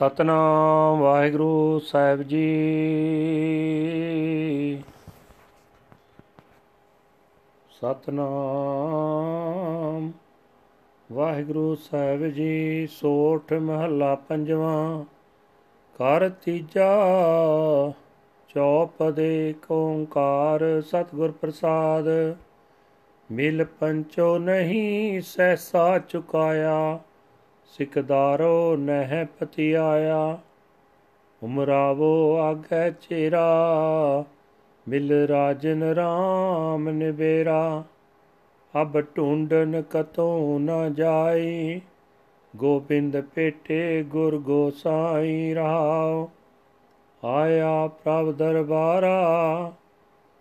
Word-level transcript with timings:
ਸਤਨਾਮ 0.00 1.00
ਵਾਹਿਗੁਰੂ 1.00 1.78
ਸਾਹਿਬ 1.78 2.22
ਜੀ। 2.22 2.44
ਸਤਨਾਮ 7.70 10.12
ਵਾਹਿਗੁਰੂ 11.12 11.74
ਸਾਹਿਬ 11.74 12.26
ਜੀ, 12.26 12.86
ਸੋਠ 12.86 13.52
ਮਹੱਲਾ 13.52 14.14
ਪੰਜਵਾਂ 14.14 15.04
ਕਰ 15.94 16.28
ਤੀਜਾ 16.28 16.96
ਚੌਪਦੇ 18.48 19.54
ਓੰਕਾਰ 19.70 20.82
ਸਤਿਗੁਰ 20.86 21.30
ਪ੍ਰਸਾਦ। 21.30 22.04
ਮਿਲ 23.32 23.64
ਪੰਚੋ 23.64 24.38
ਨਹੀਂ, 24.38 25.20
ਸਹਿਸਾ 25.20 25.98
ਚੁਕਾਇਆ। 25.98 26.98
ਸਿਕਦਾਰੋ 27.70 28.76
ਨਹਿ 28.76 29.24
ਪਤੀ 29.24 29.72
ਆਇਆ 29.72 30.38
ਉਮਰਾਵੋ 31.42 32.36
ਆਗੇ 32.36 32.90
ਚੇਰਾ, 32.90 34.24
ਮਿਲ 34.88 35.26
ਰਾਜਨ 35.28 35.82
ਰਾਮ 35.82 36.88
ਨਿਵੇਰਾ, 36.90 37.84
ਅਬ 38.82 39.00
ਢੂੰਡਨ 39.00 39.82
ਕਤੋਂ 39.90 40.60
ਨ 40.60 40.94
ਜਾਈ, 40.94 41.80
ਗੋਬਿੰਦ 42.56 43.20
ਪੇਟੇ 43.20 44.02
ਗੁਰ 44.02 44.38
ਗੋਸਾਈ 44.38 45.54
ਰਹਾਉ, 45.54 46.28
ਆਇਆ 47.24 47.86
ਪ੍ਰਭ 47.86 48.32
ਦਰਬਾਰਾ, 48.32 49.72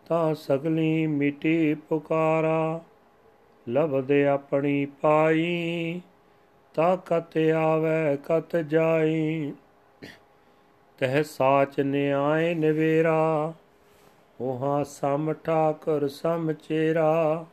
ਤਾਂ 0.07 0.35
ਸਗਲੀ 0.35 1.07
ਮਿਟੀ 1.07 1.73
ਪੁਕਾਰਾ 1.73 2.81
ਲਬਦੇ 3.69 4.27
ਆਪਣੀ 4.27 4.85
ਪਾਈ 4.85 6.01
ਤਾ 6.75 6.95
ਕਤ 6.95 7.37
ਆਵੇ, 7.37 8.17
ਕਤ 8.17 8.55
ਜਾਈ। 8.55 9.53
ਤਹ 10.99 11.23
ਸਾਚ 11.23 11.79
ਨਿਆਏ 11.79 12.53
ਨਵੇਰਾ 12.55 13.53
ਉਹਾ 14.41 14.83
ਸਮ 14.83 15.33
ਠਾਕੁਰ, 15.33 16.07
ਸਮ 16.07 16.53
ਚੇਰਾ। 16.53 17.45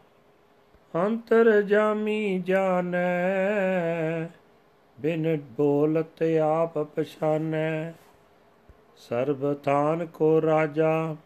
ਅੰਤਰ 0.95 1.63
ਜਾਮੀ 1.63 2.39
ਜਾਣੈ, 2.39 3.09
ਬਿਨ 5.01 5.41
ਬੋਲਤ 5.57 6.23
ਆਪ 6.43 6.79
ਪਛਾਨੈ। 6.79 7.93
ਸਰਬ 8.97 9.55
ਥਾਨ 9.55 10.07
ਕੋ 10.07 10.43
ਰਾਜਾ, 10.43 11.17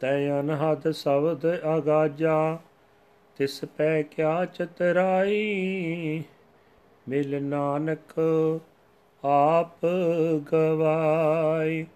ਤੈ 0.00 0.40
ਅਨਹਦ 0.40 0.90
ਸ਼ਬਦ 0.90 1.46
ਅਗਾਜਾ। 1.76 2.58
ਤਿਸ 3.36 3.64
ਪੈ 3.64 4.02
ਕਿਆ 4.02 4.44
ਚਤਰਾਈ 4.44 6.22
ਮਿਲ 7.10 7.42
ਨਾਨਕ 7.42 8.12
ਆਪ 9.24 9.86
ਗਵਾਈ। 10.52 11.86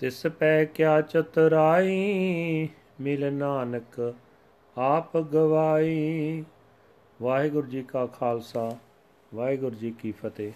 ਤਿਸ 0.00 0.26
ਪੈ 0.38 0.64
ਕਿਆ 0.64 1.00
ਚਤਰਾਈ, 1.00 2.68
ਮਿਲ 3.00 3.32
ਨਾਨਕ 3.32 4.14
ਆਪ 4.76 5.16
ਗਵਾਈ। 5.18 6.44
ਵਾਹਿਗੁਰੂ 7.22 7.66
ਜੀ 7.66 7.82
ਕਾ 7.82 8.06
ਖਾਲਸਾ, 8.06 8.76
ਵਾਹਿਗੁਰੂ 9.34 9.76
ਜੀ 9.76 9.90
ਕੀ 9.90 10.12
ਫਤਿਹ। 10.12 10.52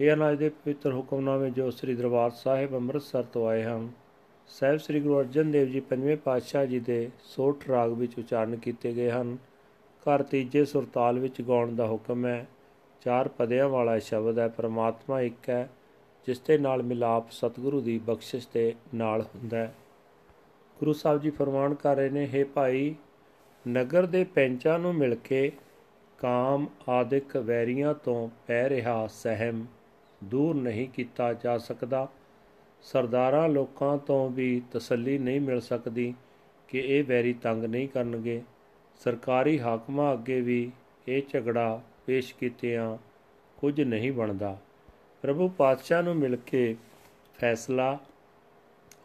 ਇਹ 0.00 0.12
ਅਨਾਜ 0.12 0.38
ਦੇ 0.38 0.48
ਪਵਿੱਤਰ 0.48 0.92
ਹੁਕਮਨਾਮੇ 0.92 1.50
ਜੋ 1.50 1.70
ਸ੍ਰੀ 1.70 1.94
ਦਰਬਾਰ 1.94 2.30
ਸਾਹਿਬ 2.30 2.74
ਅੰਮ੍ਰਿਤਸਰ 2.74 3.22
ਤੋਂ 3.22 3.48
ਆਏ 3.48 3.62
ਹਨ, 3.62 3.88
ਸਹਿਬ 4.48 4.78
ਸ੍ਰੀ 4.78 5.00
ਗੁਰੂ 5.00 5.20
ਅਰਜਨ 5.20 5.50
ਦੇਵ 5.50 5.68
ਜੀ 5.68 5.80
ਪੰਜਵੇਂ 5.80 6.16
ਪਾਤਸ਼ਾਹ 6.16 6.66
ਜੀ 6.66 6.80
ਦੇ 6.80 7.10
ਸੋਠ 7.24 7.68
ਰਾਗ 7.68 7.92
ਵਿੱਚ 7.92 8.18
ਉਚਾਰਨ 8.18 8.56
ਕੀਤੇ 8.56 8.92
ਗਏ 8.92 9.10
ਹਨ। 9.10 9.36
ਘਰ 10.02 10.22
ਤੀਜੇ 10.22 10.64
ਸੁਰਤਾਲ 10.64 11.18
ਵਿੱਚ 11.18 11.42
ਗਾਉਣ 11.42 11.74
ਦਾ 11.74 11.86
ਹੁਕਮ 11.86 12.26
ਹੈ। 12.26 12.46
ਚਾਰ 13.00 13.28
ਪਦਿਆਂ 13.28 13.68
ਵਾਲਾ 13.68 13.98
ਸ਼ਬਦ 13.98 14.38
ਹੈ, 14.38 14.48
ਪਰਮਾਤਮਾ 14.48 15.20
ਇੱਕ 15.20 15.48
ਹੈ, 15.48 15.70
ਜਿਸ 16.26 16.40
ਦੇ 16.40 16.58
ਨਾਲ 16.58 16.82
ਮਿਲਾਪ 16.82 17.30
ਸਤਿਗੁਰੂ 17.30 17.80
ਦੀ 17.80 17.98
ਬਖਸ਼ਿਸ਼ 17.98 18.48
ਦੇ 18.54 18.74
ਨਾਲ 18.94 19.22
ਹੁੰਦਾ 19.22 19.56
ਹੈ। 19.56 19.74
ਗੁਰੂ 20.78 20.92
ਸਾਹਿਬ 20.92 21.20
ਜੀ 21.20 21.30
ਫਰਮਾਨ 21.30 21.74
ਕਰ 21.74 21.96
ਰਹੇ 21.96 22.10
ਨੇ 22.10 22.28
हे 22.34 22.46
ਭਾਈ, 22.54 22.94
ਨਗਰ 23.68 24.06
ਦੇ 24.06 24.24
ਪੈਂਚਾਂ 24.24 24.78
ਨੂੰ 24.78 24.94
ਮਿਲ 24.94 25.14
ਕੇ 25.14 25.52
ਕਾਮ 26.18 26.66
ਆਦਿਕ 26.88 27.36
ਵੈਰੀਆਂ 27.36 27.94
ਤੋਂ 27.94 28.28
ਪੈ 28.46 28.68
ਰਿਹਾ 28.68 29.06
ਸਹਿਮ 29.06 29.66
ਦੂਰ 30.24 30.54
ਨਹੀਂ 30.54 30.88
ਕੀਤਾ 30.88 31.32
ਜਾ 31.32 31.58
ਸਕਦਾ। 31.58 32.08
ਸਰਦਾਰਾਂ 32.82 33.48
ਲੋਕਾਂ 33.48 33.98
ਤੋਂ 33.98 34.30
ਵੀ 34.30 34.62
ਤਸੱਲੀ 34.72 35.18
ਨਹੀਂ 35.18 35.40
ਮਿਲ 35.40 35.60
ਸਕਦੀ 35.60 36.14
ਕਿ 36.68 36.78
ਇਹ 36.78 37.04
ਵੈਰੀ 37.04 37.32
ਤੰਗ 37.32 37.64
ਨਹੀਂ 37.64 37.88
ਕਰਨਗੇ। 37.88 38.42
ਸਰਕਾਰੀ 39.04 39.60
ਹਾਕਮਾਂ 39.60 40.12
ਅੱਗੇ 40.12 40.40
ਵੀ 40.40 40.70
ਇਹ 41.08 41.22
ਝਗੜਾ 41.28 41.80
ਪੇਸ਼ 42.06 42.34
ਕੀਤਿਆਂ 42.34 42.96
ਕੁਝ 43.56 43.80
ਨਹੀਂ 43.80 44.12
ਬਣਦਾ। 44.12 44.56
ਪ੍ਰਭੂ 45.22 45.48
ਪਾਤਸ਼ਾਹ 45.48 46.02
ਨੂੰ 46.02 46.16
ਮਿਲ 46.16 46.36
ਕੇ 46.36 46.76
ਫੈਸਲਾ 47.38 47.98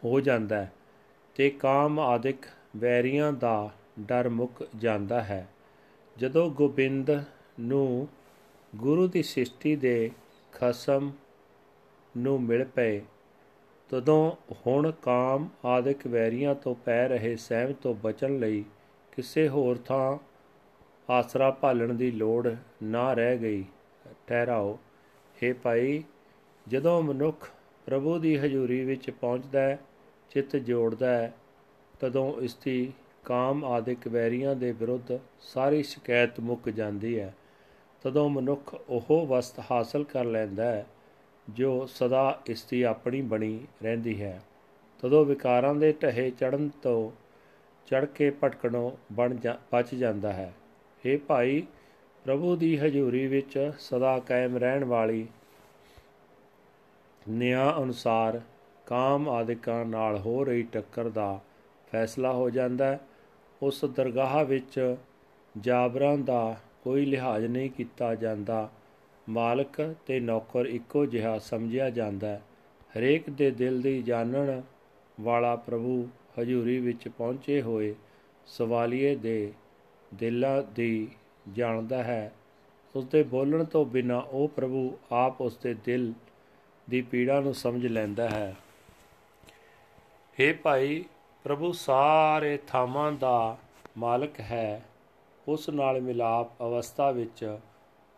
ਹੋ 0.04 0.20
ਜਾਂਦਾ 0.20 0.56
ਹੈ 0.56 0.72
ਤੇ 1.34 1.50
ਕਾਮ 1.50 2.00
ਆਦਿਕ 2.00 2.46
ਵੈਰੀਆਂ 2.76 3.32
ਦਾ 3.32 3.70
ਡਰ 4.00 4.28
ਮੁੱਕ 4.28 4.68
ਜਾਂਦਾ 4.76 5.22
ਹੈ। 5.24 5.48
ਜਦੋਂ 6.16 6.50
ਗੋਬਿੰਦ 6.50 7.10
ਨੂੰ 7.60 8.08
ਗੁਰੂ 8.76 9.06
ਦੀ 9.06 9.22
ਸ੍ਰਿਸ਼ਟੀ 9.22 9.76
ਦੇ 9.76 10.10
ਖਸਮ 10.52 11.12
ਨੂੰ 12.16 12.42
ਮਿਲ 12.42 12.64
ਪਏ, 12.64 13.00
ਤਦੋਂ 13.88 14.32
ਹੁਣ 14.66 14.90
ਕਾਮ 15.02 15.48
ਆਦਿਕ 15.64 16.06
ਵੈਰੀਆਂ 16.06 16.54
ਤੋਂ 16.54 16.74
ਪੈ 16.74 17.08
ਰਹੇ 17.08 17.36
ਸਹਿਮ 17.36 17.72
ਤੋਂ 17.72 17.94
ਬਚਣ 17.94 18.38
ਲਈ 18.38 18.64
ਕਿਸੇ 19.18 19.48
ਹੋਰ 19.48 19.76
ਥਾਂ 19.76 20.18
ਆਸਰਾ 21.12 21.50
ਭਾਲਣ 21.50 21.94
ਦੀ 21.94 22.10
ਲੋੜ 22.10 22.54
ਨਾ 22.82 23.12
ਰਹਿ 23.12 23.38
ਗਈ। 23.38 23.64
ਠਹਿਰਾਓ। 24.26 24.78
हे 25.36 25.56
ਭਾਈ, 25.62 26.04
ਜਦੋਂ 26.68 27.02
ਮਨੁੱਖ 27.02 27.50
ਪ੍ਰਭੂ 27.86 28.18
ਦੀ 28.18 28.38
ਹਜ਼ੂਰੀ 28.38 28.84
ਵਿੱਚ 28.84 29.10
ਪਹੁੰਚਦਾ 29.10 29.60
ਹੈ, 29.60 29.78
ਚਿੱਤ 30.30 30.56
ਜੋੜਦਾ 30.56 31.10
ਹੈ, 31.10 31.34
ਤਦੋਂ 32.00 32.40
ਇਸ 32.40 32.54
ਦੀ 32.54 32.92
ਕਾਮ 33.24 33.64
ਆਦਿਕ 33.64 34.08
ਵੈਰੀਆਂ 34.08 34.56
ਦੇ 34.56 34.72
ਵਿਰੁੱਧ 34.72 35.18
ਸਾਰੀ 35.40 35.82
ਸ਼ਿਕਾਇਤ 35.82 36.40
ਮੁੱਕ 36.40 36.68
ਜਾਂਦੀ 36.68 37.20
ਹੈ। 37.20 37.34
ਤਦੋਂ 38.02 38.28
ਮਨੁੱਖ 38.28 38.80
ਉਹ 38.88 39.26
ਵਸਤ 39.26 39.60
ਹਾਸਲ 39.70 40.04
ਕਰ 40.04 40.24
ਲੈਂਦਾ 40.24 40.64
ਹੈ, 40.64 40.86
ਜੋ 41.50 41.86
ਸਦਾ 41.86 42.40
ਇਸ 42.46 42.64
ਦੀ 42.64 42.82
ਆਪਣੀ 42.82 43.22
ਬਣੀ 43.22 43.60
ਰਹਿੰਦੀ 43.82 44.22
ਹੈ। 44.22 44.42
ਤਦੋਂ 45.02 45.24
ਵਿਕਾਰਾਂ 45.24 45.74
ਦੇ 45.74 45.92
ਢਹੇ 45.92 46.30
ਚੜਨ 46.30 46.68
ਤੋਂ 46.82 47.27
ਚੜ 47.90 48.04
ਕੇ 48.04 48.30
ਭਟਕਣੋਂ 48.30 48.90
ਬਣ 49.12 49.36
ਬਚ 49.72 49.94
ਜਾਂਦਾ 49.94 50.32
ਹੈ। 50.32 50.54
ਇਹ 51.04 51.18
ਭਾਈ, 51.18 51.62
ਪ੍ਰਭੂ 52.24 52.56
ਦੀ 52.56 52.78
ਹਜ਼ੂਰੀ 52.78 53.26
ਵਿੱਚ 53.26 53.72
ਸਦਾ 53.78 54.18
ਕਾਇਮ 54.18 54.56
ਰਹਿਣ 54.56 54.84
ਵਾਲੀ 54.84 55.26
ਨਿਆਂ 57.28 57.82
ਅਨੁਸਾਰ 57.82 58.40
ਕਾਮ 58.86 59.28
ਆਦਿਕਾਂ 59.28 59.84
ਨਾਲ 59.84 60.18
ਹੋ 60.18 60.44
ਰਹੀ 60.44 60.62
ਟੱਕਰ 60.62 61.08
ਦਾ 61.08 61.40
ਫੈਸਲਾ 61.92 62.32
ਹੋ 62.32 62.50
ਜਾਂਦਾ 62.50 62.86
ਹੈ। 62.86 63.00
ਉਸ 63.62 63.84
ਦਰਗਾਹ 63.84 64.44
ਵਿੱਚ 64.44 64.96
ਜਾਬਰਾਂ 65.60 66.18
ਦਾ 66.18 66.56
ਕੋਈ 66.84 67.06
ਲਿਹਾਜ਼ 67.06 67.46
ਨਹੀਂ 67.46 67.70
ਕੀਤਾ 67.70 68.14
ਜਾਂਦਾ। 68.14 68.70
ਮਾਲਕ 69.28 69.94
ਤੇ 70.06 70.20
ਨੌਕਰ 70.20 70.66
ਇੱਕੋ 70.66 71.06
ਜਿਹਾ 71.06 71.38
ਸਮਝਿਆ 71.38 71.90
ਜਾਂਦਾ 71.90 72.28
ਹੈ। 72.28 72.42
ਹਰੇਕ 72.98 73.30
ਦੇ 73.30 73.50
ਦਿਲ 73.50 73.82
ਦੀ 73.82 74.02
ਜਾਣਨ 74.02 74.62
ਵਾਲਾ 75.20 75.56
ਪ੍ਰਭੂ 75.56 76.08
ਹਜ਼ੂਰੀ 76.40 76.78
ਵਿੱਚ 76.78 77.08
ਪਹੁੰਚੇ 77.08 77.62
ਹੋਏ 77.62 77.94
ਸਵਾਲੀਏ 78.46 79.14
ਦੇ 79.14 79.52
ਦਿਲਾਂ 80.14 80.62
ਦੀ 80.62 81.08
ਜਾਣਦਾ 81.52 82.02
ਹੈ। 82.02 82.32
ਉਸ 82.96 83.04
ਦੇ 83.04 83.22
ਬੋਲਣ 83.22 83.64
ਤੋਂ 83.64 83.86
ਬਿਨਾ 83.86 84.18
ਉਹ 84.18 84.48
ਪ੍ਰਭੂ 84.48 84.98
ਆਪ 85.12 85.40
ਉਸ 85.40 85.56
ਦੇ 85.56 85.74
ਦਿਲ 85.74 86.12
ਦੀ 86.90 87.02
ਪੀੜਾ 87.02 87.40
ਨੂੰ 87.40 87.54
ਸਮਝ 87.54 87.86
ਲੈਂਦਾ 87.86 88.28
ਹੈ। 88.28 88.56
हे 90.38 90.56
ਭਾਈ, 90.62 91.04
ਪ੍ਰਭੂ 91.44 91.72
ਸਾਰੇ 91.72 92.58
ਥਾਵਾਂ 92.66 93.12
ਦਾ 93.12 93.58
ਮਾਲਕ 93.96 94.40
ਹੈ। 94.40 94.84
ਉਸ 95.48 95.68
ਨਾਲ 95.68 96.00
ਮਿਲਾਪ 96.00 96.60
ਅਵਸਥਾ 96.60 97.10
ਵਿੱਚ 97.10 97.58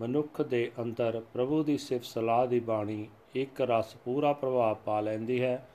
ਮਨੁੱਖ 0.03 0.43
ਦੇ 0.43 0.73
ਅੰਦਰ 0.83 1.23
ਪ੍ਰਭੂ 1.33 1.63
ਦੀ 1.63 1.79
ਸਿਫਤ 1.79 2.05
ਸਲਾਹ 2.05 2.47
ਦੀ 2.47 2.61
ਬਾਣੀ 2.61 3.09
ਇੱਕ 3.35 3.61
ਰਸ 3.61 3.95
ਪੂਰਾ 3.95 4.33
ਪ੍ਰਭਾਵ 4.33 4.77
ਪਾ 4.85 5.01
ਲੈਂਦੀ 5.01 5.43
ਹੈ। 5.43 5.69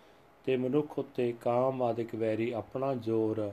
ਤੇ 0.45 0.57
ਮਨੁੱਖ 0.57 0.99
ਉੱਤੇ 0.99 1.33
ਕਾਮ 1.41 1.83
ਆਦਿਕ 1.83 2.15
ਵੈਰੀ 2.15 2.51
ਆਪਣਾ 2.51 2.95
ਜ਼ੋਰ 2.95 3.51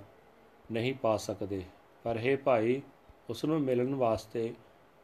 ਨਹੀਂ 0.72 0.94
ਪਾ 0.94 1.16
ਸਕਦੇ। 1.16 1.62
ਪਰ 2.04 2.18
हे 2.18 2.38
ਭਾਈ 2.44 2.82
ਉਸ 3.30 3.44
ਨੂੰ 3.44 3.60
ਮਿਲਣ 3.60 3.94
ਵਾਸਤੇ 3.94 4.54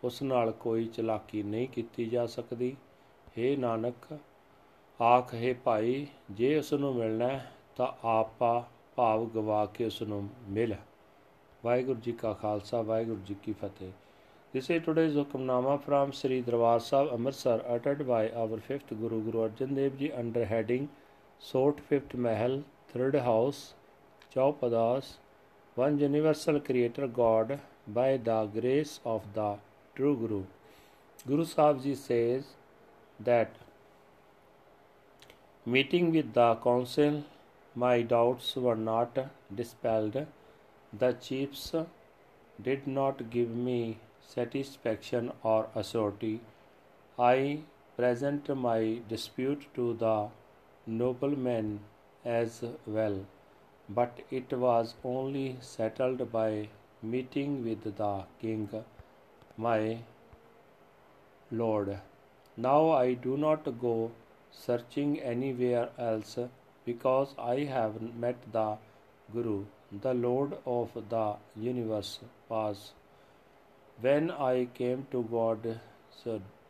ਉਸ 0.05 0.23
ਨਾਲ 0.23 0.50
ਕੋਈ 0.50 0.85
ਚਲਾਕੀ 0.85 1.43
ਨਹੀਂ 1.43 1.69
ਕੀਤੀ 1.69 2.06
ਜਾ 2.06 2.26
ਸਕਦੀ। 2.26 2.76
हे 3.38 3.61
ਨਾਨਕ, 3.61 4.19
ਆਖ 5.02 5.35
ਹੈ 5.35 5.55
ਭਾਈ, 5.64 6.06
ਜੇ 6.31 6.58
ਉਸ 6.58 6.73
ਨੂੰ 6.73 6.94
ਮਿਲਣਾ 6.94 7.40
ਤਾਂ 7.76 8.06
ਆਪਾ 8.08 8.67
ਭਾਵ 8.96 9.26
ਗਵਾ 9.26 9.67
ਕੇ 9.67 9.84
ਉਸ 9.84 10.02
ਨੂੰ 10.02 10.29
ਮਿਲ। 10.49 10.75
ਵਾਹਿਗੁਰੂ 11.64 12.00
ਜੀ 12.00 12.12
ਕਾ 12.12 12.32
ਖਾਲਸਾ, 12.32 12.82
ਵਾਹਿਗੁਰੂ 12.82 13.20
ਜੀ 13.26 13.37
ਕੀ 13.43 13.52
ਫਤਿਹ। 13.52 13.93
This 14.56 14.67
is 14.70 14.82
today's 14.87 15.17
Hukamnama 15.17 15.73
from 15.87 16.12
Sri 16.19 16.37
Darbar 16.43 16.81
Sahib 16.81 17.11
Amritsar 17.12 17.61
uttered 17.76 17.99
by 18.06 18.23
our 18.43 18.58
fifth 18.69 18.93
Guru 19.00 19.19
Guru 19.25 19.43
Arjan 19.46 19.75
Dev 19.76 19.99
Ji 20.02 20.11
under 20.23 20.44
heading 20.44 20.87
Sort 21.40 21.81
Fifth 21.81 22.14
Mahal 22.14 22.64
Third 22.93 23.14
House 23.14 23.75
Chaupadas 24.35 25.19
One 25.76 25.99
Universal 25.99 26.61
Creator 26.61 27.06
God 27.06 27.61
by 27.87 28.17
the 28.17 28.46
grace 28.46 28.99
of 29.05 29.23
the 29.35 29.56
True 29.94 30.17
Guru 30.17 30.43
Guru 31.26 31.44
Sahib 31.44 31.82
Ji 31.82 31.94
says 31.94 32.44
that 33.20 33.50
meeting 35.64 36.11
with 36.12 36.32
the 36.35 36.55
council, 36.56 37.25
my 37.75 38.02
doubts 38.02 38.56
were 38.56 38.76
not 38.76 39.19
dispelled. 39.55 40.26
The 40.93 41.12
chiefs 41.12 41.75
did 42.61 42.87
not 42.87 43.31
give 43.31 43.50
me 43.50 43.99
satisfaction 44.26 45.32
or 45.43 45.69
authority. 45.75 46.41
I 47.19 47.61
present 47.96 48.49
my 48.56 49.00
dispute 49.08 49.67
to 49.75 49.94
the 49.94 50.29
nobleman 50.88 51.81
as 52.25 52.64
well, 52.87 53.25
but 53.88 54.20
it 54.31 54.52
was 54.52 54.94
only 55.05 55.56
settled 55.61 56.32
by 56.32 56.69
meeting 57.02 57.62
with 57.64 57.85
the 57.96 58.25
king, 58.40 58.69
my 59.56 59.99
Lord. 61.50 61.99
Now 62.56 62.90
I 62.90 63.14
do 63.14 63.37
not 63.37 63.79
go 63.81 64.11
searching 64.50 65.20
anywhere 65.20 65.90
else 65.99 66.38
because 66.85 67.34
I 67.38 67.64
have 67.64 68.00
met 68.14 68.37
the 68.52 68.79
Guru, 69.32 69.64
the 69.93 70.14
Lord 70.14 70.56
of 70.64 70.91
the 71.11 71.37
universe 71.55 72.19
was. 72.49 72.93
When 74.00 74.31
I 74.31 74.69
came 74.75 75.06
to 75.11 75.23
God's 75.31 75.76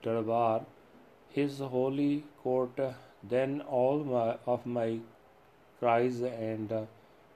Darbar, 0.02 0.64
His 1.30 1.58
holy 1.60 2.24
court, 2.42 2.80
then 3.22 3.60
all 3.62 3.98
my, 4.04 4.36
of 4.46 4.64
my 4.66 4.98
cries 5.78 6.20
and 6.20 6.72
uh, 6.72 6.82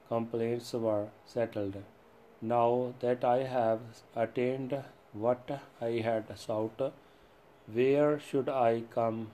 complaints 0.09 0.73
were 0.73 1.09
settled. 1.27 1.77
Now 2.41 2.95
that 3.01 3.25
I 3.25 3.45
have 3.45 3.81
attained 4.17 4.83
what 5.13 5.61
I 5.81 5.91
had 6.05 6.37
sought, 6.39 6.93
where 7.73 8.19
should 8.19 8.49
I 8.49 8.83
come 8.91 9.31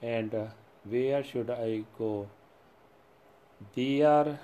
and 0.00 0.50
where 0.84 1.24
should 1.24 1.50
I 1.50 1.84
go? 1.98 2.28
There, 3.74 4.38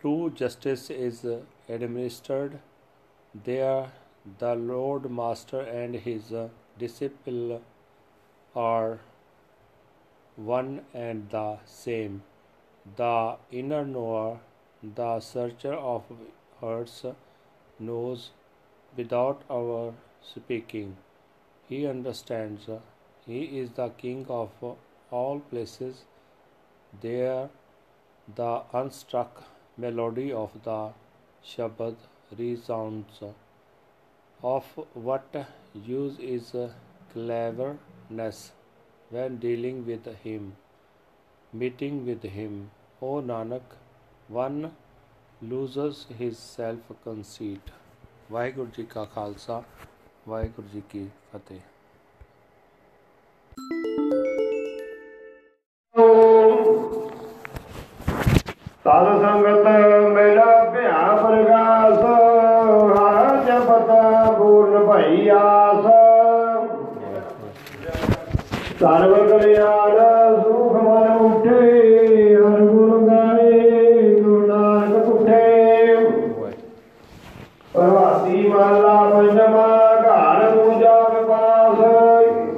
true 0.00 0.30
justice 0.30 0.90
is 0.90 1.24
administered. 1.68 2.58
There, 3.44 3.92
the 4.38 4.54
Lord 4.54 5.10
Master 5.10 5.60
and 5.60 5.94
his 5.94 6.32
disciple 6.78 7.62
are 8.56 8.98
one 10.36 10.80
and 10.94 11.28
the 11.30 11.58
same. 11.66 12.22
The 12.96 13.36
inner 13.50 13.84
knower, 13.84 14.40
the 14.82 15.20
searcher 15.20 15.74
of 15.74 16.04
hearts, 16.60 17.04
knows 17.78 18.30
without 18.96 19.42
our 19.50 19.92
speaking. 20.22 20.96
He 21.68 21.86
understands. 21.86 22.68
He 23.26 23.58
is 23.58 23.70
the 23.72 23.88
king 23.90 24.26
of 24.28 24.50
all 25.10 25.40
places. 25.40 26.04
There, 27.00 27.50
the 28.34 28.62
unstruck 28.72 29.42
melody 29.76 30.32
of 30.32 30.50
the 30.64 30.92
Shabad 31.44 31.96
resounds. 32.38 33.22
Of 34.42 34.64
what 34.94 35.34
use 35.74 36.18
is 36.18 36.54
cleverness 38.06 38.52
when 39.10 39.36
dealing 39.36 39.86
with 39.86 40.06
him, 40.22 40.56
meeting 41.52 42.06
with 42.06 42.22
him? 42.22 42.70
O 43.02 43.20
Nanak, 43.22 43.62
one 44.28 44.72
loses 45.42 46.06
his 46.18 46.38
self 46.38 46.80
conceit. 47.04 47.72
Waheguru 48.32 48.70
ji 48.76 48.82
ਕਾ 48.84 49.04
ਖਾਲਸਾ 49.04 49.62
ਵਾਹਿਗੁਰੂ 50.28 50.68
ਜੀ 50.68 50.82
ਕੀ 50.90 51.08
ਫਤਿਹ 51.32 51.60
ਸਾਧ 58.84 59.20
ਸੰਗਤ 59.22 59.85
ਸਰਵ 68.80 69.14
ਕਲਿਆਣ 69.28 69.96
ਸੁਖ 70.42 70.72
ਮਨ 70.74 71.16
ਉਠੇ 71.18 72.34
ਹਰ 72.36 72.60
ਗੁਣ 72.62 73.06
ਗਾਏ 73.06 73.60
ਗੁਰੂ 74.14 74.46
ਨਾਨਕ 74.46 75.04
ਪੁੱਠੇ 75.06 75.94
ਪ੍ਰਭਾਤੀ 77.74 78.46
ਮਾਲਾ 78.48 78.94
ਪੰਜਮਾ 79.10 79.66
ਘਰ 79.96 80.50
ਪੂਜਾ 80.52 80.98
ਵਿਪਾਸ 81.10 81.80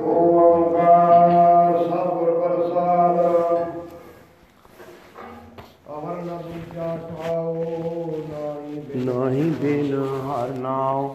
ਓੰਕਾਰ 0.06 1.76
ਸਤਿਗੁਰ 1.79 2.31
ਪ੍ਰਸਾਦ 2.41 3.19
ਅਮਰ 5.88 6.23
ਨਾ 6.23 6.37
ਦੂਜਾ 6.38 6.97
ਠਾਓ 7.09 7.55
ਨਾਹੀ 8.29 9.05
ਨਾਹੀ 9.05 9.50
ਬਿਨ 9.61 9.94
ਹਰ 10.26 10.49
ਨਾਉ, 10.59 11.09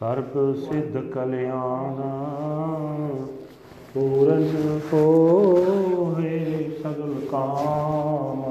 ਸਰਬ 0.00 0.54
ਸਿੱਧ 0.60 0.96
ਕਲਿਆਣ 1.10 2.00
ਪੂਰਨ 3.94 4.80
ਹੋਏ 4.92 6.70
ਸਗਲ 6.82 7.14
ਕਾਮ। 7.30 8.42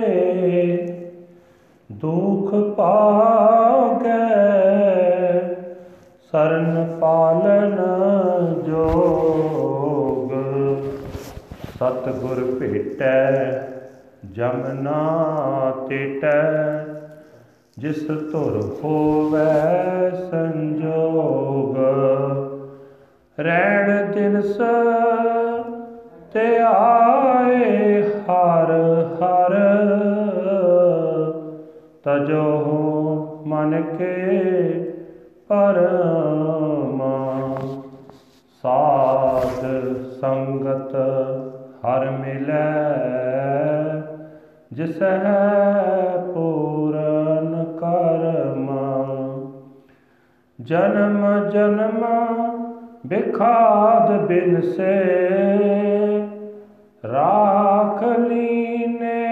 ਦੁਖ 1.93 2.55
ਪਾਗੈ। 2.77 4.32
ਸਰਨ 6.33 6.99
ਪਾਲਨ 7.01 7.75
ਜੋਗ। 8.67 10.31
ਸਤਿਗੁਰ 11.75 12.57
ਭੇਟੈ, 12.61 13.53
ਜਮ 14.33 14.63
ਨਾ 14.73 15.07
ਤੇਟੈ, 15.89 16.43
ਜਿਸ 17.79 18.07
ਧੁਰ 18.09 18.79
ਹੋਵੈ 18.85 20.11
ਸੰਜੋਗ। 20.31 21.77
ਰਹਿਣ 23.41 24.13
ਦਿਨਸ 24.13 24.57
ਤੇ 26.33 26.59
ਆਏ 26.67 28.03
ਹਰ 28.03 28.73
ਹਰ। 29.23 29.59
ਤਜੋ 32.05 32.47
ਮਨ 33.47 33.83
ਕੇ 33.83 34.82
ਪਰਮਾ। 35.53 37.17
ਸਾਧ 38.63 39.67
ਸੰਗਤ 40.21 40.95
ਹਰ 41.87 42.11
ਮਿਲੈ, 42.11 42.77
ਜਿਸ 44.73 45.03
ਹੈ 45.03 46.25
ਪੂਰਨ 46.35 47.65
ਕਰਮ। 47.81 48.71
ਜਨਮ 50.61 51.51
ਜਨਮ 51.51 52.05
ਬਿਖਾਦ 53.07 54.27
ਬਿਨ 54.27 54.61
ਸੇ 54.61 54.95
ਰਾਖ 57.05 58.03
ਲੀਨੇ 58.03 59.32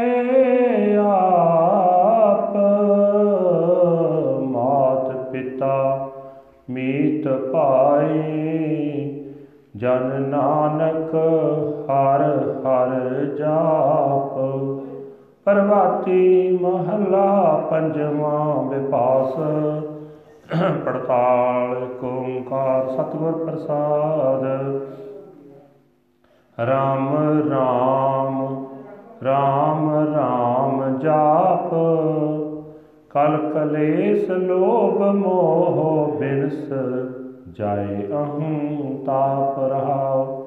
ਜਨ 9.80 10.22
ਨਾਨਕ 10.22 11.14
ਹਰ 11.90 12.22
ਹਰ 12.66 13.24
ਜਾਪ। 13.24 14.38
ਪ੍ਰਭਾਤੀ 15.44 16.58
ਮਹੱਲਾ 16.62 17.54
ਪੰਜਵਾਂ 17.70 18.62
ਵਿਪਾਸ। 18.62 19.34
ਪੜਤਾਲ 20.84 21.88
ਓੰਕਾਰ 22.04 22.88
ਸਤਿਗੁਰ 22.88 23.32
ਪ੍ਰਸਾਦ। 23.32 24.44
ਰਾਮ 26.66 27.08
ਰਾਮ 27.50 28.64
ਰਾਮ 29.24 29.90
ਰਾਮ 30.14 30.98
ਜਾਪ। 30.98 31.70
ਕਲ 33.10 33.50
ਕਲੇਸ਼ 33.54 34.30
ਲੋਭ 34.30 35.02
ਮੋਹ 35.02 36.16
ਬਿਨਸ। 36.18 36.72
ਜਾਏ 37.52 38.08
ਅਹੰ 38.12 38.96
ਤਾਪ 39.06 39.58
ਰਹਾਉ, 39.58 40.42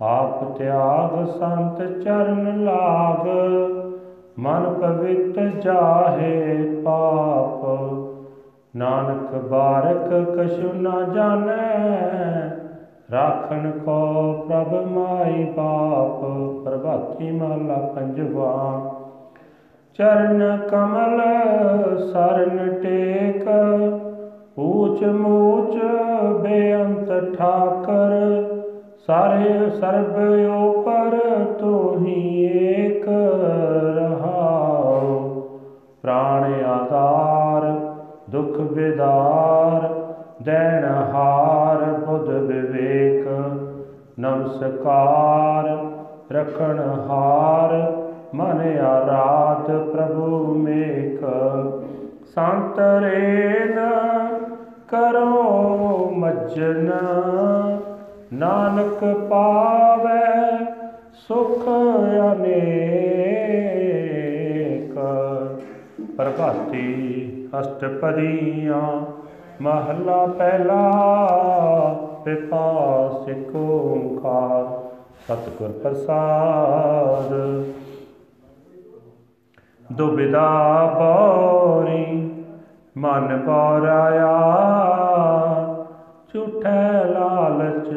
ਆਪ 0.00 0.58
ਤਿਆਗ 0.58 1.26
ਸੰਤ 1.26 2.02
ਚਰਨ 2.02 2.64
ਲਾਗ, 2.64 3.26
ਮਨ 4.38 4.74
ਪਵਿੱਤ 4.74 5.38
ਜਾਹੇ 5.62 6.64
ਪਾਪ। 6.84 7.64
ਨਾਨਕ 8.76 9.34
ਬਾਰਕ 9.34 10.14
ਕਛੁ 10.36 10.72
ਨਾ 10.74 11.02
ਜਾਣੈ, 11.02 12.50
ਰਾਖਣ 13.12 13.70
ਕੋ 13.70 14.32
ਪ੍ਰਭ 14.48 14.74
ਮਾਈ 14.86 15.44
ਬਾਪ। 15.44 16.24
ਪ੍ਰਭਾਤੀ 16.64 17.30
ਮਹਲਾ 17.30 17.74
ਪੰਜਵਾ, 17.74 18.80
ਚਰਨ 19.98 20.58
ਕਮਲ 20.70 21.20
ਸਰਨ 22.12 22.74
ਟੇਕ 22.82 23.48
ਊਚ 24.58 25.04
ਮੂਚ 25.04 25.76
ਬੇਅੰਤ 26.42 27.36
ਠਾਕਰ, 27.38 28.12
ਸਾਰੇ 29.06 29.70
ਸਰਬ 29.70 30.16
ਉਪਰ 30.50 31.44
ਤੋਹੀ 31.44 32.44
ਏਕ 32.44 33.08
ਰਹਾਉ। 33.96 35.20
ਪ੍ਰਾਣ 36.02 36.64
ਆਧਾਰ, 36.64 37.66
ਦੁਖ 38.30 38.60
ਵਿਦਾਰ, 38.60 39.94
ਦੇਣ 40.42 40.84
ਹਾਰ, 40.84 41.84
ਬੁੱਧ 42.06 42.28
ਵਿਵੇਕ, 42.28 43.28
ਨਮਸਕਾਰ, 44.20 45.76
ਰਖਣ 46.32 46.78
ਹਾਰ, 46.78 47.92
ਮਨ 48.34 48.78
ਆਰਾਧ 48.78 49.78
ਪ੍ਰਭੂ 49.78 50.54
ਮੇਕ। 50.54 51.24
ਸੰਤ 52.34 52.78
ਰੇਨ 52.78 53.78
ਕਰੋ 54.88 56.10
ਮਜਨ। 56.10 56.90
ਨਾਨਕ 58.32 59.26
ਪਾਵੈ 59.30 60.58
ਸੁਖ 61.14 61.68
ਅਨੇਕ। 62.32 64.98
ਪ੍ਰਭਾਤੀ 66.16 67.48
ਅਸ਼ਟਪਦੀਆਂ, 67.60 69.00
ਮਹਲਾ 69.62 70.26
ਪਹਿਲਾ 70.26 70.90
ਪਿਤਾ 72.24 73.22
ਸਿਕ 73.24 73.56
ਓੰਕਾਰ। 73.56 74.90
ਸਤਿਗੁਰ 75.28 75.68
ਪ੍ਰਸਾਦ। 75.68 77.64
ਦੁਬਿਦਾ 79.92 80.48
ਬੋਰੀ 80.98 82.25
ਮਨ 82.98 83.42
ਪੌਰਾਇਆ, 83.46 84.36
ਝੂਠੇ 86.34 87.04
ਲਾਲਚ 87.04 87.88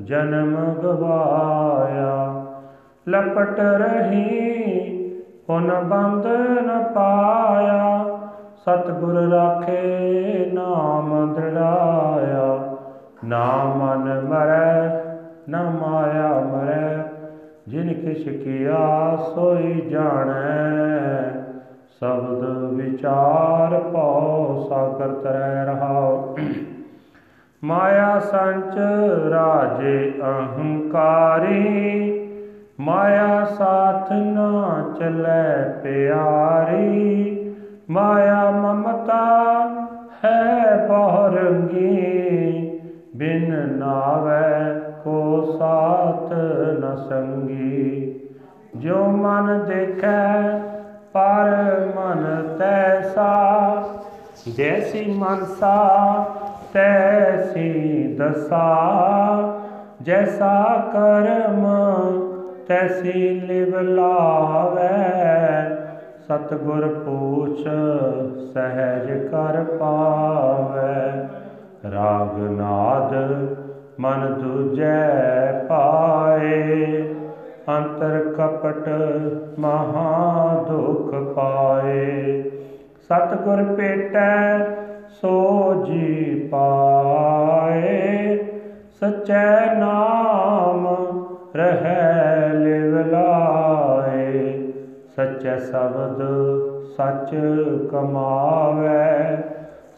ਜਨਮ 0.00 0.74
ਗਵਾਇਆ। 0.74 2.44
ਲਪਟ 3.08 3.60
ਰਹੀ 3.60 4.50
ਪੁਨ 5.46 5.80
ਬੰਦ 5.80 6.26
ਨ 6.66 6.92
ਪਾਇਆ। 6.94 8.04
ਸਤਿਗੁਰ 8.56 9.30
ਰਾਖੇ 9.30 10.50
ਨਾਮ 10.52 11.34
ਦ੍ਰਿੜਾਇਆ। 11.34 12.76
ਨਾ 13.24 13.64
ਮਨ 13.64 14.20
ਮਰੈ, 14.20 15.04
ਨਾ 15.48 15.62
ਮਾਇਆ 15.62 16.28
ਮਰੈ, 16.28 17.02
ਜਿਨ 17.68 17.94
ਕਿਛ 17.94 18.28
ਕੀਆ 18.28 19.16
ਸੋਈ 19.34 19.80
ਜਾਣੈ। 19.80 21.39
ਸ਼ਬਦ 22.00 22.44
ਵਿਚਾਰ 22.72 23.80
ਪਉ, 23.80 24.66
ਸਾਗਰ 24.68 25.08
ਤਰੈ 25.08 25.64
ਰਹਾਉ। 25.64 26.36
ਮਾਇਆ 27.64 28.20
ਸੰਚ 28.20 28.78
ਰਾਜੇ 29.30 30.12
ਅਹੰਕਾਰੀ, 30.20 31.58
ਮਾਇਆ 32.80 33.44
ਸਾਥ 33.44 34.12
ਨਾ 34.12 34.84
ਚਲੈ 34.98 35.64
ਪਿਆਰੀ। 35.82 37.36
ਮਾਇਆ 37.90 38.50
ਮਮਤਾ 38.50 39.24
ਹੈ 40.24 40.86
ਬਹੁਰੰਗੀ 40.88 41.96
ਬਿਨ 43.16 43.78
ਨਾਵੈ 43.78 44.80
ਕੋ 45.04 45.42
ਸਾਥ 45.58 46.32
ਨ 46.80 46.96
ਸੰਗੀ। 47.08 48.20
ਜੋ 48.76 49.04
ਮਨ 49.06 49.64
ਦੇਖੈ 49.68 50.58
ਪਰ 51.12 51.46
ਮਨ 51.96 52.48
ਤੈਸਾ, 52.58 53.84
ਜੈਸੀ 54.56 55.14
ਮਨਸਾ 55.18 55.76
ਤੈਸੀ 56.72 57.70
ਦਸਾ। 58.18 58.66
ਜੈਸਾ 60.02 60.76
ਕਰਮ 60.92 61.66
ਤੈਸੀ 62.68 63.40
ਲਿਵ 63.40 63.80
ਲਾਵੈ। 63.80 64.90
ਸਤਗੁਰ 66.28 66.88
ਪੂਛ 66.88 67.58
ਸਹਿਜ 68.54 69.26
ਕਰ 69.26 69.64
ਪਾਵੈ। 69.64 71.28
ਰਾਗ 71.92 72.38
ਨਾਦ 72.38 73.14
ਮਨ 74.00 74.34
ਦੂਜੈ 74.40 75.52
ਪਾਏ। 75.68 77.04
ਅੰਤਰ 77.68 78.34
ਕਪਟ 78.38 78.88
ਮਹਾ 79.58 80.64
ਦੁਖ 80.68 81.14
ਪਾਏ। 81.34 82.42
ਸਤਗੁਰ 83.08 83.62
ਭੇਟੈ 83.62 84.58
ਸੋ 85.08 85.74
ਜੀ 85.86 86.34
ਪਾਏ। 86.52 88.36
ਸਚੈ 89.00 89.74
ਨਾਮ 89.74 90.86
ਰਹੈ 91.56 92.48
ਲਿਵ 92.52 92.98
ਲਾਏ। 93.10 94.72
ਸਚੈ 95.16 95.58
ਸ਼ਬਦ 95.58 96.22
ਸਚ 96.96 97.34
ਕਮਾਵੈ। 97.90 99.42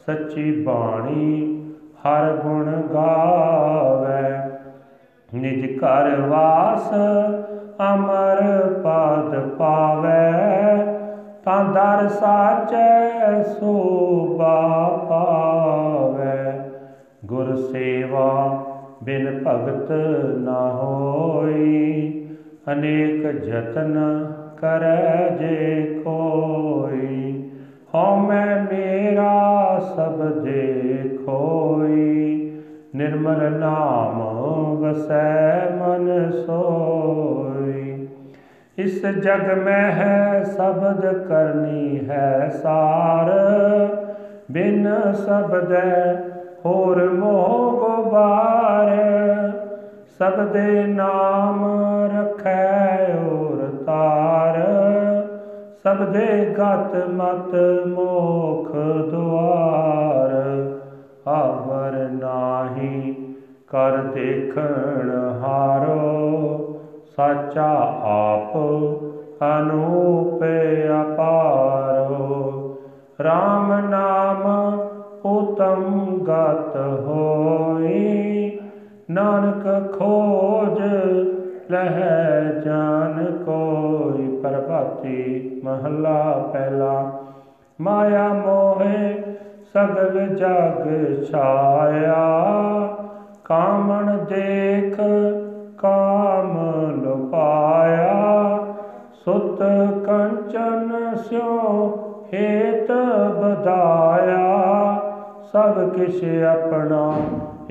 ਸੱਚੀ 0.07 0.63
ਬਾਣੀ 0.63 1.49
ਹਰ 1.99 2.33
ਗੁਣ 2.33 2.83
ਗਾਵੈ। 2.95 4.51
ਨਿਜ 5.35 5.79
ਘਰ 5.79 6.21
ਵਾਸ 6.21 6.91
ਅਮਰ 7.89 8.69
ਪਦ 8.85 9.49
ਪਾਵੈ, 9.49 10.85
ਤਾਂ 11.45 11.65
ਦਰ 11.65 12.09
ਸਾਚੈ 12.09 13.43
ਸੋਭਾ 13.43 14.57
ਪਾਵੈ। 15.11 16.69
ਗੁਰ 17.25 17.57
ਸੇਵਾ 17.57 18.63
ਬਿਨ 19.03 19.45
ਭਗਤ 19.47 19.93
ਨਾ 20.37 20.71
ਹੋਈ, 20.71 22.27
ਅਨੇਕ 22.73 23.27
ਜਤਨ 23.27 23.99
ਕਰੈ 24.61 25.37
ਜੇ 25.41 26.01
ਕੋਈ। 26.05 27.43
ਹਉ 27.95 28.17
ਮੈਂ 28.17 28.63
ਮੇਰਾ 28.63 29.81
ਸਭ 29.97 30.43
ਦੇਖੋਈ 30.43 32.42
ਨਿਰਮਲ 32.97 33.53
ਨਾਮ 33.53 34.23
ਵਸੈ 34.77 35.71
ਮਨ 35.71 36.31
ਸੋਈ। 36.31 38.09
ਇਸ 38.79 39.07
ਜਗ 39.07 39.59
ਮੈਂ 39.59 39.93
ਹੈ, 39.93 40.45
ਸਬਦ 40.45 41.27
ਕਰਨੀ 41.29 42.09
ਹੈ 42.09 42.61
ਸਾਰ। 42.63 43.31
ਬਿਨ 44.51 44.89
ਸਬਦੈ 45.13 46.15
ਹੋਰ 46.67 47.11
ਮੋਹ 47.11 47.73
ਗੁਬਾਰ 47.81 48.91
ਸਬਦੇ 50.19 50.87
ਨਾਮ 50.87 51.65
ਰਖੈ 52.19 52.99
ਔਰ 53.29 53.85
ਤਾਰ। 53.87 54.63
ਸਬਦੇ 55.83 56.55
ਗਤ 56.59 56.97
ਮਤ 57.09 57.55
ਮੋਖ 57.87 58.73
ਦੁਆਰ। 59.11 60.33
ਆਵਰ 61.27 61.93
ਨਾਹੀ, 61.93 63.15
ਕਰ 63.67 63.97
ਦੇਖਣ 63.97 65.11
ਹਾਰੋ, 65.43 66.81
ਸਾਚਾ 67.17 67.73
ਆਪ 68.03 68.57
ਅਨੂਪ 69.45 70.45
ਅਪਾਰੋ। 71.03 72.79
RAM 73.21 73.89
ਨਾਮ 73.89 74.79
ਉਤਮ 75.25 76.09
ਗਤ 76.25 76.77
ਹੋਈ, 76.77 78.59
ਨਾਨਕ 79.11 79.93
ਖੋਜ 79.99 80.81
ਲਹਿ 81.71 82.61
ਜਾਨ 82.65 83.43
ਕੋਈ, 83.47 84.37
ਪ੍ਰਭਾਤੀ 84.37 85.51
ਮਹੱਲਾ 85.65 86.51
ਪਹਿਲਾ। 86.53 87.23
ਮਾਇਆ 87.81 88.29
ਮੋਹਿ 88.29 89.23
ਸਗਲ 89.75 90.27
ਜਗ 90.27 91.23
ਛਾਇਆ। 91.25 92.43
ਕਾਮਣ 93.45 94.19
ਦੇਖ, 94.19 95.01
ਕਾਮ 95.79 96.75
ਲੁਪਾਇਆ। 97.05 98.59
ਸੁਤ 99.25 99.63
ਕੰਚਨ 100.07 101.15
ਸਿਓ 101.15 101.99
ਹੇਤ 102.35 102.93
ਬਦਾਇਆ 103.43 104.53
ਸਭ 105.53 105.89
ਕਿਛ 105.89 106.25
ਆਪਣਾ 106.43 107.15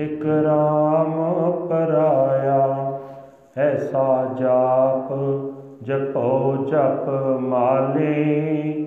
ਇਕ 0.00 0.26
ਰਾਮ 0.26 1.52
ਪਰਾਇਆ। 1.52 2.92
ਐਸਾ 3.56 4.24
ਜਾਪ 4.40 5.12
ਜਪੋ 5.82 6.56
ਜਪ 6.68 7.08
ਮਾਲੇ। 7.40 8.81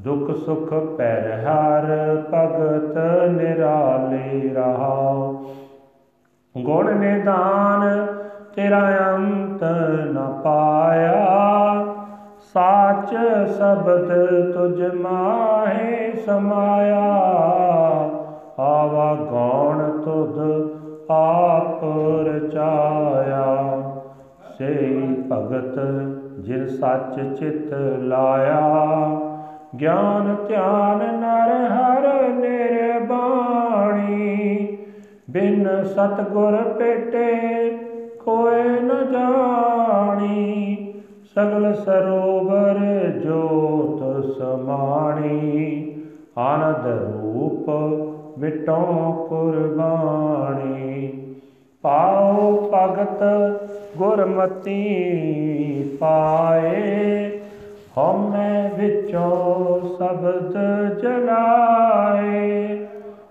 ਦੁਖ 0.00 0.30
ਸੁਖ 0.30 0.74
ਪੈਰ 0.74 1.32
ਹਰ 1.40 1.86
ਭਗਤ 2.34 2.98
ਨਿਰਾਲੇ 3.28 4.48
ਰਹਾ 4.54 5.14
ਗੁਣ 6.56 6.94
ਨਿਦਾਨ 6.94 8.06
ਤੇਰਾ 8.56 9.14
ਅੰਤ 9.14 9.64
ਨ 10.12 10.40
ਪਾਇਆ। 10.44 11.14
ਸਾਚ 12.52 13.10
ਸ਼ਬਦ 13.56 14.08
ਤੁਝ 14.52 14.94
ਮਾਹੇ 14.94 16.12
ਸਮਾਇਆ। 16.26 17.02
ਆਵਾ 18.58 19.14
ਗੌਣ 19.14 19.90
ਤੁਧ 20.00 20.38
ਆਪ 21.10 21.84
ਰਚਾਇਆ। 22.26 23.46
ਸੇ 24.58 24.98
ਭਗਤ 25.32 25.80
ਜਿਨ 26.38 26.66
ਸੱਚ 26.66 27.38
ਚਿਤ 27.38 27.72
ਲਾਇਆ। 27.98 28.60
ਗਿਆਨ 29.80 30.36
ਧਿਆਨ 30.48 31.20
ਨਰ 31.20 31.66
ਹਰ 31.66 32.28
ਨਿਰਬਾਣੀ। 32.28 34.78
ਬਿਨ 35.30 35.84
ਸਤਗੁਰ 35.84 36.56
ਪੇਟੇ 36.56 37.70
ਕੋਏ 38.24 38.62
ਨ 38.62 39.12
ਜਾਣੀ। 39.12 40.76
ਸਗਲ 41.34 41.74
ਸਰੋਵਰ 41.74 43.10
ਜੋਤ 43.10 44.24
ਸਮਾਣੀ। 44.24 45.96
ਆਨੰਦ 46.38 46.86
ਰੂਪ 46.86 47.70
ਮਿਟੋ 48.38 49.26
ਕੁਰਬਾਨੀ 49.28 51.12
ਪਾਉ 51.82 52.70
ਭਗਤ 52.74 53.22
ਗੁਰਮਤੀ 53.96 54.78
ਪਾਏ। 56.00 57.37
ਹਉਮੈ 57.98 58.70
ਵਿੱਚੋਂ 58.76 59.80
ਸ਼ਬਦ 59.86 60.52
ਜਲਾਏ, 61.00 62.76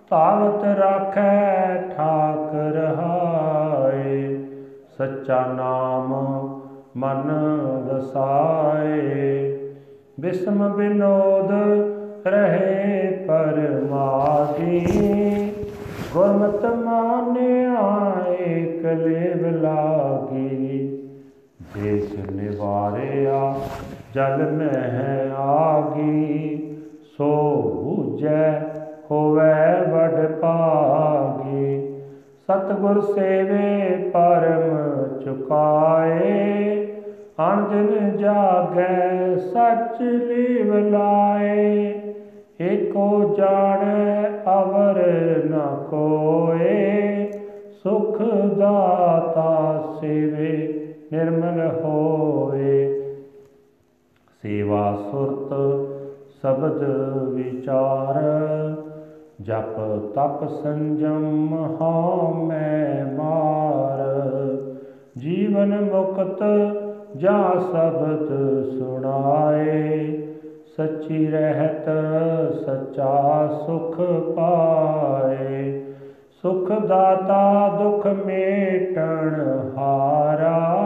ਤਾਵਤ 0.10 0.64
ਰਾਖੈ 0.80 1.76
ਠਾਕ 1.90 2.54
ਰਹਾਏ 2.76 4.18
ਸੱਚਾ 4.98 5.40
ਨਾਮ 5.48 6.12
ਮਨ 6.98 7.32
ਵਸਾਏ, 7.88 9.40
ਬਿਸਮ 10.20 10.68
ਬਿਨੋਦ 10.70 11.52
ਰਹੇ 12.28 13.08
ਪਰਮਾਦੀ 13.28 14.86
ਗੁਰਮਤ 16.14 16.66
ਮਾਨਿਆ 16.76 17.88
ਏਕ 18.40 18.86
ਲੇਵ 18.86 19.46
ਲਾਗੀ, 19.64 20.88
ਦੇਸ 21.76 22.14
ਨਿਵਾਰਿਆ 22.32 23.54
ਜਲ 24.18 24.52
ਮਹਿ 24.52 25.32
ਆਗੀ, 25.38 26.58
ਸੋ 27.18 27.34
ਬੂਝੈ 27.84 28.62
ਹੋਵੇ 29.12 29.44
ਵਡ 29.92 30.32
ਪਾਗੀ 30.32 31.98
ਸਤਗੁਰ 32.48 33.02
ਸੇਵੇ 33.02 33.98
ਪਰਮ 34.14 35.20
ਚੁਕਾਏ 35.20 36.32
ਅਨਜਨ 37.40 38.18
ਜਾਗੈ 38.18 39.36
ਸੱਚ 39.38 40.02
ਲੀਵ 40.02 40.74
ਲਾਏ। 40.78 41.94
ਏਕੋ 42.62 43.36
ਜਾਣੈ 43.38 44.30
ਅਵਰ 44.62 45.04
ਨ 45.46 45.60
ਕੋਏ, 45.90 47.32
ਸੁਖ 47.84 48.22
ਦਾਤਾ 48.58 49.82
ਸੇਵੇ 50.02 50.84
ਨਿਰਮਲ 51.12 51.72
ਹੋਏ। 51.84 52.97
ਸੇਵਾ 54.48 54.98
ਸੁਰਤ 55.12 55.54
ਸ਼ਬਦ 56.30 56.84
ਵਿਚਾਰ, 57.34 58.16
ਜਪ 59.42 59.80
ਤਪ 60.16 60.48
ਸੰਜਮ 60.48 61.56
ਹਉ 61.82 62.34
ਮੈਂ 62.34 63.06
ਮਾਰ। 63.16 64.04
ਜੀਵਨ 65.18 65.82
ਮੁਕਤ 65.82 66.44
ਜਾ 67.18 67.52
ਸ਼ਬਦ 67.72 68.28
ਸੁਣਾਏ, 68.80 70.18
ਸੱਚੀ 70.78 71.28
ਰਹਿਤ 71.28 71.86
ਸੱਚਾ 72.66 73.48
ਸੁਖ 73.48 74.02
ਪਾਏ। 74.36 75.86
ਸੁਖ 76.42 76.72
ਦਾਤਾ 76.72 77.70
ਦੁਖ 77.84 78.08
ਮੇਟਣ 78.08 79.60
ਹਾਰਾ 79.78 80.84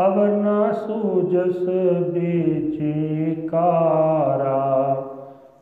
ਅਵਰ 0.00 0.28
ਨਾ 0.28 0.72
ਸੂਜਸ 0.72 1.68
ਬੀਚੀ 2.10 3.34
ਕਾਰਾ। 3.48 5.02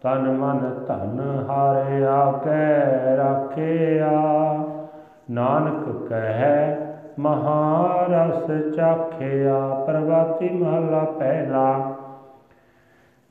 ਤਨ 0.03 0.19
ਮਨ 0.19 0.85
ਧਨ 0.89 1.45
ਹਰਿ 1.47 2.07
ਆਕੇ 2.07 3.17
ਰਾਖਿਆ। 3.17 4.13
ਨਾਨਕ 5.31 6.09
ਕਹੈ, 6.09 6.77
ਮਹਾਰਸ 7.19 8.75
ਚਾਖਿਆ 8.75 9.85
ਪ੍ਰਵਾਤੀ 9.87 10.49
ਮਹਲਾ 10.49 11.05
ਪਹਿਲਾ। 11.05 11.95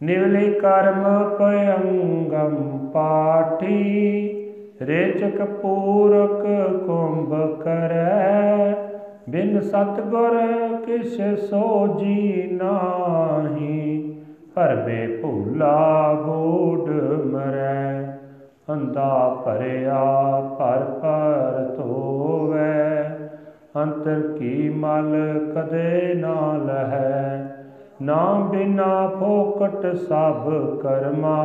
ਨਿਵਲੇ 0.03 0.51
ਕਰਮ 0.51 1.29
ਪਯੰਗਮ 1.29 2.87
ਪਾਠੀ, 2.93 3.73
ਰੇਚਕ 4.81 5.43
ਪੂਰਕ 5.43 6.47
ਕੁੰਭ 6.85 7.61
ਕਰੈ। 7.61 8.92
ਬਿਨ 9.29 9.59
ਸਤਗੁਰ 9.61 10.37
ਕਿਛ 10.85 11.21
ਸੋਜੀ 11.39 12.49
ਨਾਹੀ 12.51 14.15
ਭਰਮੇ 14.55 15.07
ਭੂਲਾ 15.07 16.13
ਗੋਡ 16.13 16.89
ਮਰੈ 17.25 18.17
ਅੰਦਾ 18.69 19.41
ਭਰਿਆ 19.45 20.03
ਪਰ 20.59 20.83
ਪਰ 21.01 21.73
ਧੋਵੈ। 21.77 23.03
ਅੰਤਰ 23.75 24.21
ਕੀ 24.39 24.69
ਮਲ 24.69 25.13
ਕਦੇ 25.55 26.13
ਨਾ 26.13 26.53
ਲਹੈ 26.57 27.47
ਨਾਮ 28.01 28.49
ਬਿਨਾ 28.49 29.07
ਫੋਕਟ 29.07 29.95
ਸਭ 29.95 30.49
ਕਰਮਾ 30.77 31.37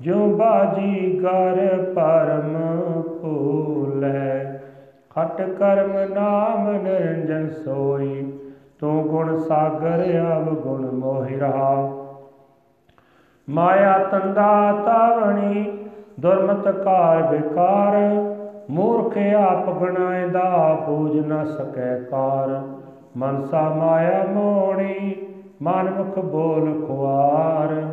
ਜੋ 0.00 0.26
ਬਾਜੀ 0.26 1.18
ਕਰ 1.22 1.66
ਪਰਮ 1.94 2.56
ਫੂਲੈ 3.02 4.59
ਖਟ 5.20 5.50
ਕਰਮ 5.50 6.14
ਨਾਮ 6.14 6.70
ਨਿਰੰਜਨ 6.82 7.50
ਸੋਈ, 7.50 8.38
ਤੂੰ 8.78 9.02
ਗੁਣ 9.02 9.36
ਸਾਗਰ 9.36 10.04
ਅਵ 10.36 10.54
ਗੁਣ 10.54 10.90
ਮੋਹਿ 10.90 11.36
ਰਹਾ। 11.36 11.92
ਮਾਇਆ 13.50 13.98
ਤੰਦਾ 13.98 14.72
ਤਾਵਣੀ, 14.72 15.86
ਦੁਰਮਤ 16.20 16.68
ਕਾਰ 16.68 17.22
ਵਿਕਾਰ, 17.22 17.96
ਮੂਰਖ 18.70 19.18
ਆਪ 19.34 19.70
ਬਣਾਇਦਾ 19.70 20.74
ਪੂਜ 20.86 21.26
ਨ 21.26 21.44
ਸਕੈ 21.44 21.98
ਕਾਰ। 21.98 22.62
ਮਨਸਾ 23.16 23.68
ਮਾਇਆ 23.68 24.24
ਮੋਣੀ 24.30 25.26
ਮਨ 25.62 25.90
ਮੁਖ 25.90 26.18
ਬੋਲ 26.18 26.86
ਖੁਆਰ। 26.86 27.86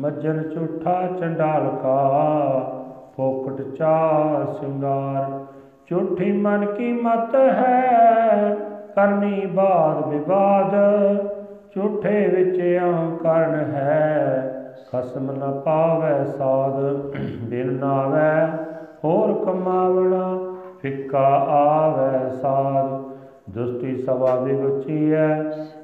ਮੱਜਨ 0.00 0.42
ਝੂਠਾ 0.42 1.06
ਚੰਡਾਲ 1.20 1.68
ਕਾ 1.82 2.82
ਫੋਕਟ 3.16 3.62
ਚਾ 3.62 4.20
ਸਿੰਗਾਰ। 4.60 5.47
ਝੂਠੀ 5.90 6.32
ਮਨ 6.32 6.64
ਕੀ 6.66 6.92
ਮਤ 6.92 7.34
ਹੈ, 7.34 8.56
ਕਰਨੀ 8.94 9.46
ਬਾਦ 9.46 10.08
ਵਿਵਾਦ। 10.08 10.74
ਝੂਠੇ 11.74 12.26
ਵਿੱਚ 12.28 12.60
ਅਹੰਕਰਨ 12.78 13.54
ਹੈ, 13.54 14.54
ਖਸਮ 14.92 15.30
ਨ 15.30 15.60
ਪਾਵੈ 15.64 16.24
ਸਾਧ 16.24 16.80
ਬਿਨ 17.42 17.72
ਨਾਵੈ 17.72 18.46
ਹੋਰ 19.04 19.32
ਕਮਾਵਣਾ, 19.44 20.38
ਫਿੱਕਾ 20.82 21.26
ਆਵੈ 21.50 22.28
ਸਾਧ। 22.28 23.08
ਦੁਸਤੀ 23.52 23.96
ਸਵਾਦਿ 23.96 24.54
ਗੁਚੀਐ 24.54 25.34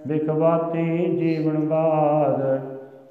ਵਿਖਵਾਤੀ 0.07 1.17
ਜੀਵਨ 1.17 1.69
ਬਾਦ। 1.69 2.61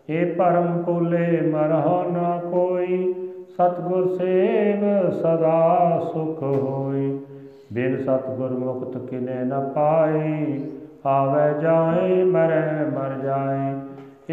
ਇਹ 0.10 0.36
ਪਰਮ 0.36 0.82
ਕੋਲੇ 0.84 1.42
ਮਰਹੁ 1.42 2.04
ਨਾ 2.10 2.40
ਕੋਈ 2.52 3.14
ਸਤਗੁਰ 3.54 4.08
ਸੇਵ 4.08 5.10
ਸਦਾ 5.12 6.00
ਸੁਖ 6.13 6.44
ਹੋਈ 6.44 7.20
ਬਿਨ 7.74 7.98
ਸਤਗੁਰ 7.98 8.50
ਮੁਕਤ 8.50 8.98
ਕਿਨੇ 8.98 9.34
ਨ 9.34 9.72
ਪਾਈ 9.76 10.63
ਆਵੇ 11.06 11.62
ਜਾਏ, 11.62 12.24
ਮਰੈ 12.24 12.86
ਮਰ 12.94 13.10
ਜਾਏ। 13.24 13.76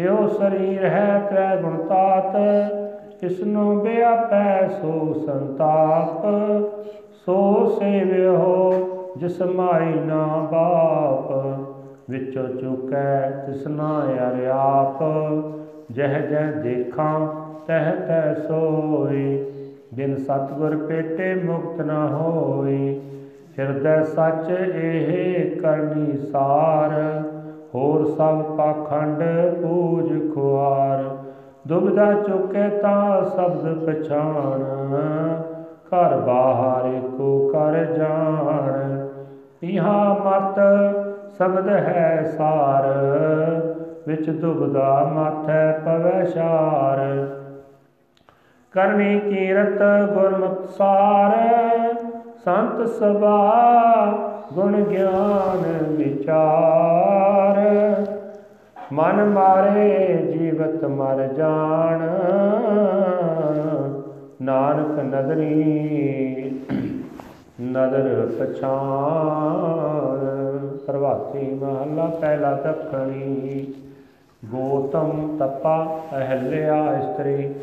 ਇਹੋ 0.03 0.27
ਸਰੀਰ 0.27 0.85
ਹੈ 0.85 1.21
ਤ੍ਰੈ 1.29 1.55
ਗੁਣ 1.55 1.77
ਤਾਤ। 1.77 2.35
ਇਸ 3.23 3.43
ਨੂੰ 3.43 3.79
ਬਿਆਪੈ 3.79 4.67
ਸੋ 4.67 5.13
ਸੰਤਾਪ। 5.13 6.25
ਸੋ 7.25 7.65
ਸੇਵਿਓ, 7.79 8.73
ਜਿਸ 9.17 9.41
ਮਾਈ 9.41 9.93
ਨਾ 9.93 10.25
ਬਾਪ। 10.51 11.31
ਵਿੱਚੋਂ 12.09 12.47
ਚੁਕੈ 12.47 13.29
ਤਿਸਨਾ 13.29 14.01
ਅਰ 14.03 14.47
ਆਪ। 14.53 15.03
ਜਹ 15.91 16.19
ਜਹ 16.27 16.61
ਦੇਖਾਂ 16.63 17.40
ਤਹ 17.67 17.91
ਤੈ 18.07 18.33
ਸੋਈ, 18.33 19.45
ਬਿਨ 19.93 20.15
ਸਤਗੁਰ 20.17 20.75
ਪੇਟੇ 20.77 21.33
ਮੁਕਤ 21.35 21.81
ਨ 21.81 21.91
ਹੋਈ। 21.91 23.01
ਹਿਰਦੈ 23.59 24.01
ਸੱਚ 24.03 24.49
ਇਹ 24.49 25.59
ਕਰਨੀ 25.59 26.17
ਸਾਰ, 26.17 26.91
ਹੋਰ 27.75 28.05
ਸਭ 28.05 28.41
ਪਾਖੰਡ 28.57 29.23
ਪੂਜ 29.61 30.33
ਖੁਆਰ। 30.33 31.03
ਦੁਬਦਾ 31.67 32.13
ਚੁਕੇ 32.13 32.69
ਤਾਂ 32.69 33.23
ਸ਼ਬਦ 33.25 33.73
ਪਛਾਣ, 33.85 34.63
ਘਰ 35.87 36.15
ਬਾਹਰ 36.17 36.99
ਕੋ 37.17 37.47
ਕਰ 37.47 37.85
ਜਾਣ। 37.85 39.07
ਇਹਾ 39.63 40.13
ਮਤ 40.13 40.59
ਸ਼ਬਦ 41.37 41.69
ਹੈ 41.69 42.35
ਸਾਰ, 42.37 42.87
ਵਿੱਚ 44.07 44.29
ਦੁਬਦਾ 44.29 45.11
ਮਾਥੈ 45.13 45.71
ਪਵੈ 45.71 46.23
ਸ਼ਾਰ 46.25 46.99
ਕਰਨੀ 48.73 49.19
ਕੀਰਤ 49.19 49.81
ਗੁਰਮਤਿ 50.13 50.67
ਸਾਰ 50.67 51.31
ਸੰਤ 52.45 52.77
ਸਭਾ 52.89 53.39
ਗੁਣ 54.53 54.83
ਗਿਆਨ 54.83 55.63
ਵਿਚਾਰ। 55.89 57.59
ਮਨ 58.93 59.23
ਮਾਰੇ 59.25 59.89
ਜੀਵਤ 60.31 60.85
ਮਰ 60.85 61.23
ਜਾਣ, 61.27 61.99
ਨਾਨਕ 64.41 64.99
ਨਦਰੀ 65.05 66.61
ਨਦਰ 67.61 68.29
ਪਛਾਨ 68.39 70.19
ਪ੍ਰਭਾਤੀ 70.87 71.45
ਮਹਲਾ 71.53 72.05
ਪਹਿਲਾ 72.21 72.51
ਦੱਖਣੀ, 72.55 73.73
ਗੋਤਮ 74.45 75.37
ਤਪਾ 75.39 75.77
ਅਹਲਿਆ 76.13 76.83
ਇਸਤਰੀ। 76.97 77.53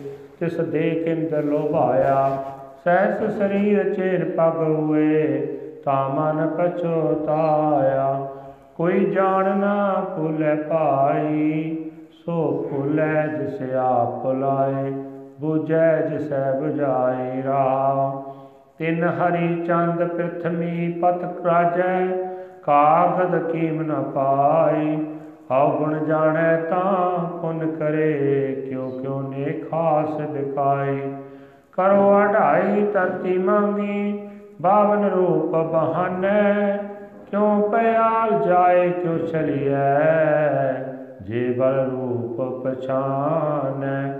ਤਿਸ 0.40 0.60
ਦੇ 0.60 0.90
ਕਿੰਦਰ 1.04 1.42
ਲੋਭਾਇਆ, 1.42 2.42
ਸਹਿਸ 2.84 3.38
ਸਰੀਰ 3.38 3.94
ਚੇਰ 3.94 4.24
ਪਗ 4.24 4.56
ਹੋਏ, 4.56 5.46
ਤਾ 5.84 6.08
ਮਨ 6.08 6.46
ਪਛੋਤਾਇਆ। 6.46 8.28
ਕੋਈ 8.76 9.04
ਜਾਣ 9.04 9.56
ਨਾ 9.56 10.04
ਭੁਲੇ 10.16 10.54
ਭਾਈ, 10.54 11.76
ਸੋ 12.12 12.68
ਭੁਲੇ 12.70 13.12
ਜਿਸ 13.38 13.74
ਆਪ 13.74 14.22
ਭੁਲਾਏ 14.22 14.90
ਬੁਝੈ 15.40 15.96
ਜਿਸੈ 16.00 16.50
부ਝਾਈ 16.52 17.42
ਰਾ 17.42 18.22
ਤਿਨ 18.78 19.04
ਹਰੀ 19.04 19.64
ਚੰਦ 19.66 20.04
ਪ੍ਰਥਮੀ 20.04 20.92
ਪਤ 21.02 21.46
ਰਾਜੈ, 21.46 22.06
ਕਾਗਦ 22.62 23.50
ਕੀਮ 23.50 23.82
ਨ 23.82 24.02
ਪਾਈ 24.14 24.96
ਹਉ 25.50 25.78
ਗੁਣ 25.78 26.04
ਜਾਣੈ 26.04 26.56
ਤਾਂ 26.56 27.28
ਪੁਨ 27.38 27.76
ਕਰੇ, 27.76 28.66
ਕਿਉ 28.68 28.90
ਕਿਉ 28.90 29.20
ਨੇ 29.20 29.44
ਖਾਸ 29.44 30.20
ਦਿਖਾਈ 30.20 31.00
ਕਰੋ 31.72 32.22
ਅਢਾਈ 32.22 32.84
ਤਰਤੀ 32.94 33.38
ਮੰਗੀ 33.38 34.28
ਬਾਵਨ 34.62 35.04
ਰੂਪ 35.04 35.56
ਬਹਾਨੈ। 35.56 36.76
ਕਿਉ 37.30 37.68
ਪਿਆਲ 37.68 38.42
ਜਾਏ, 38.48 38.90
ਕਿਉ 38.90 39.18
ਚਲੀਐ 39.18 40.72
ਜੇ 41.22 41.54
ਬਲ 41.58 41.90
ਰੂਪ 41.90 42.40
ਪਛਾਨੈ। 42.64 44.18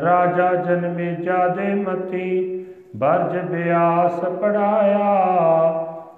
ਰਾਜਾ 0.00 0.54
ਜਨਮੇ 0.54 1.14
ਜਾਦੇ 1.14 1.74
ਮਤੀ 1.74 2.64
ਬਰਜ 2.96 3.38
ਬਿਆਸ 3.38 4.20
ਪੜਾਇਆ। 4.20 5.04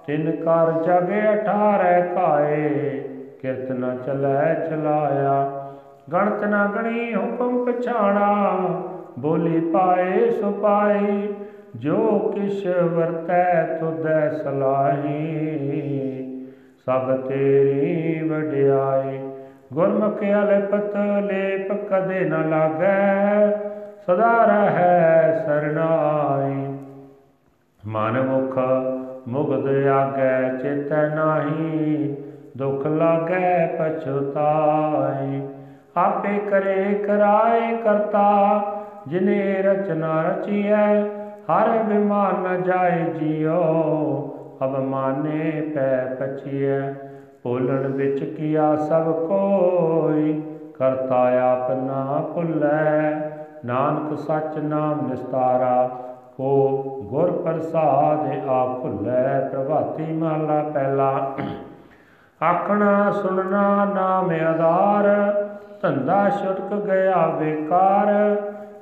ਤਿਨ 0.07 0.31
ਕਰ 0.31 0.71
ਜਗ 0.71 1.09
ਅਠਾਰੈ 1.33 2.01
ਕਾਏ 2.01 3.01
ਕਿਰਤ 3.41 3.71
ਨ 3.71 3.97
ਚਲੈ, 4.05 4.53
ਚਲਾਇਆ। 4.53 5.65
ਗਣਤ 6.11 6.43
ਨ 6.43 6.69
ਗਣੀ, 6.75 7.15
ਹੁਕਮ 7.15 7.71
ਪਛਾਣਾ। 7.71 8.57
ਬੋਲੀ 9.19 9.59
ਪਾਏ, 9.59 10.29
ਸੋ 10.29 10.51
ਪਾਈ। 10.51 11.33
ਜੋ 11.75 12.19
ਕਿਛ 12.35 12.67
ਵਰਤੈ, 12.67 13.77
ਤੁਧੈ 13.79 14.29
ਸਲਾਹੀ। 14.29 15.19
ਸਭ 16.85 17.17
ਤੇਰੀ 17.17 18.19
ਵਡਿਆਈ। 18.29 19.29
ਗੁਰਮੁਖ 19.73 20.23
ਅਲਪਤ 20.23 20.97
ਲੇਪ 20.97 21.93
ਕਦੇ 21.93 22.19
ਨ 22.19 22.49
ਲਾਗੈ। 22.49 23.51
ਸਦਾ 24.05 24.45
ਰਹੈ 24.45 25.43
ਸਰਣਾਈ। 25.45 26.77
ਮਨ 27.85 28.21
ਮੁਖ 28.21 28.59
ਮੁਗਦ 29.27 29.87
ਆਗੈ, 29.87 30.57
ਚੇਤੈ 30.57 31.15
ਨਾਹੀ। 31.15 32.15
ਦੁਖ 32.59 32.87
ਲਾਗੈ 32.87 33.67
ਪਛਤਾਈ, 33.67 35.41
ਆਪੇ 35.97 36.39
ਕਰੇ 36.49 36.93
ਕਰਾਏ 36.93 37.77
ਕਰਤਾ, 37.77 38.61
ਜਿਨੇ 39.07 39.61
ਰਚਨਾ 39.61 40.21
ਰਚੀਐ, 40.21 41.01
ਹਰ 41.49 41.83
ਬਿਮਾਨ 41.83 42.35
ਨ 42.35 42.61
ਜਾਏ 42.63 43.03
ਜਿਉ 43.19 43.61
ਅਬ 44.63 44.79
ਮਾਨੇ 44.79 45.61
ਪੈ 45.75 46.05
ਪਛੀਐ, 46.19 46.93
ਭੁੱਲਣ 47.43 47.87
ਵਿੱਚ 47.87 48.23
ਕੀਆ 48.23 48.75
ਸਭ 48.75 49.11
ਕੋਈ, 49.27 50.41
ਕਰਤਾ 50.79 51.51
ਆਪ 51.51 51.71
ਨਾ 51.71 52.21
ਭੁੱਲੈ, 52.35 53.21
ਨਾਨਕ 53.65 54.17
ਸੱਚ 54.19 54.57
ਨਾਮ 54.57 55.07
ਨਿਸਤਾਰਾ, 55.09 55.89
ਕੋ 56.37 56.77
ਗੁਰ 57.09 57.31
ਪ੍ਰਸਾਦ 57.31 58.47
ਆਪ 58.47 58.81
ਭੁੱਲੈ, 58.81 59.49
ਪ੍ਰਭਾਤੀ 59.53 60.13
ਮਹਲਾ 60.13 60.61
ਪਹਿਲਾ। 60.63 61.29
ਆਖਣਾ 62.41 63.11
ਸੁਣਨਾ 63.11 63.85
ਨਾਮ 63.85 64.29
ਆਧਾਰ, 64.47 65.07
ਧੰਦਾ 65.81 66.29
ਛੁਟਕ 66.29 66.85
ਗਿਆ 66.85 67.25
ਬੇਕਾਰ 67.39 68.07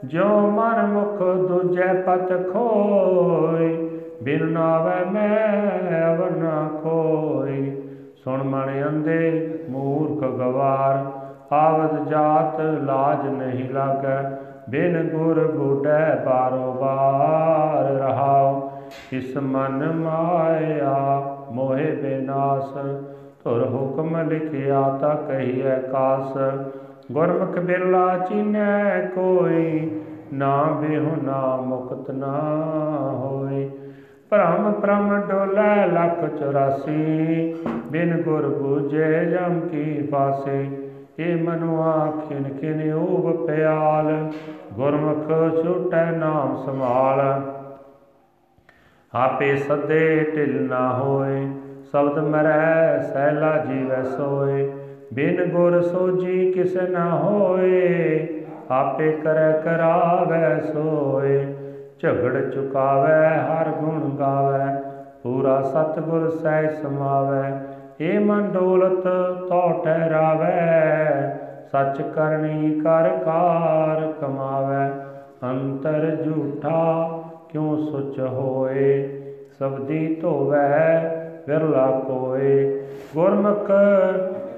ਜੋ 0.05 0.25
ਮਨ 0.47 0.85
ਮੁਖ 0.85 1.21
ਦੂਜੈ 1.47 1.93
ਪਤ 1.93 2.33
ਖੋਈ 2.53 3.75
ਬਿਨ 4.23 4.45
ਨਾਵੇ 4.45 5.03
ਮੈਂ 5.11 6.15
ਅਵਨਾ 6.15 6.67
ਖੋਈ 6.83 7.71
ਸੁਣ 8.23 8.43
ਮਣ 8.43 8.69
ਅੰਦੇ 8.87 9.49
ਮੂਰਖ 9.69 10.23
ਗਵਾਰ, 10.31 11.03
ਆਵਦ 11.53 12.07
ਜਾਤ 12.09 12.59
ਲਾਜ 12.59 13.27
ਨਹੀਂ 13.27 13.69
ਲਾਗੈ, 13.69 14.17
ਬਿਨ 14.69 15.07
ਗੁਰ 15.09 15.45
ਬੁਢੈ 15.51 16.15
ਬਾਰੋ 16.25 16.71
ਬਾਰ 16.73 17.93
ਰਹਾਉ। 17.93 18.69
ਇਸ 19.11 19.37
ਮਨ 19.37 19.91
ਮਾਇਆ 19.93 20.95
ਮੋਹਿ 21.51 21.91
ਬਿਨਾਸ਼ 21.95 22.77
ਧੁਰ 23.43 23.65
ਹੁਕਮ 23.67 24.29
ਲਿਖਿਆ 24.29 24.97
ਤਾ 25.01 25.13
ਕਹੀਐ 25.13 25.79
ਕਾਸ। 25.79 26.37
ਗੁਰਮੁਖ 27.11 27.59
ਬਿਰਲਾ 27.59 28.17
ਚੀਨੈ 28.17 29.01
ਕੋਈ, 29.15 29.89
ਨਾ 30.33 30.63
ਬਿਹੁ 30.63 31.15
ਨਾ 31.23 31.55
ਮੁਕਤ 31.55 32.11
ਨਾ 32.11 32.39
ਹੋਈ। 33.13 33.69
ਭ੍ਰਮ 34.29 34.71
ਭ੍ਰਮ 34.71 35.21
ਡੋਲੇ 35.29 35.91
ਲੱਖ 35.91 36.23
84 36.23 37.55
ਬਿਨ 37.91 38.21
ਗੁਰ 38.21 38.47
ਬੂਝੇ 38.47 39.25
ਜਮ 39.25 39.59
ਕੀ 39.59 40.07
ਫਾਸੇ 40.07 40.69
ਏ 41.19 41.35
ਮਨੁਆ 41.35 42.11
ਖਿਨ 42.29 42.57
ਖਿਨ 42.59 42.93
ਊਬ 42.93 43.45
ਪਿਆਲ, 43.47 44.31
ਗੁਰਮੁਖ 44.73 45.27
ਛੁਟੈ 45.63 46.11
ਨਾਮ 46.11 46.55
ਸੰਭਾਲ। 46.65 47.41
ਆਪੇ 49.13 49.55
ਸਦੇ 49.57 50.31
ਢਿਲ 50.35 50.61
ਨਾ 50.63 50.93
ਹੋਏ 50.93 51.47
ਸ਼ਬਦ 51.91 52.19
ਮਰੈ 52.19 52.99
ਸਹਿਲਾ 53.13 53.57
ਜੀਵੈ 53.57 54.03
ਸੋਏ। 54.03 54.71
ਬਿਨ 55.13 55.49
ਗੁਰ 55.49 55.81
ਸੋਜੀ 55.81 56.51
ਕਿਸ 56.51 56.75
ਨਾ 56.75 57.09
ਹੋਏ, 57.15 58.27
ਆਪੇ 58.71 59.11
ਕਰੈ 59.11 59.51
ਕਰਾਵੈ 59.51 60.59
ਸੋਏ। 60.73 61.55
ਝਗੜ 61.99 62.49
ਚੁਕਾਵੈ, 62.49 63.37
ਹਰ 63.37 63.69
ਗੁਣ 63.69 64.09
ਗਾਵੈ, 64.19 64.81
ਪੂਰਾ 65.23 65.61
ਸਤਗੁਰ 65.61 66.29
ਸਹਿ 66.29 66.69
ਸਮਾਵੈ। 66.69 67.61
ਏ 68.01 68.17
ਮਨ 68.17 68.49
ਡੋਲਤ 68.53 69.07
ਤੋ 69.49 69.81
ਠਹਿਰਾਵੈ, 69.83 71.39
ਸੱਚ 71.71 72.01
ਕਰਨੀ 72.01 72.79
ਕਰ 72.79 73.09
ਕਾਰ 73.09 74.11
ਕਮਾਵੈ। 74.21 74.89
ਅੰਤਰ 75.43 76.15
ਝੂਠਾ 76.25 77.09
ਕਿਉ 77.49 77.77
ਸੁਚ 77.77 78.19
ਹੋਏ? 78.19 79.09
ਸਬਦੀ 79.59 80.15
ਧੋਵੈ 80.21 81.13
ਵਿਰਲਾ 81.47 81.85
ਕੋਏ, 82.07 82.83
ਗੁਰਮੁਖ 83.15 83.71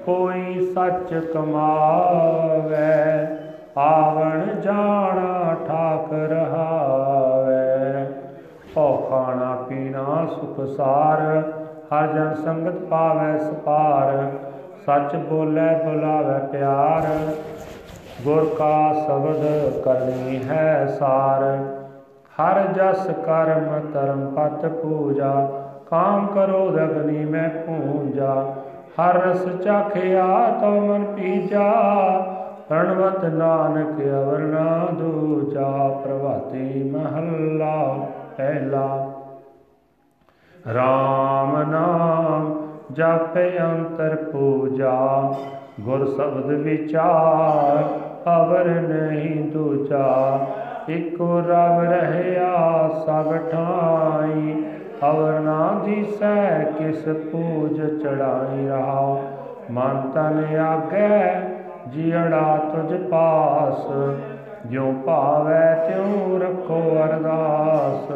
ਕੋਈ 0.04 0.72
ਸੱਚ 0.74 1.14
ਕਮਾਵੇ, 1.34 2.76
ਆਵਣ 3.76 4.60
ਜਾਣਾ 4.60 5.54
ਠਾਕ 5.66 6.12
ਰਹਾਵੇ 6.12 7.58
ਓ 8.76 8.96
ਖਾਣਾ 9.10 9.54
ਪੀਣਾ 9.68 10.26
ਸੁਖ 10.26 10.60
ਸਾਰ, 10.76 11.20
ਹਰ 11.92 12.06
ਜਨ 12.06 12.34
ਸੰਗਤ 12.34 12.78
ਪਾਵੇ 12.80 13.38
ਸਪਾਰ, 13.38 14.30
ਸੱਚ 14.86 15.16
ਬੋਲੇ 15.16 15.68
ਬੁਲਾਵੇ 15.84 16.38
ਪਿਆਰ, 16.52 17.06
ਗੁਰ 18.24 18.44
ਕਾ 18.58 18.92
ਸ਼ਬਦ 19.06 19.80
ਕਰਨੀ 19.84 20.42
ਹੈ 20.44 20.86
ਸਾਰ। 20.98 21.42
ਹਰ 22.38 22.66
ਜਸ 22.72 23.06
ਕਰਮ 23.26 23.90
ਧਰਮ 23.92 24.26
ਪਤ 24.26 24.66
ਪੂਜਾ 24.66 25.32
ਕਾਮ 25.90 26.26
ਕਰੋ 26.26 26.68
ਅਗਨੀ 26.68 27.24
ਮੈਂ 27.24 27.48
ਪੂਜਾ। 27.48 28.54
ਹਰ 29.00 29.14
ਰਸ 29.14 29.44
ਚਾਖਿਆ 29.64 30.26
ਤੋ 30.60 30.66
ਮਨ 30.66 31.04
ਪੀਜਾ। 31.04 31.72
ਪ੍ਰਣਵਤ 32.68 33.24
ਨਾਨਕ 33.24 34.02
ਅਵਰਨਾ 34.02 34.86
ਦੂਜਾ, 34.92 36.00
ਪ੍ਰਭਾਤੀ 36.04 36.90
ਮਹੱਲਾ 36.90 38.06
ਪਹਿਲਾ। 38.36 39.12
RAM 40.72 41.70
ਨਾਮ 41.70 42.68
ਜਪੇ 42.92 43.58
ਅੰਤਰ 43.58 44.16
ਪੂਜਾ, 44.16 45.34
ਗੁਰ 45.80 46.06
ਸ਼ਬਦ 46.06 46.46
ਵਿਚਾਰ 46.46 47.84
ਅਵਰ 48.36 48.64
ਨਹੀਂ 48.64 49.50
ਦੂਜਾ। 49.50 50.38
ਇਕੋ 50.88 51.40
ਰਵ 51.40 51.80
ਰਹਿਆ, 51.80 52.88
ਸਭ 53.06 53.36
ਠਾਈ 53.36 54.64
ਅਵਰ 55.08 55.40
ਨਾ 55.40 55.82
ਦਿਸੈ, 55.84 56.64
ਕਿਸ 56.64 57.04
ਪੂਜ 57.04 58.02
ਚੜਾਈ 58.02 58.68
ਰਹਾ। 58.68 59.22
ਮਨ 59.70 60.10
ਤਨ 60.14 60.58
ਆਗੇ 60.58 61.30
ਜਿੜਾ 61.88 62.56
ਤੁਝ 62.56 63.00
ਪਾਸ। 63.08 63.86
ਜੋ 64.66 64.92
ਭਾਵੈ, 65.06 65.74
ਤਿਉ 65.74 66.38
ਰੱਖੋ 66.38 66.96
ਅਰਦਾਸ। 67.04 68.12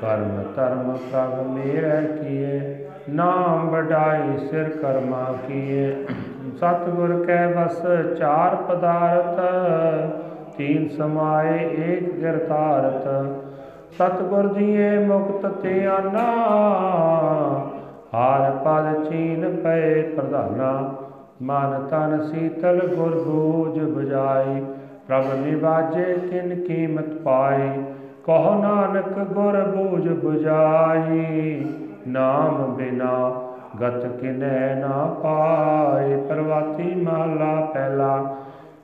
ਕਰਮ 0.01 0.43
ਧਰਮ 0.55 0.97
ਪ੍ਰਭ 1.11 1.47
ਮੇਰੇ 1.47 2.07
ਕੀਏ। 2.07 2.87
ਨਾਮ 3.09 3.69
ਵਡਾਈ 3.69 4.37
ਸਿਰ 4.37 4.63
ਕਰਮਾ 4.63 5.35
ਕੀਏ। 5.47 6.05
ਸਤਿਗੁਰ 6.57 7.23
ਕੈ 7.25 7.45
ਵਸ 7.47 7.81
ਚਾਰ 8.19 8.55
ਪਦਾਰਥ, 8.55 9.39
ਤੀਨ 10.57 10.87
ਸਮਾਏ 10.87 11.57
ਏਕ 11.87 12.11
ਗਿਰਤਾਰਥ 12.13 13.07
ਸਤਿਗੁਰ 13.91 14.47
ਦੀਏ 14.47 14.97
ਮੁਕਤ 14.99 15.45
ਤੇ 15.61 15.85
ਆਨਾ, 15.87 16.27
ਹਾਰ 18.13 18.51
ਪਦ 18.65 19.03
ਚੀਨ 19.09 19.55
ਪਏ 19.63 20.01
ਪ੍ਰਧਾਨਾ। 20.01 20.93
ਮਨ 21.41 21.87
ਤਨ 21.87 22.21
ਸੀਤਲ 22.21 22.79
ਗੁਰ 22.95 23.15
ਬੂਝ 23.23 23.79
ਬੁਝਾਈ 23.79 24.61
ਪ੍ਰਭ 25.07 25.25
ਨਿਵਾਜੇ 25.35 26.13
ਕਿਨ 26.29 26.55
ਕੀਮਤ 26.63 27.13
ਪਾਈ 27.23 27.69
ਕਹੋ 28.25 28.53
ਨਾਨਕ 28.61 29.17
ਗੁਰ 29.33 29.59
ਬੂਝ 29.65 30.07
ਬੁਝਾਈ 30.09 31.65
ਨਾਮ 32.07 32.75
ਬਿਨਾ 32.75 33.31
ਗਤ 33.81 34.05
ਕਿਨੈ 34.05 34.75
ਨਾ 34.75 35.05
ਪਾਏ, 35.23 36.17
ਪ੍ਰਵਾਤੀ 36.17 36.95
ਮਹਲਾ 36.95 37.55
ਪਹਿਲਾ। 37.65 38.35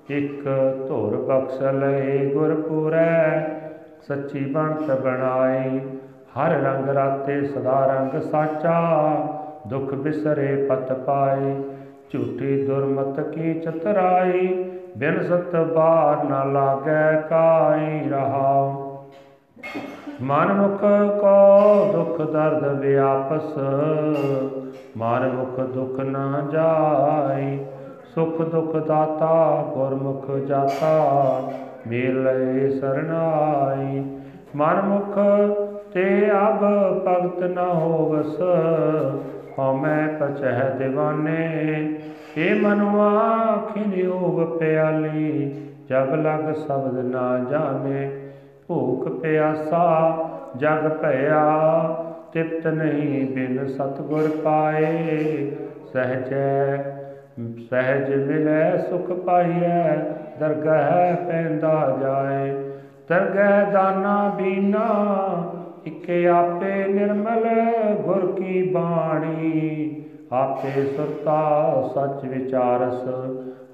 ਇਕ 0.09 0.43
ਧੁਰ 0.87 1.15
ਬਖਸ਼ 1.17 1.61
ਲਏ 1.61 2.29
ਗੁਰ 2.33 2.53
ਪੂਰੈ 2.61 3.41
ਸੱਚੀ 4.07 4.39
ਬਣਤ 4.45 4.91
ਬਣਾਈ 5.01 5.79
ਹਰ 6.37 6.51
ਰੰਗ 6.51 6.89
ਰਾਤੇ 6.89 7.41
ਸਦਾ 7.45 7.85
ਰੰਗ 7.85 8.21
ਸਾਚਾ, 8.21 8.79
ਦੁਖ 9.67 9.93
ਬਿਸਰੇ 9.93 10.55
ਪਤ 10.69 10.93
ਪਾਏ। 10.93 11.53
ਝੂਠੀ 12.09 12.65
ਦੁਰਮਤ 12.65 13.19
ਕੀ 13.19 13.53
ਚਤਰਾਈ, 13.53 14.47
ਬਿਨ 14.97 15.23
ਸਤ 15.23 15.55
ਬਾਰ 15.55 16.23
ਨਾ 16.23 16.43
ਲਾਗੈ 16.43 17.21
ਕਾਈ 17.21 18.09
ਰਹਾ 18.09 18.75
ਮਨ 20.21 20.53
ਮੁਖ 20.53 20.81
ਕੋ 21.21 21.91
ਦੁਖ 21.93 22.31
ਦਰਦ 22.31 22.79
ਵਿਆਪਸ 22.79 23.57
ਮਨ 24.97 25.27
ਮੁਖ 25.27 25.59
ਦੁਖ 25.59 25.99
ਨਾ 25.99 26.47
ਜਾਈ, 26.51 27.59
ਸੁਖ 28.15 28.41
ਦੁਖ 28.41 28.75
ਦਾਤਾ 28.75 29.65
ਗੁਰਮੁਖ 29.73 30.31
ਜਾਤਾ, 30.31 31.51
ਮੇਲੇ 31.87 32.69
ਸਰਨਾਈ 32.69 34.03
ਮਨ 34.55 34.81
ਮੁਖ 34.81 35.17
ਤੇ 35.93 36.31
ਅਬ 36.31 36.65
ਭਗਤ 37.07 37.43
ਨ 37.43 37.57
ਹੋਵਸ, 37.57 38.41
ਹਉਮੈ 39.59 40.07
ਪਚਹਿ 40.07 40.69
دیਵਾਨੇ 40.79 41.37
ਏ 42.37 42.53
ਮਨੁਆ 42.53 43.11
ਖਿਨਿਓ 43.73 44.45
ਪਿਆਲੀ, 44.59 45.55
ਜਬ 45.89 46.15
ਲਗ 46.15 46.53
ਸ਼ਬਦ 46.53 47.05
ਨਾ 47.05 47.39
ਜਾਣੇ 47.51 48.28
ਭੂਖ 48.69 49.07
ਪਿਆਸਾ, 49.07 50.15
ਜਗ 50.57 50.89
ਭਇਆ 51.01 51.43
ਤਿਪਤ 52.33 52.67
ਨਹੀਂ 52.67 53.33
ਬਿਨ 53.35 53.67
ਸਤਗੁਰ 53.67 54.29
ਪਾਏ। 54.43 55.51
ਸਹਜੈ, 55.93 56.77
ਸਹਿਜ 57.69 58.27
ਮਿਲੈ, 58.27 58.77
ਸੁਖ 58.77 59.11
ਪਾਈਐ, 59.11 59.95
ਦਰਗਹਿ 60.39 61.15
ਪੈਂਦਾ 61.27 61.97
ਜਾਏ। 62.01 62.51
ਦਰਗਹਿ 63.09 63.71
ਦਾਨਾ 63.71 64.33
ਬੀਨਾ, 64.37 64.87
ਇਕੇ 65.85 66.27
ਆਪੇ 66.27 66.85
ਨਿਰਮਲ 66.87 67.47
ਗੁਰ 67.95 68.31
ਕੀ 68.31 68.71
ਬਾਣੀ। 68.71 70.05
ਆਪੇ 70.31 70.85
ਸੁਰਤਾ 70.85 71.41
ਸੱਚ 71.93 72.25
ਵਿਚਾਰਸ, 72.25 73.07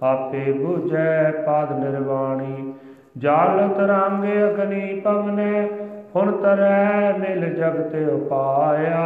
ਆਪੇ 0.04 0.54
부ਝੈ 0.64 1.32
ਪਾਦ 1.32 1.80
ਨਿਰਵਾਣੀ। 1.80 2.74
ਜਾਲ 3.17 3.69
ਤਰੰਗ 3.69 4.23
ਅਗਨੀ 4.23 4.99
ਪਵਨੇ, 4.99 5.69
ਹੁਣ 6.15 6.32
ਤਰੈ 6.32 7.13
ਮਿਲ 7.17 7.54
ਜਗਤ 7.56 7.95
ਉਪਾਇਆ 8.10 9.06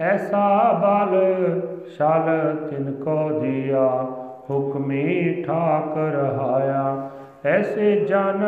ਐਸਾ 0.00 0.72
ਬਲ 0.72 1.60
ਛਲ 1.98 2.56
ਤਿਨ 2.70 2.92
ਕੋ 3.04 3.40
ਦਿਆ, 3.40 3.88
ਹੁਕਮੀ 4.50 5.44
ਠਾਕ 5.46 5.98
ਰਹਾਇਆ 5.98 7.10
ਐਸੇ 7.44 7.94
ਜਨ 8.00 8.44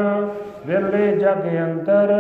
ਵਿਰਲੇ 0.66 1.16
ਜਗ 1.16 1.46
ਅੰਤਰ 1.58 2.12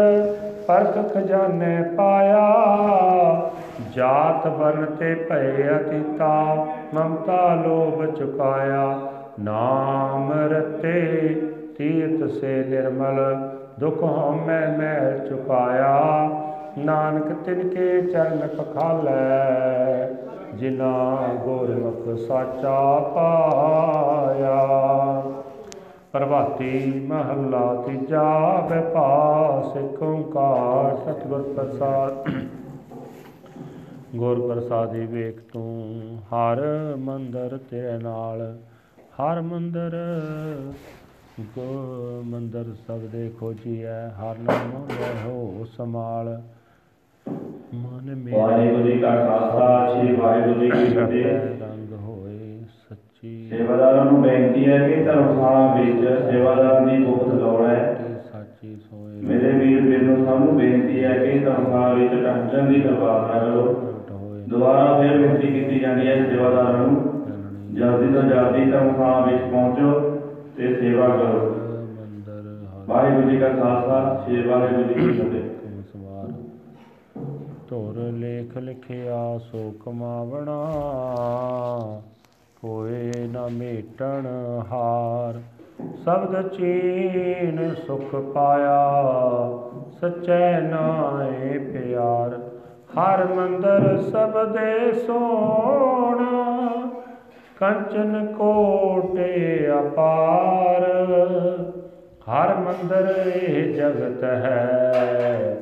ਪਰਖ 0.68 1.14
ਖਜ਼ਾਨੇ 1.14 1.82
ਪਾਇਆ। 1.96 3.50
ਜਾਤ 3.94 4.46
ਬਨ 4.48 4.84
ਤੇ 4.84 5.14
ਭਏ 5.14 5.68
ਅਤੀਤਾ, 5.76 6.66
ਮਮਤਾ 6.94 7.54
ਲੋਭ 7.54 8.04
ਚੁਕਾਇਆ। 8.14 8.98
ਨਾਮ 9.40 10.32
ਰਤੇ 10.32 11.34
ਤੀਰਥ 11.78 12.30
ਸੇ 12.30 12.64
ਨਿਰਮਲ, 12.64 13.50
ਦੁਖ 13.80 14.02
ਹਉਮੈ 14.02 14.66
ਮੈਲ 14.78 15.28
ਚੁਕਾਇਆ। 15.28 16.30
ਨਾਨਕ 16.78 17.32
ਤਿਨ 17.44 17.68
ਕੇ 17.68 18.02
ਚਰਨ 18.02 18.46
ਪਖਾਲੈ, 18.46 20.08
ਜਿਨਾ 20.54 21.18
ਗੁਰਮੁਖ 21.44 22.18
ਸਾਚਾ 22.18 22.98
ਪਾਇਆ। 23.14 24.60
ਪ੍ਰਭਾਤੀ 26.12 27.00
ਮਹੱਲਾ 27.06 27.84
ਤੀਜਾ 27.86 28.22
ਵਿਪਾਸ 28.70 29.76
ਏਕ 29.76 30.02
ਓੰਕਾਰ, 30.02 30.96
ਸਤਿਗੁਰ 30.96 31.42
ਪ੍ਰਸਾਦ। 31.42 32.30
ਗੁਰ 34.16 34.40
ਪ੍ਰਸਾਦੀ 34.48 35.06
ਵੇਖ 35.06 35.40
ਤੂੰ, 35.52 36.18
ਹਰ 36.24 36.62
ਮੰਦਰ 36.98 37.58
ਤੇਰੇ 37.70 37.98
ਨਾਲ, 37.98 38.56
ਹਰ 39.20 39.40
ਮੰਦਰ 39.40 39.96
ਗੋ 41.40 42.22
ਮੰਦਰ 42.24 42.64
ਸਬਦੇ 42.88 43.30
ਖੋਜੀਐ 43.40 44.08
ਹਰ 44.08 44.36
ਨਾਮ 44.38 44.86
ਰਹੋ 45.00 45.66
ਸਮਾਲ 45.76 46.42
ਮਨ 47.74 48.14
ਮੇਰੇ 48.14 48.36
ਵਾਹਿਗੁਰੂ 48.36 48.82
ਜੀ 48.82 48.98
ਕਾ 48.98 49.10
ਖਾਲਸਾ 49.10 49.94
ਸ੍ਰੀ 49.94 50.16
ਵਾਹਿਗੁਰੂ 50.16 50.60
ਜੀ 50.60 50.70
ਕੀ 50.70 50.84
ਫਤਿਹ। 50.84 51.24
ਰੰਗ 51.60 51.92
ਹੋਏ 51.92 52.62
ਸੱਚੀ। 52.88 53.48
ਸੇਵਾਦਾਰਾਂ 53.48 54.04
ਨੂੰ 54.04 54.22
ਬੇਨਤੀ 54.22 54.68
ਹੈ 54.68 54.88
ਕਿ 54.88 55.04
ਧਰਮਸ਼ਾਲਾ 55.04 55.74
ਵਿੱਚ 55.80 56.22
ਸੇਵਾਦਾਰਾਂ 56.30 56.80
ਦੀ 56.80 57.04
ਬਹੁਤ 57.04 57.34
ਲੋੜ 57.34 57.66
ਹੈ। 57.66 57.98
ਸਾਚੀ 58.32 58.76
ਸੋਏ 58.76 59.20
ਮੇਰੇ 59.20 59.52
ਵੀਰ 59.52 59.80
ਮੈਨੂੰ 59.80 60.26
ਸਭ 60.26 60.38
ਨੂੰ 60.38 60.56
ਬੇਨਤੀ 60.56 61.04
ਹੈ 61.04 61.18
ਕਿ 61.18 61.38
ਧਰਮਸ਼ਾਲਾ 61.38 61.92
ਵਿੱਚ 61.92 62.14
ਪਹੁੰਚਣ 62.14 62.68
ਦੀ 62.68 62.80
ਕਿਰਪਾ 62.80 63.30
ਕਰੋ। 63.32 63.74
ਦੁਬਾਰਾ 64.48 65.00
ਫਿਰ 65.00 65.18
ਬੇਨਤੀ 65.18 65.46
ਕੀਤੀ 65.46 65.78
ਜਾਂਦੀ 65.80 66.08
ਹੈ 66.08 66.28
ਸੇਵਾਦਾਰਾਂ 66.28 66.78
ਨੂੰ। 66.78 67.24
ਜਲਦੀ 67.74 68.12
ਤੋਂ 68.14 68.22
ਜਲਦੀ 68.22 68.70
ਧਰਮਸ਼ਾਲਾ 68.70 69.26
ਵਿੱਚ 69.26 69.42
ਪਹੁੰਚੋ। 69.42 70.13
ਤੇ 70.56 70.74
ਸੇਵਾ 70.74 71.06
ਕਰੋ। 71.08 71.38
ਮੰਦਰ 71.90 72.42
ਹਰ 72.64 72.84
ਵਾਹਿਗੁਰੂ 72.86 73.30
ਜੀ 73.30 73.38
ਕਾ 73.38 73.48
ਖਾਲਸਾ, 73.48 74.22
ਸ੍ਰੀ 74.24 74.42
ਵਾਹਿਗੁਰੂ 74.42 74.82
ਜੀ 74.82 74.94
ਕੀ 74.94 75.12
ਫਤਿਹ। 75.12 75.42
ਹੁਕਮ 75.42 75.82
ਸਵਾਰ 75.92 76.32
ਧੁਰ 77.68 77.98
ਲੇਖ 78.12 78.56
ਲਿਖਿਆ 78.58 79.38
ਸੋ 79.38 79.72
ਕਮਾਵਣਾ 79.86 80.58
ਕੋਏ 82.62 83.12
ਨਾ 83.32 83.48
ਮੇਟਣ 83.52 84.26
ਹਾਰ। 84.72 85.40
ਸਬਦ 86.04 86.48
ਚੀਨ 86.48 87.74
ਸੁਖ 87.86 88.14
ਪਾਇਆ, 88.34 88.78
ਸਚੈ 89.92 90.60
ਨਾਏ 90.60 91.58
ਪਿਆਰ। 91.58 92.40
ਹਰ 92.94 93.26
ਮੰਦਰ 93.26 93.96
ਸਬਦੇ 94.02 94.92
ਸੋਣਾ 94.92 96.42
ਕੰਚਨ 97.60 98.26
ਕੋਟੇ 98.38 99.68
ਅਪਾਰ, 99.80 100.82
ਹਰ 102.30 102.54
ਮੰਦਰ 102.54 103.32
ਇਹ 103.36 103.74
ਜਗਤ 103.74 104.24
ਹੈ। 104.24 105.56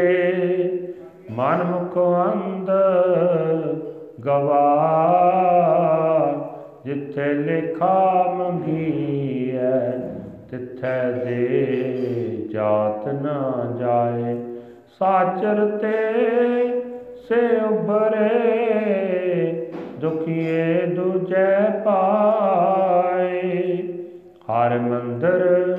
ਮਨ 1.31 1.63
ਮੁਖ 1.65 1.99
ਅੰਧ 1.99 2.71
ਗਵਾ 4.25 4.65
ਜਿੱਥੇ 6.85 7.35
ਲੇਖਾ 7.35 8.25
ਮੰਗੀਐ 8.37 10.12
ਤਿੱਥੈ 10.53 11.13
ਦੇ 11.13 12.49
ਜਾਤ 12.51 13.09
ਨਾ 13.09 13.67
ਜਾਏ। 13.79 14.37
ਸਾਚਰ 14.99 15.79
ਤੇ 15.79 15.93
ਸੇ 17.29 17.57
ਉਬਰੇ 17.57 18.29
ਦੁਖੀਏ 20.01 20.87
ਦੂਜੈ 20.87 21.71
ਪਾਏ। 21.85 23.77
ਹਰ 24.51 24.79
ਮੰਦਰ 24.79 25.77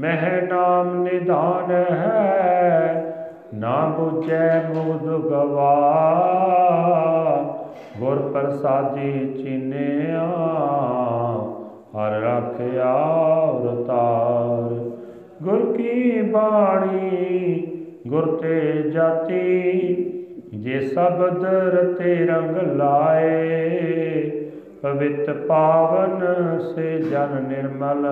ਮਹਿ 0.00 0.46
ਨਾਮ 0.46 1.02
ਨਿਧਾਨ 1.02 1.84
ਹੈ, 1.90 3.14
ਨਾ 3.54 3.86
ਬੁਝੈ 3.86 4.68
ਮੁਦ 4.68 5.28
ਗਵਾ। 5.28 5.76
ਗੁਰ 7.98 8.32
ਪ੍ਰਸਾਦੀ 8.32 9.34
ਚਿਨਿਆ 9.34 10.28
ਹਰ 11.96 12.10
ਰੱਖਿਆ 12.10 12.94
ਉਤਾਰ। 13.50 14.74
ਗੁਰ 15.42 15.76
ਕੀ 15.76 16.22
ਬਾਣੀ, 16.22 17.66
ਗੁਰ 18.06 18.36
ਤੇ 18.36 18.82
ਜਾਤੀ, 18.90 19.80
ਜੇ 20.54 20.80
ਸਬਦ 20.80 21.44
ਰਤੇ 21.44 22.26
ਰੰਗ 22.26 22.56
ਲਾਏ, 22.56 24.30
ਪਵਿੱਤ 24.82 25.30
ਪਾਵਨ 25.30 26.24
ਸੇ 26.58 26.98
ਜਨ 26.98 27.44
ਨਿਰਮਲ। 27.48 28.06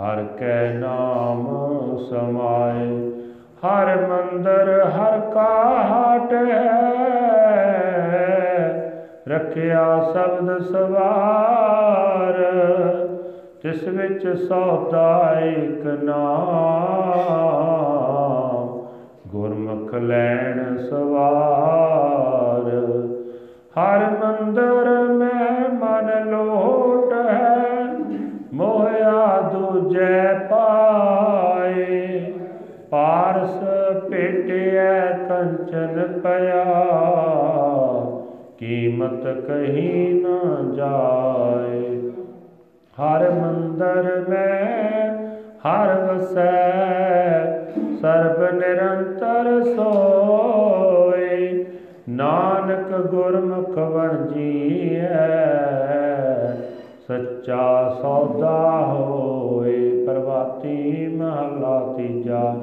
ਹਰ 0.00 0.24
ਕੈ 0.38 0.72
ਨਾਮ 0.74 1.46
ਸਮਾਏ, 2.10 3.10
ਹਰ 3.66 4.06
ਮੰਦਰ 4.06 4.90
ਹਰ 4.96 5.20
ਕਾਟ 5.20 6.32
ਹੈ 6.32 7.89
ਰੱਖਿਆ 9.28 10.12
ਸ਼ਬਦ 10.12 10.58
ਸਵਾਰ, 10.58 12.34
ਜਿਸ 13.62 13.88
ਵਿੱਚ 13.88 14.28
ਸੌਦਾ 14.28 15.40
ਇੱਕ 15.40 15.86
ਨਾਮ, 15.86 18.80
ਗੁਰਮੁਖ 19.26 19.94
ਲੈਣ 19.94 20.76
ਸਵਾਰ। 20.76 22.70
ਹਰ 23.78 23.98
ਮੰਦਰ 23.98 25.12
ਮੈਂ 25.12 25.68
ਮਨ 25.68 26.30
ਲੋਟ 26.30 27.26
ਹੈ, 27.26 27.56
ਮੋਹਿਆ 28.52 29.40
ਦੂਜੈ 29.40 30.34
ਪਾਏ। 30.34 32.32
ਪਾਰਸ 32.90 33.64
ਭੇਟਿਐ 34.10 35.28
ਕੰਚਨ 35.28 36.20
ਪਿਆ। 36.20 36.64
ਕੀਮਤ 38.60 39.22
ਕਹੀ 39.46 40.22
ਨਾ 40.22 40.38
ਜਾਏ। 40.74 42.00
ਹਰ 42.96 43.30
ਮੰਦਰ 43.30 44.24
ਮੈਂ 44.28 45.14
ਹਰ 45.64 45.94
ਵਸੈ, 46.04 46.50
ਸਰਬ 48.00 48.42
ਨਿਰੰਤਰ 48.54 49.62
ਸੋਏ। 49.76 51.64
ਨਾਨਕ 52.08 52.96
ਗੁਰਮੁਖ 53.06 53.78
ਬਣ 53.78 54.26
ਜੀਐ, 54.26 55.08
ਸੱਚਾ 57.08 57.98
ਸੌਦਾ 58.02 58.80
ਹੋਏ। 58.86 60.06
ਪ੍ਰਵਾਤੀ 60.06 61.06
ਮਹਲਾ 61.06 61.94
ਤੀਜਾ, 61.96 62.56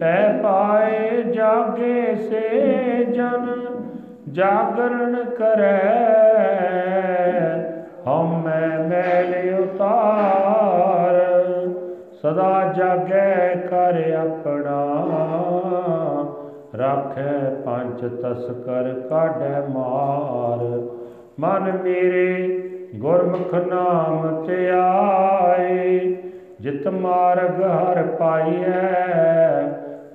ਪੈ 0.00 0.16
ਪਾਏ 0.42 1.22
ਜਾਗੇ 1.22 2.14
ਸੇ 2.14 3.04
ਜਨ। 3.04 3.46
ਜਾਗਰਣ 4.38 5.24
ਕਰੈ। 5.24 5.80
ਹਉਮੈ 8.06 8.66
ਮੈਲ 8.78 9.54
ਉਤਾਰ। 9.60 11.38
ਸਦਾ 12.22 12.72
ਜਾਗੈ 12.76 13.54
ਕਰ 13.70 14.12
ਆਪਣਾ। 14.14 14.84
ਰਾਖੈ 16.78 17.50
ਪੰਜ 17.64 18.00
ਤਸਕਰ 18.00 19.00
ਕਾਢੈ 19.10 19.60
ਮਾਰ। 19.68 20.80
ਮਨ 21.40 21.78
ਮੇਰੇ 21.82 22.58
ਗੁਰਮੁਖ 22.94 23.54
ਨਾਮ 23.54 24.44
ਤੇ 24.44 24.70
ਆਏ। 24.70 26.16
ਜਿਤ 26.60 26.88
ਮਾਰਗ 26.88 27.62
ਹਰ 27.62 28.02
ਪਾਈਐ। 28.02 28.82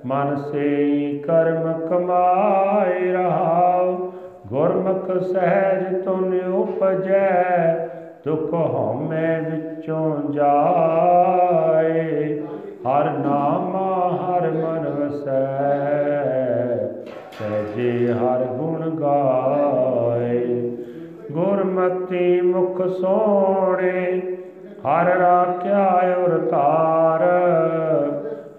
ਮਨ 0.06 0.36
ਸੇ 0.36 0.94
ਕਰਮ 1.26 1.88
ਕਮਾਏ 1.88 3.12
ਰਹਾਉ 3.12 3.73
ਗੁਰਮੁਖ 4.54 5.06
ਸਹਿਜ 5.22 6.02
ਤੁਨ 6.04 6.34
ਉਪਜੈ, 6.54 7.88
ਦੁਖ 8.24 8.52
ਹਉਮੈ 8.54 9.40
ਵਿੱਚੋਂ 9.40 10.32
ਜਾਏ। 10.32 12.38
ਹਰ 12.86 13.10
ਨਾਮ 13.18 13.76
ਹਰ 14.20 14.50
ਮਨ 14.50 14.88
ਵਸੈ, 14.90 15.40
ਸਹਿਜੇ 17.38 18.12
ਹਰ 18.12 18.44
ਗੁਣ 18.44 18.90
ਗਾਏ। 18.90 20.38
ਗੁਰਮਤੀ 21.32 22.40
ਮੁਖ 22.40 22.82
ਸੋਹਣੇ 23.00 24.20
ਹਰ 24.86 25.06
ਰਾਖਿਆ 25.18 25.86
ਔਰ 26.24 26.38
ਤਾਰ 26.50 27.22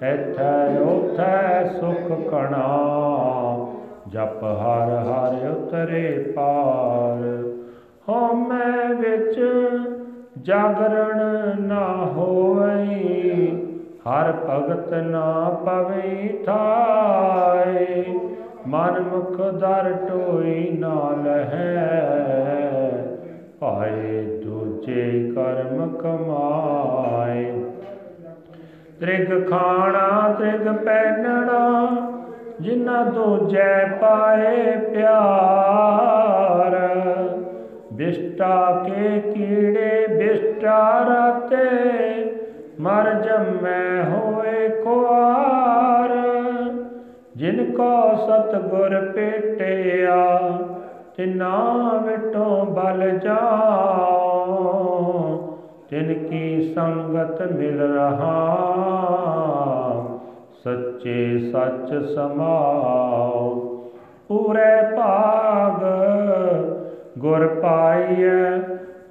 ਐਥੈ 0.04 0.80
ਉਥੈ 0.80 1.64
ਸੁਖ 1.80 2.08
ਕਣਾ। 2.30 3.45
ਜਪ 4.08 4.44
ਹਰ 4.44 4.90
ਹਰ 5.04 5.50
ਉਤਰੇ 5.50 6.34
ਪਾਰ। 6.36 7.22
ਹਉਮੈ 8.10 8.94
ਵਿੱਚ 8.94 9.40
ਜਾਗਰਣ 10.42 11.62
ਨਾ 11.62 11.86
ਹੋਵਈ, 12.14 13.50
ਹਰ 14.08 14.32
ਭਗਤ 14.42 14.94
ਨਾ 14.94 15.50
ਪਵਈ 15.66 16.28
ਥਾਏ 16.46 18.04
ਮਨ 18.68 19.00
ਮੁਖ 19.02 19.42
ਦਰ 19.54 19.92
ਟੋਈ 20.08 20.70
ਨਾ 20.80 20.94
ਲਹੈ, 21.26 21.72
ਭਾਏ 23.60 24.24
ਦੂਜੇ 24.44 25.32
ਕਰਮ 25.36 25.88
ਕਮਾਏ। 25.98 27.52
ਤ੍ਰਿਗ 29.00 29.48
ਖਾਣਾ 29.50 30.34
ਤ੍ਰਿਗ 30.34 30.68
ਪਹਿਨਣਾ 30.76 32.12
ਜਿਨ੍ਹਾਂ 32.62 33.06
ਦੂਜੈ 33.06 33.86
ਪਾਏ 34.02 34.76
ਪਿਆਰ। 34.94 36.76
ਬਿਸ਼ਟਾ 37.94 38.84
ਕੇ 38.86 39.20
ਕੀੜੇ 39.20 40.06
ਬਿਸ਼ਟਾ 40.10 40.80
ਰਾਤੇ 41.10 41.66
ਮਰ 42.80 43.14
ਜੰਮੈ 43.14 44.04
ਹੋਏ 44.04 44.68
ਕੁਆਰ। 44.84 46.14
ਜਿਨ 47.36 47.72
ਕੋ 47.72 47.92
ਸਤਗੁਰ 48.18 48.96
ਪੇਟਿਆ, 49.12 50.18
ਤਿਨਾ 51.18 51.58
ਵਿਟੋ 52.06 52.48
ਬਲ 52.66 53.10
ਜਾਓ 53.20 54.22
ਤਿਨ 55.90 56.14
ਕੀ 56.28 56.74
ਸੰਗਤ 56.74 57.42
ਮਿਲ 57.52 57.82
ਰਹਾ 57.94 58.36
ਸੱਚੇ 61.06 61.40
ਸੱਚ 61.52 61.90
ਸਮਾਓ, 62.06 63.50
ਪੂਰੇ 64.28 64.96
ਭਾਗ 64.96 65.84
ਗੁਰ 67.18 67.46
ਪਾਈਐ, 67.62 68.58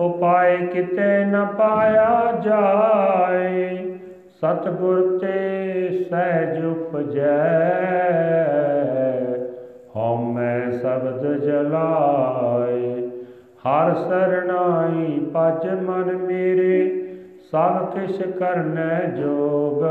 ਉਪਾਏ 0.01 0.57
ਕਿਤੇ 0.57 1.25
ਨ 1.25 1.45
ਪਾਇਆ 1.59 2.33
ਜਾਏ। 2.45 3.77
ਸਤਗੁਰ 4.41 5.19
ਤੇ 5.19 5.39
ਸਹਿਜ 6.11 6.65
ਉਪਜੈ, 6.65 7.31
ਹਉਮੈ 9.97 10.71
ਸ਼ਬਦ 10.71 11.23
ਜਲਾਏ। 11.37 13.09
ਹਰ 13.63 13.95
ਸਰਣਾਈ 13.95 15.19
ਪਜ 15.35 15.71
ਮਨ 15.81 16.17
ਮੇਰੇ, 16.17 16.91
ਸਭ 17.53 17.91
ਕਿਛ 17.91 18.23
ਕਰਨੈ 18.39 19.05
ਜੋਗ। 19.11 19.85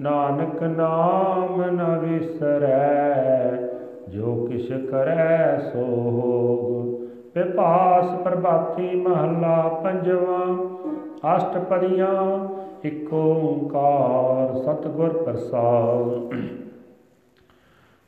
ਨਾਨਕ 0.00 0.62
ਨਾਮ 0.62 1.62
ਨ 1.62 1.98
ਵਿਸਰੈ, 1.98 3.52
ਜੋ 4.08 4.34
ਕਿਛ 4.34 4.72
ਕਰੈ 4.72 5.58
ਸੋ 5.58 5.84
ਹੋਗ। 5.84 6.86
ਵਿਪਾਸ 7.34 8.22
ਪ੍ਰਭਾਤੀ 8.22 8.94
ਮਹੱਲਾ 8.96 9.80
ਪੰਜਵਾਂ, 9.84 10.56
ਅਸ਼ਟਪਦੀਆਂ, 11.36 12.48
ਇਕ 12.84 13.12
ਓੰਕਾਰ 13.12 14.56
ਸਤਿਗੁਰ 14.62 15.08
ਪ੍ਰਸਾਦ। 15.08 16.34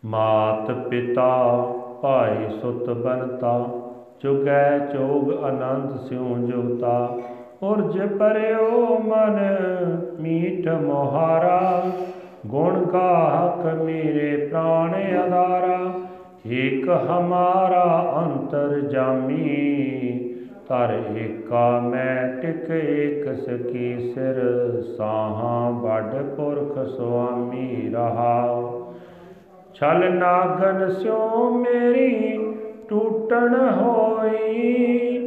ਮਾਤ 0.04 0.70
ਪਿਤਾ 0.70 1.56
ਭਾਈ 2.02 2.60
ਸੁਤ 2.62 2.90
ਬਨਤਾ, 2.90 3.68
ਚੁਗੈ 4.20 4.78
ਚੋਗ 4.78 5.44
ਆਨੰਦ 5.44 6.00
ਸਿਉ 6.00 6.36
ਜੋਤਾ 6.38 7.18
ਉਰਜ 7.62 8.00
ਪਰਿਓ 8.00 8.98
ਮਨ 8.98 9.38
ਮੀਠ 10.20 10.68
ਮੋਹਾਰਾ, 10.68 11.82
ਗੁਣ 12.46 12.84
ਗਾਹਕ 12.84 13.66
ਮੇਰੇ 13.74 14.36
ਪ੍ਰਾਣ 14.46 14.94
ਆਧਾਰਾ, 15.16 15.92
ਏਕ 16.46 16.88
ਹਮਾਰਾ 16.88 18.12
ਅੰਤਰ 18.16 18.80
ਜਾਮੀ 18.80 19.44
ਤਰ 20.68 21.02
ਏਕਾ 21.16 21.80
ਮੈਂ 21.80 22.42
ਟਿਕ 22.42 22.70
ਏਕ 22.70 23.34
ਸਕੀ 23.34 24.12
ਸਿਰ, 24.12 24.40
ਸਾਹਾਂ 24.96 25.70
ਵੱਡ 25.70 26.14
ਪੁਰਖ 26.36 26.88
ਸੁਆਮੀ 26.88 27.90
ਰਹਾ। 27.90 28.72
ਛਲ 29.74 30.12
ਨਾਗਨ 30.14 30.88
ਸਿਓ 30.90 31.50
ਮੇਰੀ, 31.50 32.38
ਟੂਟਣ 32.88 33.54
ਹੋਈ 33.70 35.17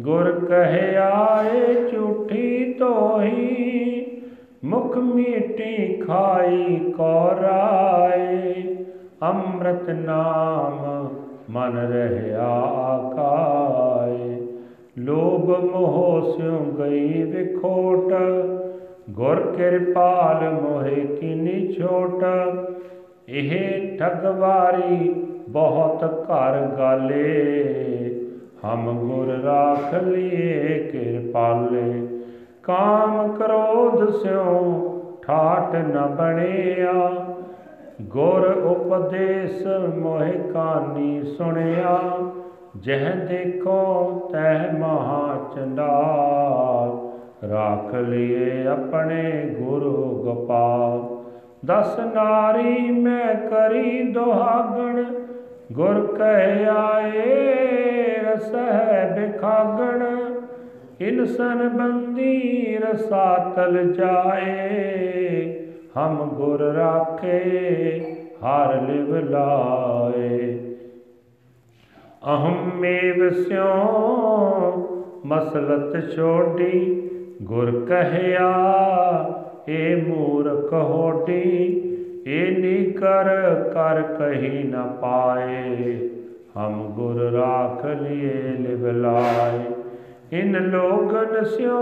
ਗੁਰ 0.00 0.46
ਕਹਿਆਏ 0.48 1.74
ਝੂਠੀ 1.90 2.74
ਤੋਹੀ 2.74 4.06
ਮੁਖ 4.64 4.96
ਮੀਟੀ 4.96 5.96
ਖਾਈ 5.96 6.76
ਕੋਰਾਏ 6.96 8.54
ਅੰਮ੍ਰਿਤ 9.22 9.90
ਨਾਮ 9.90 11.08
ਮਨ 11.50 11.78
ਰਹਿਆ 11.78 12.48
ਆਕਾਏ। 12.86 14.46
ਲੋਭ 14.98 15.50
ਮੋਹ 15.50 16.36
ਸਿਉ 16.36 16.58
ਗਈ 16.58 17.22
ਵਿਖੋਟ, 17.22 18.12
ਗੁਰ 19.10 19.40
ਕਿਰਪਾਲ 19.56 20.50
ਮੋਹਿ 20.50 20.94
ਕੀਨੀ 20.94 21.72
ਛੋਟ। 21.72 22.24
ਇਹ 23.28 23.98
ਠਗਵਾਰੀ 23.98 25.08
ਬਹੁਤ 25.48 26.04
ਘਰ 26.04 26.66
ਗਾਲੇ। 26.78 28.11
ਹਮ 28.64 28.98
ਗੁਰ 28.98 29.28
ਰਾਖ 29.44 29.94
ਲਿਏ 29.94 30.78
ਕਿਰਪਾਲੇ, 30.90 32.08
ਕਾਮ 32.62 33.32
ਕ੍ਰੋਧ 33.36 34.08
ਸਿਉ 34.10 34.88
ਠਾਟ 35.22 35.74
ਨ 35.76 36.06
ਬਣਿਆ। 36.18 36.92
ਗੁਰ 38.02 38.46
ਉਪਦੇਸ਼ 38.46 39.66
ਮੋਹਿ 39.98 40.32
ਕਾਨੀ 40.52 41.22
ਸੁਣਿਆ, 41.22 41.98
ਜਹ 42.76 43.10
ਦੇਖੋ 43.28 44.28
ਤਹ 44.32 44.72
ਮਹਾ 44.78 45.38
ਚੰਡਾਲ। 45.54 46.98
ਰਾਖ 47.48 47.94
ਲਿਏ 47.94 48.66
ਆਪਣੇ 48.66 49.32
ਗੁਰੂ 49.60 50.22
ਗੋਪਾਲ, 50.24 51.02
ਦਸ 51.66 51.98
ਨਾਰੀ 52.14 52.90
ਮੈਂ 52.90 53.34
ਕਰੀ 53.50 54.02
ਦੁਹਾਗਣ, 54.02 55.04
ਗੁਰ 55.72 56.06
ਕਹਿ 56.18 56.66
ਆਏ 56.68 57.81
ਰਸਹਿ 58.32 59.20
ਬਿਖਾਗਣ 59.20 60.04
ਇਨਸਨ 61.00 61.68
ਬੰਦੀ 61.68 62.76
ਰਸਾਤਲ 62.76 63.92
ਜਾਏ। 63.92 65.58
ਹਮ 65.96 66.28
ਗੁਰ 66.28 66.62
ਰਾਖੇ, 66.62 68.00
ਹਰ 68.44 68.82
ਲਿਵ 68.82 69.16
ਲਾਏ। 69.30 70.58
ਅਹੰ 72.26 72.70
ਮੇਵ 72.74 73.30
ਸਿਉ, 73.30 73.72
ਮਸਲਤ 75.24 76.16
ਛੋਡੀ, 76.16 77.08
ਗੁਰ 77.42 77.86
ਕਹਿਆ, 77.88 78.50
ਏ 79.68 79.94
ਮੂਰਖ 79.94 80.72
ਹੋਡੀ, 80.72 81.42
ਏ 82.26 82.50
ਨੀ 82.50 82.92
ਕਰ 82.92 83.24
ਕਰ 83.74 84.02
ਕਹੀ 84.02 84.62
ਨ 84.62 84.82
ਪਾਏ। 85.00 85.98
ਹਮ 86.56 86.82
ਗੁਰ 86.82 87.32
ਰਾਖ 87.32 87.84
ਲਿਏ 87.84 88.54
ਲਿਵ 88.58 88.86
ਲਾਏ। 88.86 89.60
ਇਨ 90.32 90.56
ਲੋਗਨ 90.56 91.44
ਸਿਓ 91.44 91.78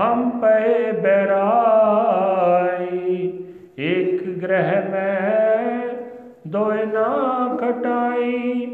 ਹਮ 0.00 0.30
ਪਏ 0.30 0.92
ਬੈਰਾਈ। 0.92 3.32
ਇੱਕ 3.78 4.42
ਗ੍ਰਹਿ 4.42 4.90
ਮੈਂ 4.90 5.88
ਦੋਇ 6.46 6.86
ਨਾ 6.86 7.08
ਖਟਾਈ 7.60 8.66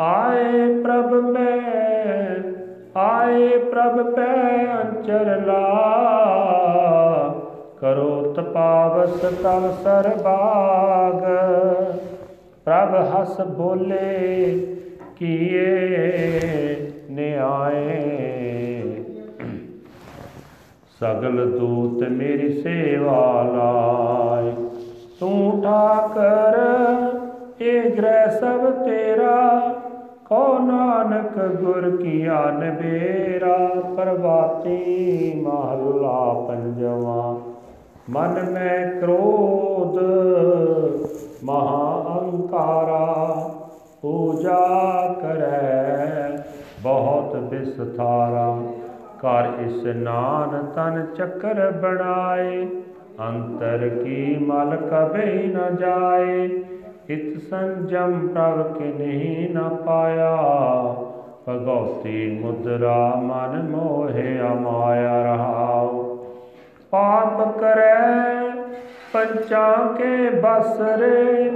ਆਏ 0.00 0.82
ਪ੍ਰਭ 0.82 1.12
ਮੈਂ, 1.12 2.34
ਆਏ 2.96 3.48
ਪ੍ਰਭ 3.48 4.14
ਪੈ 4.14 4.82
ਅੰਚਰ 4.82 5.46
ਲਾ। 5.46 5.78
ਕਰੋ 7.80 8.32
ਤਪਾਵਤ 8.36 9.32
ਤਵ 9.42 9.70
ਸਰਬਾਗ। 9.84 11.22
ਪ੍ਰਭ 12.70 12.94
ਹਸ 12.94 13.40
ਬੋਲੇ, 13.40 14.76
ਕੀਏ 15.16 15.70
ਨਿਆਏ 17.10 18.82
ਸਗਲ 21.00 21.58
ਦੂਤ 21.58 22.08
ਮੇਰੀ 22.08 22.62
ਸੇਵਾ 22.62 23.42
ਲਾਇ। 23.42 24.52
ਤੂੰ 25.20 25.62
ਠਾਕਰ, 25.62 26.58
ਇਹ 27.60 27.90
ਗ੍ਰਹਿ 27.96 28.30
ਸਭ 28.40 28.70
ਤੇਰਾ। 28.84 29.58
ਕੋ 30.28 30.58
ਨਾਨਕ 30.58 31.38
ਗੁਰ 31.38 31.96
ਕੀ 31.96 32.26
ਆਨ 32.26 32.70
ਬੇਰਾ। 32.70 33.68
ਪ੍ਰਵਾਤੀ 33.96 35.32
ਮਹਲਾ 35.42 36.46
ਪੰਜਵਾ। 36.48 37.40
ਮਨ 38.10 38.50
ਮੈਂ 38.50 39.00
ਕ੍ਰੋਧ 39.00 39.98
ਮਹਾ 41.44 42.02
ਅਹੰਕਾਰਾ 42.06 43.34
ਪੂਜਾ 44.02 44.58
ਕਰੈ, 45.22 46.38
ਬਹੁਤ 46.82 47.36
ਬਿਸਥਾਰਾ। 47.36 48.56
ਕਰ 49.20 49.62
ਇਸਨਾਨ 49.62 50.66
ਤਨ 50.66 51.06
ਚੱਕਰ 51.16 51.70
ਬਣਾਏ, 51.70 52.66
ਅੰਤਰ 53.20 53.88
ਕੀ 54.04 54.36
ਮਲ 54.36 54.76
ਕਬੇ 54.76 55.46
ਨ 55.46 55.76
ਜਾਏ। 55.76 56.48
ਇਤ 57.08 57.40
ਸੰਜਮ 57.42 58.28
ਪ੍ਰਭ 58.28 58.78
ਕੇ 58.78 58.92
ਨਹੀਂ 58.92 59.54
ਨ 59.54 59.68
ਪਾਇਆ, 59.76 60.36
ਭਗਉਤੀ 61.48 62.40
ਮੁਦਰਾ 62.42 63.12
ਮਨ 63.16 63.68
ਮੋਹਿ 63.70 64.40
ਅਮਾਇਆ। 64.40 64.99
ਪੰਚਾਂ 69.50 69.94
ਕੇ 69.94 70.28
ਬਸਰੇ, 70.30 71.50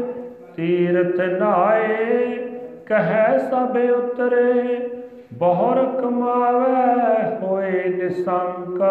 ਤੀਰਥ 0.56 1.20
ਨਾਏ, 1.40 2.34
ਕਹੈ 2.86 3.38
ਸਭ 3.38 3.76
ਉਤਰੇ, 3.96 4.78
ਬਹੁਰ 5.32 5.78
ਕਮਾਵੇ 6.00 7.36
ਹੋਏ 7.42 7.84
ਨਿਸੰਕ। 7.88 8.82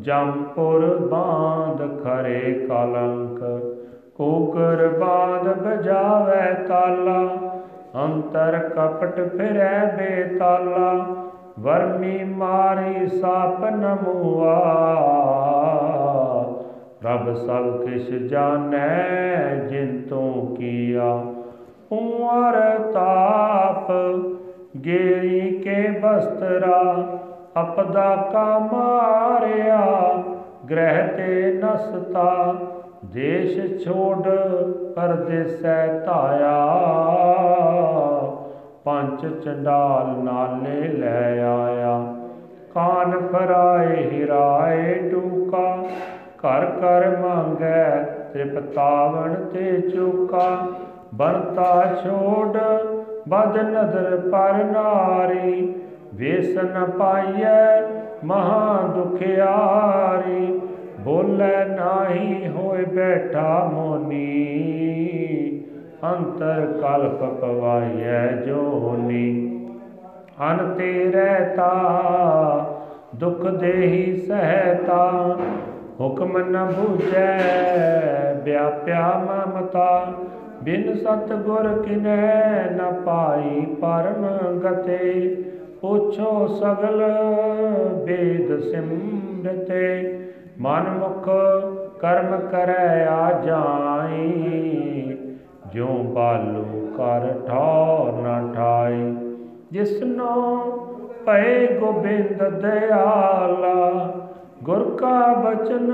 ਜੰਪੁਰ 0.00 0.86
ਬਾਂਧ 1.10 1.80
ਖਰੇ 2.02 2.52
ਕਲੰਕ, 2.68 3.40
ਕੋਕਰ 4.16 4.88
ਬਾਦ 4.88 5.48
ਬਜਾਵੇ 5.58 6.52
ਤਾਲਾ, 6.68 7.20
ਅੰਤਰ 8.04 8.58
ਕਪਟ 8.76 9.20
ਫਿਰੈ 9.36 9.84
ਬੇਤਾਲਾ, 9.96 10.92
ਵਰਮੀ 11.58 12.24
ਮਾਰੀ 12.24 13.06
ਸਾਪ 13.06 13.64
ਨਮੂਆ। 13.64 14.54
ਪ੍ਰਭ 17.06 17.34
ਸਭ 17.36 17.66
ਕਿਛ 17.82 18.08
ਜਾਣੈ, 18.22 19.54
ਜਿਨ 19.68 20.00
ਤੂੰ 20.08 20.56
ਕੀਆ 20.56 21.10
ਉਮਰ 21.92 22.56
ਤਾਪ। 22.92 23.90
ਗੇਰੀ 24.84 25.50
ਕੇ 25.58 25.82
ਬਸਤਰਾ, 26.00 26.80
ਅਪਦਾ 27.60 28.16
ਕਾ 28.32 28.58
ਮਾਰਿਆ, 28.72 29.78
ਗ੍ਰਹਿ 30.70 31.06
ਤੇ 31.08 31.60
ਨਸਤਾ। 31.64 32.54
ਦੇਸ਼ 33.04 33.84
ਛੋੜ 33.84 34.28
ਪਰਦੇਸੈ 34.96 35.86
ਧਾਇਆ, 36.00 36.58
ਪੰਜ 38.84 39.26
ਚੰਡਾਲ 39.44 40.24
ਨਾਲੇ 40.24 40.88
ਲੈ 40.88 41.44
ਆਇਆ। 41.44 41.96
ਕਾਨ 42.74 43.18
ਫਰਾਏ, 43.28 44.04
ਹਿਰਾਏ 44.10 44.94
ਟੂਕਾ 45.10 45.76
ਘਰ 46.46 46.64
ਕਰ 46.64 47.16
ਮੰਗੈ, 47.16 48.02
ਤ੍ਰਿਪਤਾਵਣ 48.32 49.34
ਤੇ 49.34 49.80
ਚੁਕਾ। 49.80 50.68
ਬੰਤਾ 51.14 51.94
ਛੋੜ, 52.04 52.58
ਬਦ 53.28 53.56
ਨਦਰ 53.56 54.28
ਪਰ 54.32 54.64
ਨਾਰੀ। 54.64 55.74
ਵੇਸ 56.14 56.58
ਨ 56.58 56.84
ਪਾਈਐ, 56.98 57.80
ਮਹਾ 58.24 58.92
ਦੁਖਿਆਰੀ। 58.94 60.60
ਬੋਲੇ 61.00 61.64
ਨਾਹੀ 61.64 62.48
ਹੋਏ 62.48 62.84
ਬੈਠਾ 62.84 63.70
ਮੋਨੀ। 63.72 64.26
ਅੰਤਰ 66.04 66.78
ਕਲਪ 66.82 67.24
ਪਵਾਈਐ 67.24 68.26
ਜੋਨੀ। 68.26 69.42
ਅਨ 70.50 70.74
ਤੇ 70.78 71.12
ਰਹਤਾ 71.14 71.70
ਦੁਖ 73.14 73.46
ਦੇਹੀ 73.46 74.16
ਸਹਤਾ 74.16 75.36
ਹੁਕਮ 76.00 76.38
ਨ 76.38 76.64
ਬੂਝੈ, 76.64 77.40
ਵਿਆਪਿਆ 78.44 79.12
ਮਮਤਾ। 79.18 80.12
ਬਿਨ 80.62 80.94
ਸਤ 80.94 81.32
ਗੁਰ 81.32 81.82
ਕਿਨੈ 81.82 82.64
ਨ 82.70 83.02
ਪਾਈ 83.06 83.66
ਪਰਮ 83.80 84.26
ਗਤੇ। 84.60 85.44
ਪੁੱਛੋ 85.80 86.46
ਸਗਲ 86.46 87.02
ਵੇਦ 88.04 88.60
ਸਿਮਰਤੇ। 88.60 90.18
ਮਨ 90.58 90.84
ਮੁਖ 90.98 91.28
ਕਰਮ 92.00 92.36
ਕਰੈ 92.36 93.06
ਆ 93.06 93.42
ਜਾਈ। 93.42 95.18
ਜਿਉ 95.72 96.02
ਬਾਲੂ 96.02 96.86
ਕਰ 96.96 97.32
ਠੌਰ 97.48 98.12
ਨ 98.12 98.52
ਠਾਈ। 98.54 99.14
ਜਿਸਨੋ 99.72 100.60
ਭਏ 101.26 101.78
ਗੋਬਿੰਦ 101.78 102.42
ਦਿਆਲਾ 102.42 104.12
ਗੁਰ 104.66 104.96
ਕਾ 104.96 105.32
ਬਚਨ 105.32 105.92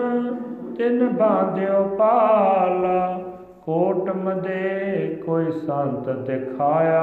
ਤਿਨ 0.78 1.08
ਬਾਂਧਿਓ 1.08 1.82
ਪਾਲਾ 1.98 3.20
ਕੋਟ 3.62 4.10
ਮਦੇ 4.16 5.22
ਕੋਈ 5.26 5.50
ਸੰਤ 5.50 6.08
ਦਿਖਾਇਆ। 6.08 7.02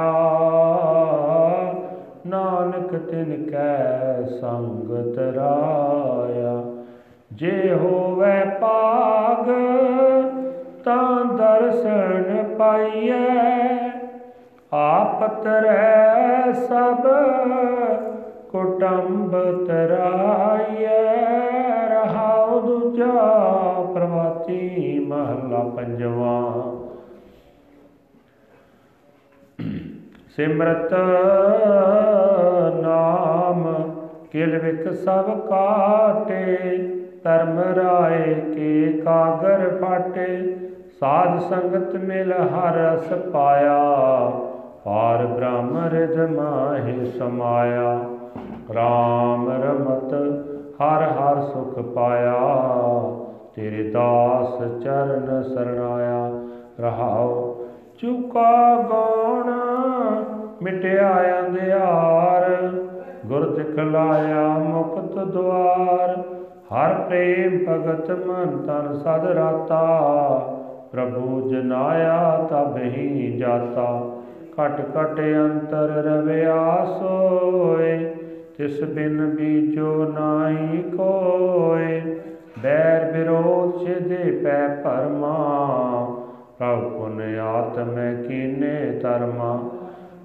ਨਾਨਕ 2.26 2.98
ਤਿਨ 2.98 3.50
ਕੈ 3.50 4.22
ਸੰਗਤ 4.22 5.18
ਰਾਇਆ। 5.18 6.62
ਜੇ 7.32 7.74
ਹੋਵੇ 7.74 8.44
ਪਾਗ 8.60 9.46
ਤਾਂ 10.84 11.24
ਦਰਸ਼ਨ 11.24 12.54
ਪਾਈਐ। 12.58 13.90
ਆਪ 14.72 15.44
ਤਰੈ 15.44 16.52
ਸਭ 16.52 17.06
ਕੁਟੰਬ 18.50 19.30
ਤਰਾਈਐ। 19.66 21.10
ਰਹਾਉ 21.10 21.59
ਦੂਜਾ 22.70 23.12
ਪ੍ਰਵਾਤੀ 23.94 24.98
ਮਹਲਾ 24.98 25.62
ਪੰਜਵਾ। 25.76 26.34
ਸਿਮਰਤ 30.36 30.92
ਨਾਮ 32.82 33.64
ਕਿਲ 34.32 34.58
ਵਿਕ 34.58 34.92
ਸਭ 34.94 35.30
ਕਾਟੇ, 35.48 36.76
ਧਰਮ 37.24 37.58
ਰਾਏ 37.76 38.34
ਕੇ 38.54 39.00
ਕਾਗਰ 39.04 39.68
ਫਾਟੇ, 39.80 40.28
ਸਾਧ 41.00 41.38
ਸੰਗਤ 41.40 41.96
ਮਿਲ 41.96 42.32
ਹਰ 42.32 42.76
ਰਸ 42.76 43.12
ਪਾਇਆ, 43.32 43.80
ਪਾਰ 44.84 45.26
ਬ੍ਰਹਮ 45.26 45.76
ਰਿਦ 45.88 46.16
ਮਾਹਿ 46.30 47.04
ਸਮਾਇਆ। 47.18 47.92
RAM 48.70 49.50
ਰਮਤ 49.62 50.14
ਹਰ 50.80 51.02
ਹਰ 51.02 51.40
ਸੁਖ 51.40 51.78
ਪਾਇਆ, 51.78 52.36
ਤੇਰੇ 53.54 53.90
ਦਾਸ 53.90 54.82
ਚਰਨ 54.82 55.42
ਸਰਣਾਇਆ। 55.42 56.30
ਰਹਾਉ 56.80 57.54
ਚੁਕਾ 57.98 58.82
ਗਉਣ 58.82 59.50
ਮਿਟਿਆ 60.62 61.40
ਅੰਧਿਆਰ। 61.40 62.72
ਗੁਰ 63.26 63.56
ਦਿਖਲਾਇਆ 63.56 64.48
ਮੁਕਤ 64.48 65.18
ਦੁਆਰ। 65.18 66.22
ਹਰ 66.74 66.94
ਪ੍ਰੇਮ 66.94 67.58
ਭਗਤ 67.58 68.10
ਮਨ 68.10 68.58
ਤਨ 68.58 68.94
ਸਦ 68.94 69.26
ਰਾਤਾ। 69.26 69.82
ਪ੍ਰਭੂ 70.92 71.50
ਜਨਾਇਆ 71.50 72.46
ਤਬ 72.50 72.76
ਹੀ 72.76 73.36
ਜਾਤਾ। 73.38 74.10
ਘਟ 74.62 74.80
ਘਟ 74.80 75.20
ਅੰਤਰ 75.20 75.88
ਰਵਿਆ 76.06 76.84
ਸੋਏ 76.84 78.14
ਤਿਸ 78.58 78.82
ਬਿਨ 78.84 79.26
ਬੀਜੋ 79.36 80.04
ਨਾਹੀ 80.12 80.82
ਕੋਏ, 80.96 82.00
ਬੈਰ 82.62 83.10
ਵਿਰੋਧ 83.12 83.84
ਛਿਦੇ 83.84 84.30
ਪੈ 84.44 84.66
ਪਰਮਾ 84.84 85.34
ਪ੍ਰਭ 86.58 86.82
ਪੁਨ 86.90 87.20
ਆਤਮੈ 87.38 88.12
ਕੀਨੇ 88.14 88.98
ਧਰਮਾ। 89.02 89.58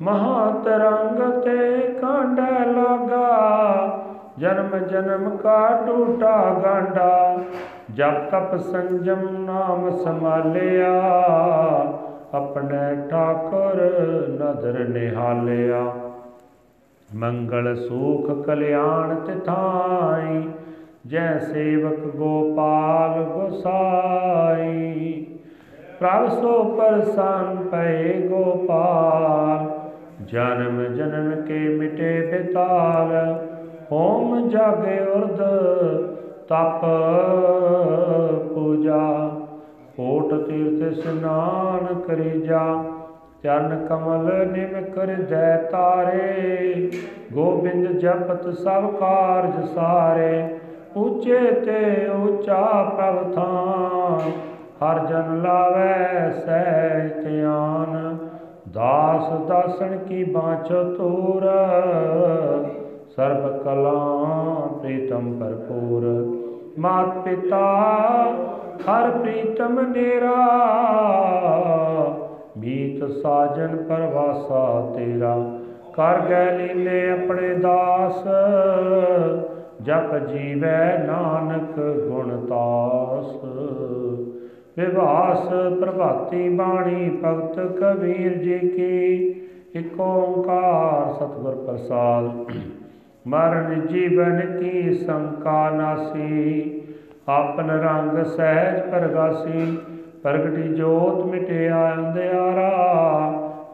ਮਹਾ 0.02 0.50
ਤਰੰਗ 0.66 1.20
ਤੇ 1.44 1.78
ਕਾਂਡ 2.02 2.40
ਲਗਾ, 2.70 4.02
ਜਨਮ 4.40 4.78
ਜਨਮ 4.88 5.30
ਕਾ 5.38 5.60
ਟੂਟਾ 5.86 6.38
ਗਾਂਡਾ। 6.64 7.38
ਜਪ 7.94 8.30
ਤਪ 8.32 8.56
ਸੰਜਮ 8.56 9.28
ਨਾਮ 9.46 9.90
ਸੰਭਾਲਿਆ, 9.98 10.92
ਆਪਣੇ 12.34 13.08
ਠਾਕੁਰ 13.10 13.82
ਨਦਰ 14.42 14.88
ਨਿਹਾਲਿਆ। 14.90 15.86
ਮੰਗਲ 17.16 17.76
ਸੂਖ 17.76 18.46
ਕਲਿਆਣ 18.46 19.16
ਤਿਥਾਈ, 19.16 20.44
ਜੈ 21.08 21.40
ਸੇਵਕ 21.40 22.16
ਗੋਪਾਲ 22.16 23.24
ਗੋਸਾਈ। 23.24 25.26
ਪ੍ਰਭ 26.00 26.32
ਸੋ 26.32 26.64
ਪਰਸਨ 26.78 27.68
ਪਏ 27.72 28.28
ਗੋਪਾਲ, 28.28 29.70
ਜਨਮ 30.26 30.96
ਜਨਮ 30.96 31.42
ਕੇ 31.42 31.70
ਮਿਟੇ 31.70 32.32
ਬਿਤਾਲ, 32.32 33.40
ਹੋਮ 33.92 34.50
ਜਾਗੇ 34.50 35.06
ਉਰਦ 35.06 35.42
ਤਪ 36.50 36.86
ਪੂਜਾ, 38.54 39.32
ਕੋਟ 39.98 40.46
ਤੀਰਥ 40.46 40.92
ਇਸ਼ਨਾਨ 40.92 42.00
ਕਰੀ 42.08 42.42
ਜਾ। 42.42 42.84
ਚਰਨ 43.46 43.86
ਕਮਲ 43.90 44.48
ਨਿਮ 44.52 44.86
ਕਰਜੈ 44.86 45.58
ਤਾਰੇ, 45.72 46.92
ਗੋਬਿੰਦ 47.34 47.88
ਜਪਤ 47.88 48.48
ਸਭ 48.54 48.86
ਕਾਰਜ 49.00 49.66
ਸਾਰੇ, 49.66 50.48
ਉੱਚੇ 50.96 51.40
ਤੇ 51.66 52.08
ਉੱਚਾ 52.08 52.62
ਪ੍ਰਭ 52.98 53.34
ਥਾਨ, 53.36 54.32
ਹਰ 54.82 55.06
ਜਨ 55.06 55.42
ਲਾਵੇ 55.42 56.32
ਸਹਿ 56.32 57.08
ਧਿਆਨ, 57.22 58.18
ਦਾਸ 58.70 59.30
ਦਾਸਣ 59.48 59.98
ਕੀ 59.98 60.24
ਬਾਂਚੋ 60.24 60.84
ਤੂਰ 60.96 61.48
ਸਰਬ 63.16 63.64
ਕਲਾ 63.64 63.94
ਪ੍ਰੀਤਮ 64.82 65.32
ਭਰਪੂਰ। 65.40 66.04
ਮਾਤ 66.80 67.18
ਪਿਤਾ, 67.18 67.66
ਹਰ 68.88 69.10
ਪ੍ਰੀਤਮ 69.12 69.80
ਨੇਰਾ 69.92 70.36
ਮੀਤ 72.58 73.12
ਸਾਜਨ 73.12 73.76
ਪਰਵਾਸਾ 73.76 74.94
ਤੇਰਾ, 74.96 75.60
ਕਰ 75.94 76.20
ਗੈ 76.30 76.58
ਲੀਲੇ 76.58 77.10
ਆਪਣੇ 77.10 77.54
ਦਾਸ। 77.54 78.24
ਜਪ 79.82 80.18
ਜੀਵੈ 80.18 81.04
ਨਾਨਕ 81.08 81.80
ਗੁਣ 81.80 82.46
ਤਾਸ। 82.46 83.44
ਵਿਵਾਸ 84.78 85.48
ਪ੍ਰਭਾਤੀ 85.80 86.50
ਬਾਣੀ 86.50 87.10
ਭਗਤ 87.26 87.60
ਕਬੀਰ 87.60 88.38
ਜੀ 88.38 88.60
ਕੀ, 88.60 89.16
ਇਕ 89.80 90.00
ਓੰਕਾਰ 90.00 91.14
ਸਤਿਗੁਰ 91.14 91.56
ਪ੍ਰਸਾਦ। 91.56 92.52
ਮਰਨ 93.28 93.88
ਜੀਵਨ 93.88 94.40
ਕੀ 94.60 94.94
ਸੰਕਾ 94.94 95.70
ਨਾਸੀ, 95.70 96.82
ਆਪਨ 97.28 97.70
ਰੰਗ 97.70 98.24
ਸਹਿਜ 98.26 98.82
ਪ੍ਰਗਾਸੀ। 98.92 99.78
ਪ੍ਰਗਟੀ 100.26 100.62
ਜੋਤ 100.76 101.26
ਮਿਟਿਆ 101.26 101.80
ਅੰਧਿਆਰਾ 101.94 102.70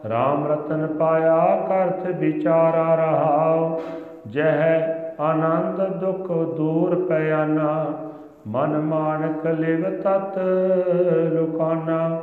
RAM 0.06 0.42
ਰਤਨ 0.46 0.86
ਪਾਇਆ 0.86 1.44
ਕਰਤ 1.68 2.06
ਵਿਚਾਰਾ 2.06 2.94
ਰਹਾ 2.94 3.78
ਜਹ 4.26 5.22
ਆਨੰਦ 5.22 5.80
ਦੁਖ 6.00 6.26
ਦੂਰ 6.56 6.94
ਪਿਆਨਾ, 7.04 7.86
ਮਨ 8.46 8.78
ਮਾਨਕ 8.80 9.46
ਲਿਵ 9.46 9.84
ਤਤ 10.00 10.38
ਲੁਕਾਨਾ। 11.32 12.20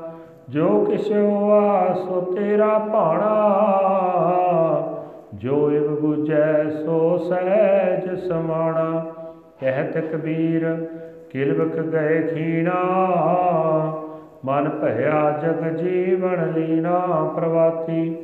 ਜੋ 0.50 0.68
ਕਿਛ 0.86 1.12
ਹੋਆ 1.12 1.94
ਸੋ 1.94 2.22
ਤੇਰਾ 2.22 2.78
ਭਾਣਾ, 2.94 3.34
ਜੋ 5.36 5.72
ਇਵ 5.72 5.88
부ਜੈ 6.06 6.70
ਸੋ 6.86 7.18
ਸਹਿਜ 7.18 8.20
ਸਮਾਣਾ। 8.20 9.06
ਕਹਿਤ 9.60 9.98
ਕਬੀਰ 9.98 10.88
ਕਿਲਵਕ 11.32 11.80
ਗਏ 11.88 12.22
ਖੀਣਾ 12.28 12.80
ਮਨ 14.46 14.70
ਭਇਆ 14.70 15.40
ਜਗ 15.42 15.64
ਜੀਵਨ 15.78 16.52
ਲੀਨਾ 16.54 17.00
ਪ੍ਰਵਾਤੀ। 17.36 18.18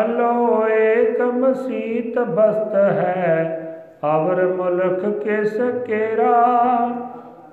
ਅਲੋ 0.00 0.68
ਏਕ 0.68 1.20
ਮਸੀਤ 1.20 2.18
ਬਸਤ 2.18 2.74
ਹੈ, 2.74 3.60
ਅਵਰ 4.04 4.46
ਮੁਲਕ 4.46 5.04
ਕਿਸ 5.18 5.56
ਕੇਰਾ। 5.86 6.32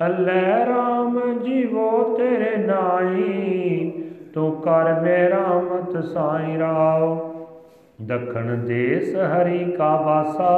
ਅੱਲੇ 0.06 0.42
RAM 0.64 1.38
ਜੀਵੋ 1.44 2.16
ਤੇਰੇ 2.18 2.56
ਨਾਈ 2.56 3.90
ਤੂੰ 4.34 4.52
ਕਰ 4.52 5.00
ਮੇਰਾ 5.00 5.46
ਮਤ 5.64 6.04
ਸਾਈ 6.04 6.56
ਰਾਵ 8.00 8.06
ਦਖਣ 8.06 8.56
ਦੇਸ 8.56 9.14
ਹਰੀ 9.16 9.64
ਕਾ 9.72 9.94
ਵਾਸਾ 9.96 10.56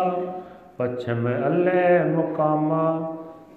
ਪਛਮ 0.78 1.28
ਅੱਲੇ 1.46 1.98
ਮੁਕਾਮਾ 2.06 2.84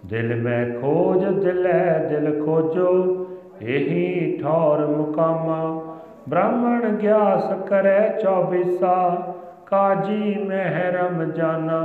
ਦਿਲ 0.06 0.36
ਮੈਂ 0.36 0.66
ਖੋਜ 0.82 1.26
ਦਿਲੈ 1.36 1.98
ਦਿਲ 2.00 2.32
ਖੋਜੋ 2.46 2.92
ਇਹੀ 3.62 4.38
ਠੌਰ 4.42 4.86
ਮੁਕਾਮਾ 4.88 5.60
ਬ੍ਰਾਹਮਣ 6.30 6.96
ਗਿਆਸ 6.96 7.52
ਕਰੈ 7.70 8.08
ਚੌਬੀਸਾ 8.24 8.96
ਕਾਜੀ 9.66 10.36
ਮਹਿਰਮ 10.48 11.24
ਜਾਨਾ 11.32 11.82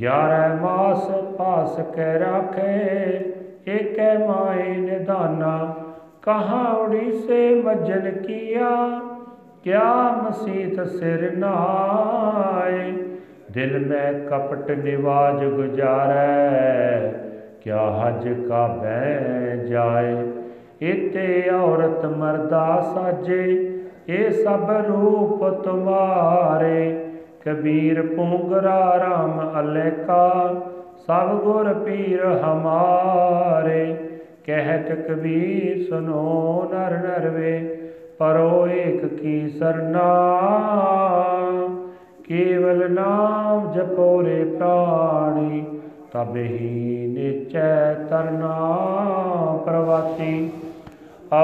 ਗਿਆਰੈ 0.00 0.48
ਮਾਸ 0.54 1.10
ਪਾਸ 1.38 1.78
ਕੈ 1.96 2.18
ਰਾਖੇ 2.18 3.20
ਏਕੈ 3.68 4.16
ਮਾਏ 4.18 4.76
ਨਿਦਾਨਾ 4.76 5.56
ਕਹਾਂ 6.22 6.64
ਉੜੀਸੇ 6.74 7.54
ਮਜਨ 7.62 8.10
ਕੀਆ 8.22 8.70
ਕਿਆ 9.64 10.12
ਮਸੀਤ 10.12 10.86
ਸਿਰ 10.86 11.36
ਨਾਏ? 11.36 12.92
ਦਿਲ 13.50 13.86
ਮੈਂ 13.86 14.12
ਕਪਟ 14.12 14.70
ਨਿਵਾਜ 14.70 15.44
ਗੁਜਾਰੈ। 15.44 17.12
ਕਿਆ 17.60 17.90
ਹਜ 17.90 18.28
ਕਾ 18.48 18.66
ਬੈ 18.66 19.56
ਜਾਏ? 19.56 20.32
ਇਤੇ 20.80 21.50
ਔਰਤ 21.50 22.06
ਮਰਦਾ 22.06 22.92
ਸਾਜੇ, 22.94 23.74
ਇਹ 24.08 24.30
ਸਭ 24.30 24.70
ਰੂਪ 24.70 25.48
ਤੁਮਾਰੇ। 25.48 27.04
ਕਬੀਰ 27.44 28.02
ਪੁੰਗਰਾ 28.02 28.98
ਰਾਮ 28.98 29.60
ਅਲੇਕਾ, 29.60 30.54
ਸਭ 31.06 31.28
ਗੁਰ 31.28 31.74
ਪੀਰ 31.74 32.26
ਹਮਾਰੇ। 32.26 33.96
ਕਹਿਤ 34.46 34.92
ਕਬੀਰ 34.92 35.82
ਸੁਨੋ 35.88 36.68
ਨਰ 36.72 36.90
ਨਰਵੇ 36.90 37.77
ਪਰੋ 38.18 38.66
ਏਕ 38.66 39.06
ਕੀ 39.06 39.48
ਸਰਨਾ, 39.48 40.06
ਕੇਵਲ 42.28 42.90
ਨਾਮ 42.90 43.72
ਜਪੋ 43.72 44.22
ਰੇ 44.22 44.44
ਪ੍ਰਾਣੀ, 44.44 45.64
ਤਬ 46.12 46.36
ਹੀ 46.36 47.06
ਨਿਚੈ 47.08 47.94
ਤਰਨਾ 47.94 48.54
ਪ੍ਰਵਾਤੀ 49.64 50.50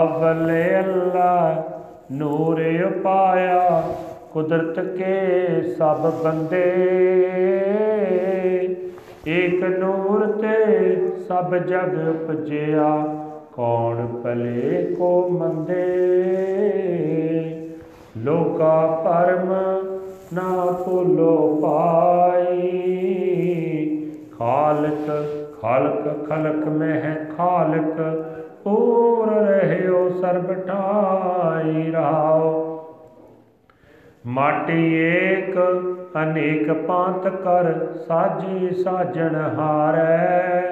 ਅਵਲੇ 0.02 0.78
ਅੱਲਾ 0.80 1.64
ਨੂਰ 2.12 2.60
ਉਪਾਇਆ, 2.86 3.82
ਕੁਦਰਤ 4.32 4.80
ਕੇ 4.80 5.62
ਸਭ 5.78 6.12
ਬੰਦੇ। 6.24 6.64
ਏਕ 9.28 9.64
ਨੂਰ 9.64 10.26
ਤੇ 10.26 10.96
ਸਭ 11.28 11.54
ਜਗ 11.54 11.98
ਉਪਜਿਆ। 12.08 13.20
ਕੌਣ 13.56 14.06
ਭਲੇ 14.06 14.94
ਕੋ 14.98 15.28
ਮੰਦੇ? 15.28 15.84
ਲੋਕਾ 18.16 18.86
ਪਰਮ 19.04 19.52
ਨਾ 20.32 20.72
ਭੁਲੋ 20.72 21.60
ਪਾਈ। 21.62 22.70
ਖਾਲਕ 24.38 25.06
ਖਾਲਕ, 25.60 26.28
ਖਲਕ 26.28 26.68
ਮੈਂ 26.68 26.94
ਹੈ 26.94 27.28
ਖਾਲਕ 27.36 28.00
ਪੂਰ 28.64 29.30
ਰਹਿਓ 29.30 30.08
ਸਰਬ 30.08 30.52
ਠਾਈ 30.54 31.90
ਰਹਾਓ 31.90 32.60
ਮਾਟੀ 34.26 34.94
ਏਕ, 34.94 35.56
ਅਨੇਕ 36.22 36.72
ਪਾਂਤ 36.72 37.28
ਕਰ, 37.28 37.86
ਸਾਜੀ 38.06 38.74
ਸਾਜਣ 38.74 39.34
ਹਾਰੈ। 39.58 40.70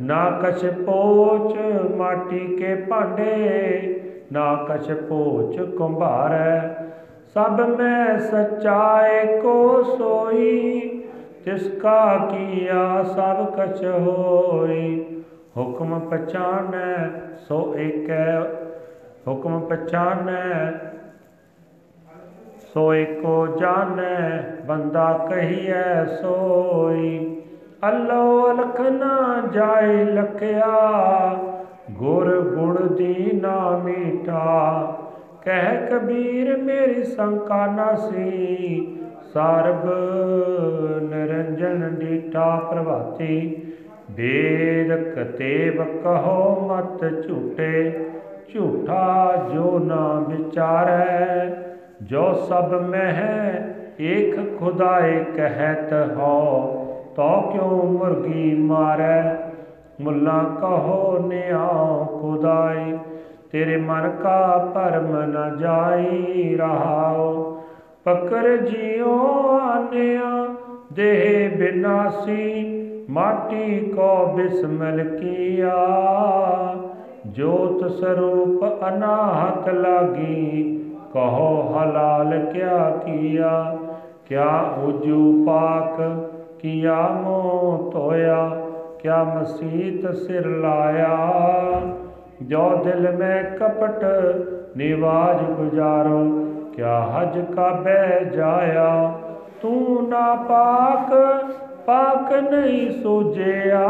ਨਾ 0.00 0.40
ਕਛ 0.42 0.64
ਪੋਚ 0.66 1.56
ਮਾਟੀ 1.96 2.56
ਕੇ 2.56 2.74
ਭਾਂਡੇ, 2.74 4.02
ਨਾ 4.32 4.54
ਕਛ 4.68 4.90
ਪੋਚ 4.90 5.60
ਕੁੰਭਾਰੈ। 5.60 6.74
ਸਭ 7.34 7.60
ਮੈਂ 7.78 8.18
ਸਚਾਏ 8.18 9.40
ਕੋ 9.40 9.82
ਸੋਈ, 9.98 10.80
ਤਿਸ 11.44 11.68
ਕਾ 11.82 12.16
ਕੀਆ 12.16 13.02
ਸਭ 13.02 13.44
ਕਛ 13.56 13.84
ਹੋਈ। 13.84 15.04
ਹੁਕਮ 15.56 15.98
ਪਛਾਨੈ 16.00 17.10
ਸੋ 17.48 17.74
ਏਕੈ, 17.76 18.40
ਹੁਕਮ 19.28 19.60
ਪਛਾਨੈ 19.60 20.72
ਸੋ 22.74 22.94
ਏਕੋ 22.94 23.46
ਜਾਣੈ, 23.60 24.42
ਬੰਦਾ 24.66 25.28
ਕਹੀਐ 25.30 26.04
ਸੋਈ। 26.04 27.39
ਅੱਲੋ 27.88 28.50
ਅਲਖ 28.50 28.80
ਨਾ 28.80 29.42
ਜਾਏ 29.52 30.04
ਲਖਿਆ, 30.04 30.66
ਗੁਰ 31.90 32.28
ਗੁਣ 32.46 32.86
ਦੀ 32.96 33.40
ਨਾ 33.42 33.70
ਮੀਠਾ 33.84 34.96
ਕਹਿ 35.44 35.76
ਕਬੀਰ 35.86 36.56
ਮੇਰੀ 36.56 37.02
ਸੰਕਾ 37.04 37.66
ਨਾਸੀ 37.66 38.98
ਸਰਬ 39.34 39.86
ਨਿਰੰਜਨ 41.02 41.94
ਡੀਠਾ 42.00 42.54
ਪ੍ਰਭਾਤੀ। 42.70 43.56
ਵੇਦ 44.10 44.92
ਕਤੇਬ 45.14 45.82
ਕਹੋ 46.02 46.68
ਮਤ 46.68 47.04
ਝੂਠੇ 47.22 48.06
ਝੂਠਾ 48.54 49.36
ਜੋ 49.54 49.78
ਨਾ 49.78 50.04
ਵਿਚਾਰੈ, 50.28 51.46
ਜੋ 52.02 52.32
ਸਭ 52.48 52.74
ਮਹਿ, 52.82 53.54
ਏਕ 54.00 54.58
ਖੁਦਾਏ 54.58 55.24
ਕਹਿਤ 55.36 55.92
ਹੋ। 56.16 56.79
ਤੋ 57.16 57.40
ਕਿਉ 57.40 57.82
ਮੁਰਗੀ 57.86 58.54
ਮਾਰੈ? 58.54 59.36
ਮੁੱਲਾ 60.00 60.38
ਕਹੋ 60.60 61.18
ਨਿਆਉ 61.26 62.04
ਖੁਦਾਈ, 62.04 62.98
ਤੇਰੇ 63.52 63.76
ਮਨ 63.76 64.10
ਕਾ 64.22 64.70
ਭਰਮ 64.74 65.16
ਨ 65.16 65.56
ਜਾਈ 65.58 66.56
ਰਹਾਉ। 66.56 67.56
ਪਕਰ 68.04 68.56
ਜਿਉ 68.56 69.18
ਆਨਿਆ, 69.58 70.54
ਦੇਹ 70.92 71.56
ਬਿਨਾਸੀ 71.56 72.66
ਮਾਟੀ 73.10 73.80
ਕੋ 73.80 74.26
ਬਿਸਮਲ 74.26 75.16
ਕੀਆ। 75.16 75.76
ਜੋਤ 77.26 77.90
ਸਰੂਪ 77.90 78.88
ਅਨਾਹਤ 78.88 79.68
ਲਾਗੀ, 79.68 80.76
ਕਹੋ 81.14 81.74
ਹਲਾਲ 81.74 82.50
ਕਿਆ 82.52 82.90
ਕੀਆ? 82.90 83.78
ਕਿਆ 84.28 84.60
ਉਜੂ 84.84 85.44
ਪਾਕ 85.46 86.00
ਕੀਆ 86.62 87.08
ਮੋ 87.08 87.90
ਧੋਇਆ 87.92 88.66
ਕਿਆ 89.02 89.24
ਮਸੀਤ 89.24 90.14
ਸਿਰ 90.14 90.46
ਲਾਇਆ। 90.46 91.32
ਜੋ 92.42 92.76
ਦਿਲ 92.84 93.16
ਮੈਂ 93.16 93.44
ਕਪਟ, 93.44 94.04
ਨਿਵਾਜ 94.76 95.52
ਗੁਜ਼ਾਰੋ, 95.52 96.48
ਕਿਆ 96.76 97.00
ਹਜ 97.02 97.44
ਕਾਬੇ 97.54 98.24
ਜਾਇਆ। 98.24 99.18
ਤੂੰ 99.62 100.08
ਨਾ 100.08 100.34
ਪਾਕ 100.34 101.14
ਪਾਕ 101.86 102.32
ਨਹੀਂ 102.32 103.02
ਸੋਜਿਆ। 103.02 103.88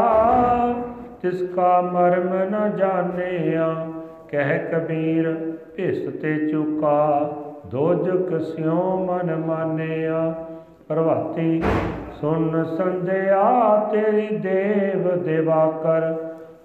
ਤਿਸ 1.21 1.41
ਕਾ 1.55 1.81
ਮਰਮ 1.81 2.33
ਨ 2.33 2.71
ਜਾਣਿਆ, 2.77 3.87
ਕਹਿ 4.29 4.59
ਕਬੀਰ 4.59 5.53
ਭਿਸ 5.75 6.21
ਤੇ 6.21 6.49
ਚੁਕਾ। 6.49 7.31
ਦੋਜਕ 7.65 8.41
ਸਿਉ 8.41 9.05
ਮਨ 9.05 9.35
ਮਾਨਿਆ। 9.35 10.33
ਪ੍ਰਭਾਤੀ 10.87 11.63
ਸੁਨ 12.21 12.63
ਸੰਧਿਆ 12.77 13.43
ਤੇਰੀ 13.91 14.27
ਦੇਵ 14.37 15.05
ਦੇਵਾ 15.23 15.65
ਕਰ 15.83 16.03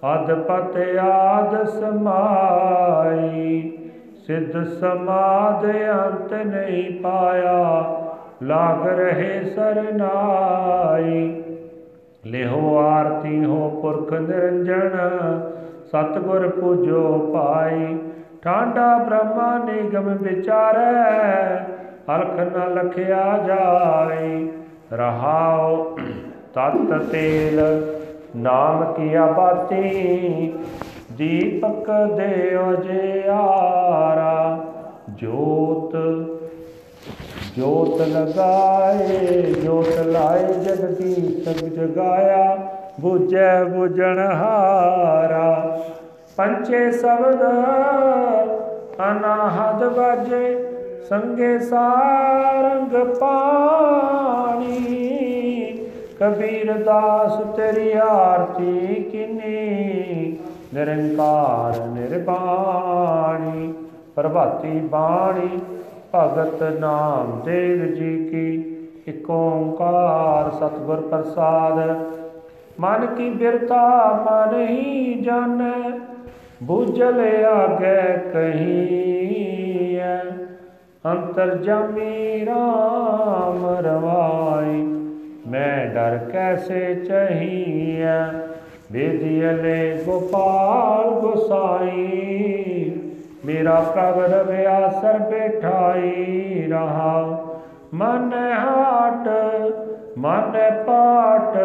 ਅਦ 0.06 0.32
ਪਤ 0.40 0.76
ਆਦ 1.00 1.54
ਸਮਾਈ। 1.68 3.44
ਸਿੱਧ 4.26 4.56
ਸਮਾਦ 4.72 5.64
ਅੰਤ 5.92 6.32
ਨਹੀਂ 6.46 7.00
ਪਾਇਆ, 7.02 7.60
ਲਾਗ 8.42 8.86
ਰਹੇ 8.88 9.44
ਸਰਨਾਈ 9.46 11.22
ਲਿਹੋ 12.26 12.76
ਆਰਤੀ 12.78 13.44
ਹੋ 13.44 13.68
ਪੁਰਖ 13.82 14.12
ਨਿਰੰਜਨ 14.12 14.98
ਸਤਗੁਰ 15.84 16.48
ਪੂਜੋ 16.50 17.02
ਪਾਈ। 17.32 17.98
ਠਾਂਡਾ 18.42 18.96
ਬ੍ਰਹਮਾ 18.98 19.56
ਨਿਗਮ 19.64 20.08
ਵਿਚਾਰੈ, 20.22 21.56
ਹਲਖ 22.10 22.38
ਨ 22.40 22.74
ਲਖਿਆ 22.74 23.24
ਜਾਈ। 23.46 24.48
ਰਹਾਉ, 24.92 25.84
ਤਤ 26.54 26.92
ਤੇਲ, 27.10 27.60
ਨਾਮ 28.36 28.92
ਕੀਆ 28.92 29.26
ਬਾਤੀ, 29.26 30.52
ਦੀਪਕ 31.12 31.90
ਦੇਉ 32.16 32.74
ਜਿਆਰਾ 32.74 34.58
ਜੋਤ 35.10 35.96
ਜੋਤ 37.56 38.00
ਲਗਾਏ, 38.00 39.42
ਜੋਤ 39.52 39.98
ਲਾਏ 39.98 40.52
ਜਗਤੀ 40.54 41.42
ਸਭ 41.44 41.64
ਜਗਾਇਆ, 41.66 42.56
ਬੁਝੈ 43.00 43.64
ਬੁਝਣ 43.64 44.18
ਹਾਰਾ। 44.18 45.78
ਪੰਚੇ 46.36 46.90
ਸ਼ਬਦ 46.92 47.42
ਅਨਾਹਦ 49.02 49.82
ਵਾਜੇ 49.82 50.65
ਸੰਗੇ 51.08 51.58
ਸਾਰੰਗ 51.58 52.94
ਪਾਣੀ, 53.20 54.70
ਕਬੀਰ 56.20 56.72
ਦਾਸ 56.72 57.40
ਤੇਰੀ 57.56 57.92
ਆਰਤੀ 57.92 58.94
ਕਿਨੀ, 59.12 60.38
ਨਿਰੰਕਾਰ 60.74 61.80
ਨਿਰਬਾਣੀ, 61.86 63.72
ਪ੍ਰਭਾਤੀ 64.16 64.80
ਬਾਣੀ, 64.80 65.48
ਭਗਤ 66.14 66.62
ਨਾਮ 66.80 67.40
ਦੇਵ 67.44 67.84
ਜੀ 67.94 68.16
ਕੀ, 68.28 68.46
ਇਕ 69.08 69.30
ਓੰਕਾਰ 69.30 70.50
ਸਤਿਗੁਰ 70.50 71.00
ਪ੍ਰਸਾਦ। 71.00 71.78
ਮਨ 72.80 73.06
ਕੀ 73.06 73.30
ਬਿਰਤਾ 73.30 73.84
ਮਨ 74.24 74.60
ਹੀ 74.60 75.14
ਜਾਣੈ 75.14 75.98
ਬੁਝਲ 76.62 77.20
ਆਗੇ 77.46 78.00
ਕਹੀਐ। 78.32 80.16
ਅੰਤਰ 81.06 81.54
ਜਾਮੀ 81.54 82.46
ਰਾਮ 82.46 83.66
ਰਵਾਈ 83.66 84.82
ਮੈਂ 85.48 85.86
ਡਰ 85.86 86.18
ਕੈਸੇ 86.32 86.94
ਚਹੀਐ? 86.94 88.26
ਬੇਦੀਲੇ 88.92 90.02
ਗੋਪਾਲ 90.06 91.10
ਗੁਸਾਈ। 91.10 93.00
ਮੇਰਾ 93.46 93.80
ਪ੍ਰਭ 93.80 94.18
ਰਵਿਆ 94.18 94.88
ਸਰ 94.88 95.18
ਬੈਠਾਈ 95.18 96.66
ਰਹਾ। 96.70 97.44
ਮਨ 97.94 98.32
ਹਾਟ, 98.58 99.28
ਮਨ 100.18 100.52
ਪਾਟ, 100.86 101.58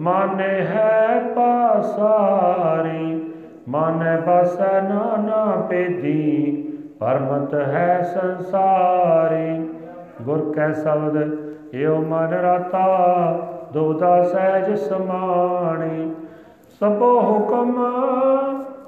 ਮਨ 0.00 0.40
ਹੈ 0.40 1.20
ਪਾਸਾਰੀ। 1.34 3.32
ਮਨ 3.68 4.22
ਬਸ 4.26 4.60
ਨਾਨਾ 4.60 5.66
ਪੇਦੀ 5.70 6.68
ਪਰਮਤ 7.02 7.54
ਹੈ 7.54 8.02
ਸੰਸਾਰੀ, 8.02 9.68
ਗੁਰ 10.22 10.52
ਕੈ 10.56 10.72
ਸ਼ਬਦ 10.72 11.16
ਏਉ 11.74 11.96
ਮਨ 11.96 12.34
ਰਾਤਾ 12.34 12.84
ਦੁਬਦਾ 13.72 14.22
ਸਹਿਜ 14.22 14.78
ਸਮਾਣੀ। 14.78 16.12
ਸਭੋ 16.80 17.20
ਹੁਕਮ 17.20 17.72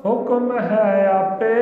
ਹੁਕਮ 0.07 0.59
ਹੈ 0.59 1.11
ਆਪੇ, 1.15 1.55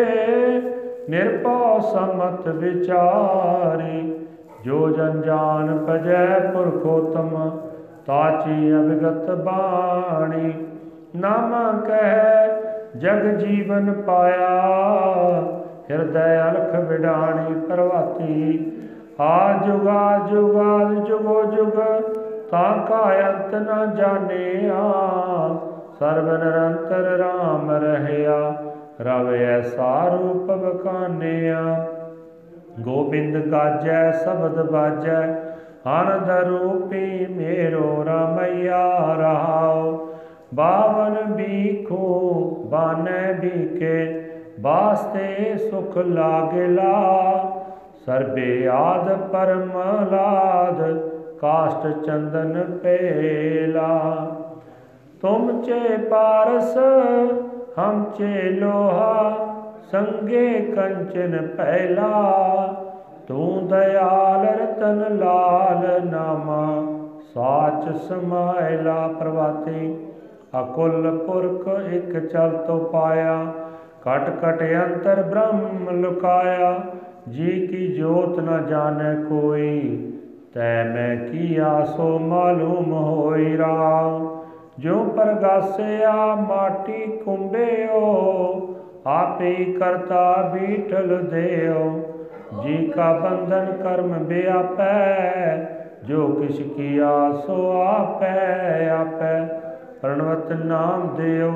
ਨਿਰਭਉ 1.10 1.80
ਸਮਤ 1.80 2.48
ਵਿਚਾਰੀ। 2.48 4.26
ਜੋ 4.64 4.90
ਜਨ 4.90 5.22
ਜਾਨ 5.22 5.78
ਪਜੈ 5.78 6.26
ਪੁਰਖੋਤਮ 6.26 7.60
ਤਾਚੀ 8.06 8.72
ਅਭਿਗਤ 8.74 9.30
ਬਾਣੀ। 9.30 10.52
ਨਾਮ 11.16 11.80
ਕਹਿ, 11.80 12.62
ਜਗ 12.98 13.26
ਜੀਵਨ 13.36 13.92
ਪਾਇਆ 13.92 14.52
ਹਿਰਦੈ 15.92 16.50
ਅਲਖ 16.50 16.88
ਵਿਡਾਣੀ 16.88 17.60
ਪ੍ਰਵਾਤੀ 17.60 18.72
ਆ 19.20 19.52
ਜੁਗਾ 19.52 20.18
ਜੁਗਾ 20.30 21.00
ਜੁਗੋ 21.00 21.42
ਜੁਗ, 21.44 22.02
ਤਾਂ 22.50 22.86
ਕਾ 22.86 23.12
ਅੰਤ 23.28 23.54
ਨ 23.54 23.94
ਜਾਣਿਆ। 23.94 24.82
ਸਰਬ 25.98 26.24
ਨਿਰੰਤਰ 26.24 27.20
RAM 27.20 27.70
ਰਹਿਆ, 27.70 28.62
ਰਵ 29.00 29.34
ਐਸਾ 29.34 30.08
ਰੂਪ 30.08 30.50
ਬਕਾਨਿਆ 30.50 31.86
ਗੋਬਿੰਦ 32.80 33.52
ਗਾਜੈ, 33.52 34.10
ਸ਼ਬਦ 34.10 34.70
ਬਾਜੈ 34.70 35.22
ਆਨੰਦ 35.86 36.30
ਰੂਪੀ 36.30 37.26
ਮੇਰੋ 37.26 38.04
ਰਮਈਆ 38.06 39.14
ਰਹਾਉ। 39.14 40.08
ਬਾਵਨ 40.54 41.32
ਬੀਖੋ, 41.32 42.40
ਬਾਨੈ 42.70 43.32
ਬੀਕੇ 43.32 44.28
ਬਾਸਤੇ 44.62 45.56
ਸੁਖ 45.70 45.96
ਲਾਗਲਾ, 45.98 46.92
ਸਰਬੇ 48.06 48.68
ਆਦ 48.68 49.08
ਪਰਮ 49.32 49.72
ਲਾਦ, 50.10 50.82
ਕਾਸ਼ਟ 51.40 52.04
ਚੰਦਨ 52.06 52.78
ਪੇਲਾ 52.82 53.88
ਤੁਮ 55.22 55.62
ਚੇ 55.62 55.96
ਪਾਰਸ, 56.10 56.76
ਹਮ 57.78 58.04
ਚੇ 58.18 58.42
ਲੋਹਾ, 58.50 59.36
ਸੰਗੇ 59.92 60.48
ਕੰਚਨ 60.76 61.46
ਪਹਿਲਾ। 61.56 62.10
ਤੂੰ 63.28 63.68
ਦਇਆਲ 63.68 64.46
ਰਤਨ 64.46 65.18
ਲਾਲ 65.18 66.00
ਨਾਮਾ, 66.06 66.66
ਸਾਚ 67.34 67.96
ਸਮਾਇਲਾ 67.96 69.06
ਪ੍ਰਵਾਤੀ 69.08 69.96
ਅਕੁਲ 70.60 71.18
ਪੁਰਖ 71.18 71.68
ਇਕ 71.92 72.18
ਚਲ 72.26 72.56
ਤੋ 72.66 72.78
ਪਾਇਆ 72.92 73.36
ਕਟ 74.02 74.30
ਕਟ 74.40 74.62
ਅੰਤਰ 74.62 75.22
ਬ੍ਰਹਮ 75.22 76.00
ਲੁਕਾਇਆ, 76.00 76.80
ਜੀ 77.28 77.66
ਕੀ 77.66 77.86
ਜੋਤ 77.88 78.38
ਨ 78.40 78.64
ਜਾਣੈ 78.66 79.14
ਕੋਈ, 79.28 80.12
ਤੈ 80.54 80.84
ਮੈਂ 80.84 81.16
ਕੀਆ 81.16 81.84
ਸੋ 81.96 82.18
ਮਾਲੂਮ 82.18 82.92
ਹੋਈ 82.92 83.56
ਰਾਮ 83.58 84.28
ਜੋ 84.78 85.02
ਪ੍ਰਗਾਸਿਆ 85.16 86.12
ਮਾਟੀ 86.48 87.06
ਕੁੰਬਿਓ, 87.24 88.00
ਆਪੇ 89.06 89.52
ਕਰਤਾ 89.78 90.50
ਬੀਠਲ 90.54 91.22
ਦੇਓ, 91.22 91.90
ਜੀ 92.62 92.76
ਕਾ 92.86 93.12
ਬੰਧਨ 93.12 93.72
ਕਰਮ 93.82 94.12
ਬਿਆਪੈ, 94.24 95.66
ਜੋ 96.04 96.26
ਕਿਛ 96.28 96.60
ਕੀਆ 96.76 97.10
ਸੋ 97.46 97.70
ਆਪੈ 97.80 98.88
ਆਪੈ, 98.90 99.40
ਪ੍ਰਣਵਤ 100.02 100.52
ਨਾਮ 100.52 101.08
ਦਿਓ 101.16 101.52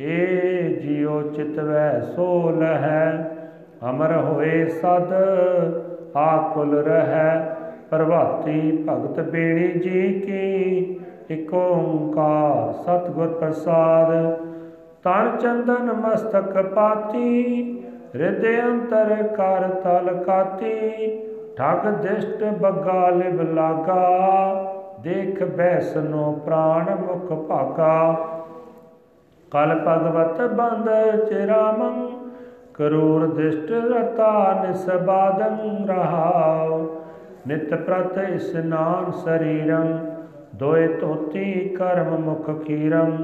ਏ 0.00 0.68
ਜਿਉ 0.68 1.22
ਚਿਤਵੈ 1.22 2.00
ਸੋ 2.00 2.50
ਲਹੈ, 2.50 3.30
ਅਮਰ 3.90 4.16
ਹੋਏ 4.16 4.64
ਸਦ 4.68 5.12
ਆਕੁਲ 6.16 6.78
ਰਹੈ। 6.78 7.56
ਪ੍ਰਭਾਤੀ 7.90 8.84
ਭਗਤ 8.88 9.20
ਬੇੜੀ 9.20 9.80
ਜੀ 9.80 10.20
ਕੀ, 10.20 11.00
ਇਕ 11.30 11.54
ਓੰਕਾਰ 11.54 12.72
ਸਤਿਗੁਰ 12.72 13.28
ਪ੍ਰਸਾਦ। 13.28 14.12
ਤਨ 15.02 15.36
ਚੰਦਨ 15.36 15.92
ਮਸਤਕ 15.92 16.62
ਪਾਤੀ 16.62 17.62
ਹਿਰਦੇ 18.14 18.62
ਅੰਤਰ 18.62 19.22
ਕਰ 19.36 19.68
ਤਲ 19.68 20.22
ਕਾਤੀ। 20.26 21.06
ਠਗ 21.56 21.88
ਦਿਸ਼ਟ 21.90 22.44
ਬੱਗਾ 22.44 23.08
ਲਿਵ 23.08 23.42
ਲਾਗਾ, 23.54 24.08
ਦੇਖ 25.00 25.42
ਬੈਸਨੋ 25.42 26.40
ਪ੍ਰਾਣ 26.46 26.94
ਮੁਖ 26.94 27.32
ਭਾਗਾ। 27.32 28.18
ਕਲ 29.50 29.74
ਭਗਵਤ 29.88 30.40
ਬੰਦ 30.54 30.88
ਚਿਰਾਮੰ, 31.28 32.06
ਕਰੂਰ 32.74 33.26
ਦਿਸ਼ਟ 33.26 33.70
ਰਤਾ 33.70 34.62
ਨਿਸਬਾਦੰ 34.62 35.86
ਰਹਾਉ। 35.86 36.78
ਨਿਤ 37.48 37.74
ਪ੍ਰਤ 37.74 38.18
ਇਸਨਾਨ 38.18 39.10
ਸਰੀਰੰ, 39.10 39.98
ਦੋਇ 40.54 40.86
ਧੋਤੀ 40.88 41.68
ਕਰਮ 41.68 42.16
ਮੁਖ 42.18 42.64
ਖੀਰੰ 42.64 43.16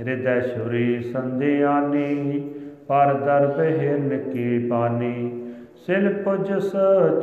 ਹਿਰਦੈ 0.00 0.40
ਸ਼ੁਰੀ 0.40 1.02
ਸੰਧਿਆਨੀ 1.02 2.40
ਪਰ 2.88 3.12
ਦਰਬ 3.14 3.60
ਹਿਰਨ 3.60 4.30
ਕੀ 4.30 4.68
ਪਾਨੀ। 4.68 5.40
ਸਿਲ 5.86 6.08
ਪੁਜਸ 6.22 6.72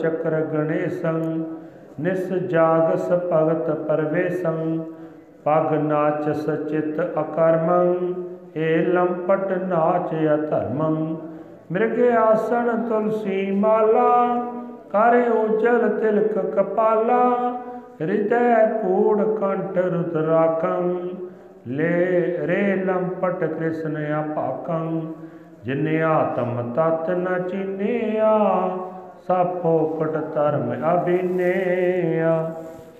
ਚੱਕਰ 0.02 0.40
ਗਣੇਸੰ, 0.54 1.44
ਨਿਸ 2.00 2.34
ਜਾਗਸ 2.34 3.12
ਭਗਤ 3.12 3.72
ਪਰਵੇਸੰ। 3.88 4.84
ਪਗ 5.44 5.74
ਨਾਚਸ 5.74 6.46
ਚਿਤ 6.70 7.02
ਅਕਰਮੰ 7.02 8.14
ਏ 8.56 8.78
ਲੰਪਟ 8.86 9.52
ਨਾਚ 9.60 10.14
ਅਧਰਮੰ, 10.34 11.16
ਮਿਰਗ 11.72 12.00
ਆਸਣ 12.18 12.78
ਤੁਲਸੀ 12.90 13.52
ਮਾਲਾ, 13.52 14.36
ਕਰ 14.92 15.16
ਉਜਲ 15.32 15.88
ਤਿਲਕ 16.00 16.38
ਕਪਾਲਾ, 16.56 17.24
ਹਿਰਦੈ 18.02 18.66
ਕੂੜ 18.82 19.24
ਕੰਠ 19.40 19.78
ਰੁਦਰਾਖੰ, 19.78 20.98
ਲੈ 21.68 22.38
ਰੇ 22.48 22.76
ਲੰਪਟ 22.76 23.44
ਕ੍ਰਿਸ਼ਨ 23.46 23.98
ਅਪਾਕੰ 24.22 25.02
ਜਿਨ 25.66 25.88
ਆਤਮ 26.04 26.74
ਤਤ 26.74 27.10
ਨ 27.10 27.42
ਚੀਨਿਆ 27.50 28.38
ਸਭੋ 29.28 29.78
ਪਟ 30.00 30.18
ਧਰਮ 30.36 30.74
ਅਬਿਨੇਆ 30.94 32.32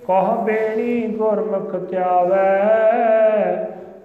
ਕਹ 0.06 0.44
ਬੇਣੀ 0.44 1.06
ਗੁਰਮੁਖ 1.08 1.74
ਧਿਆਵੈ 1.90 2.48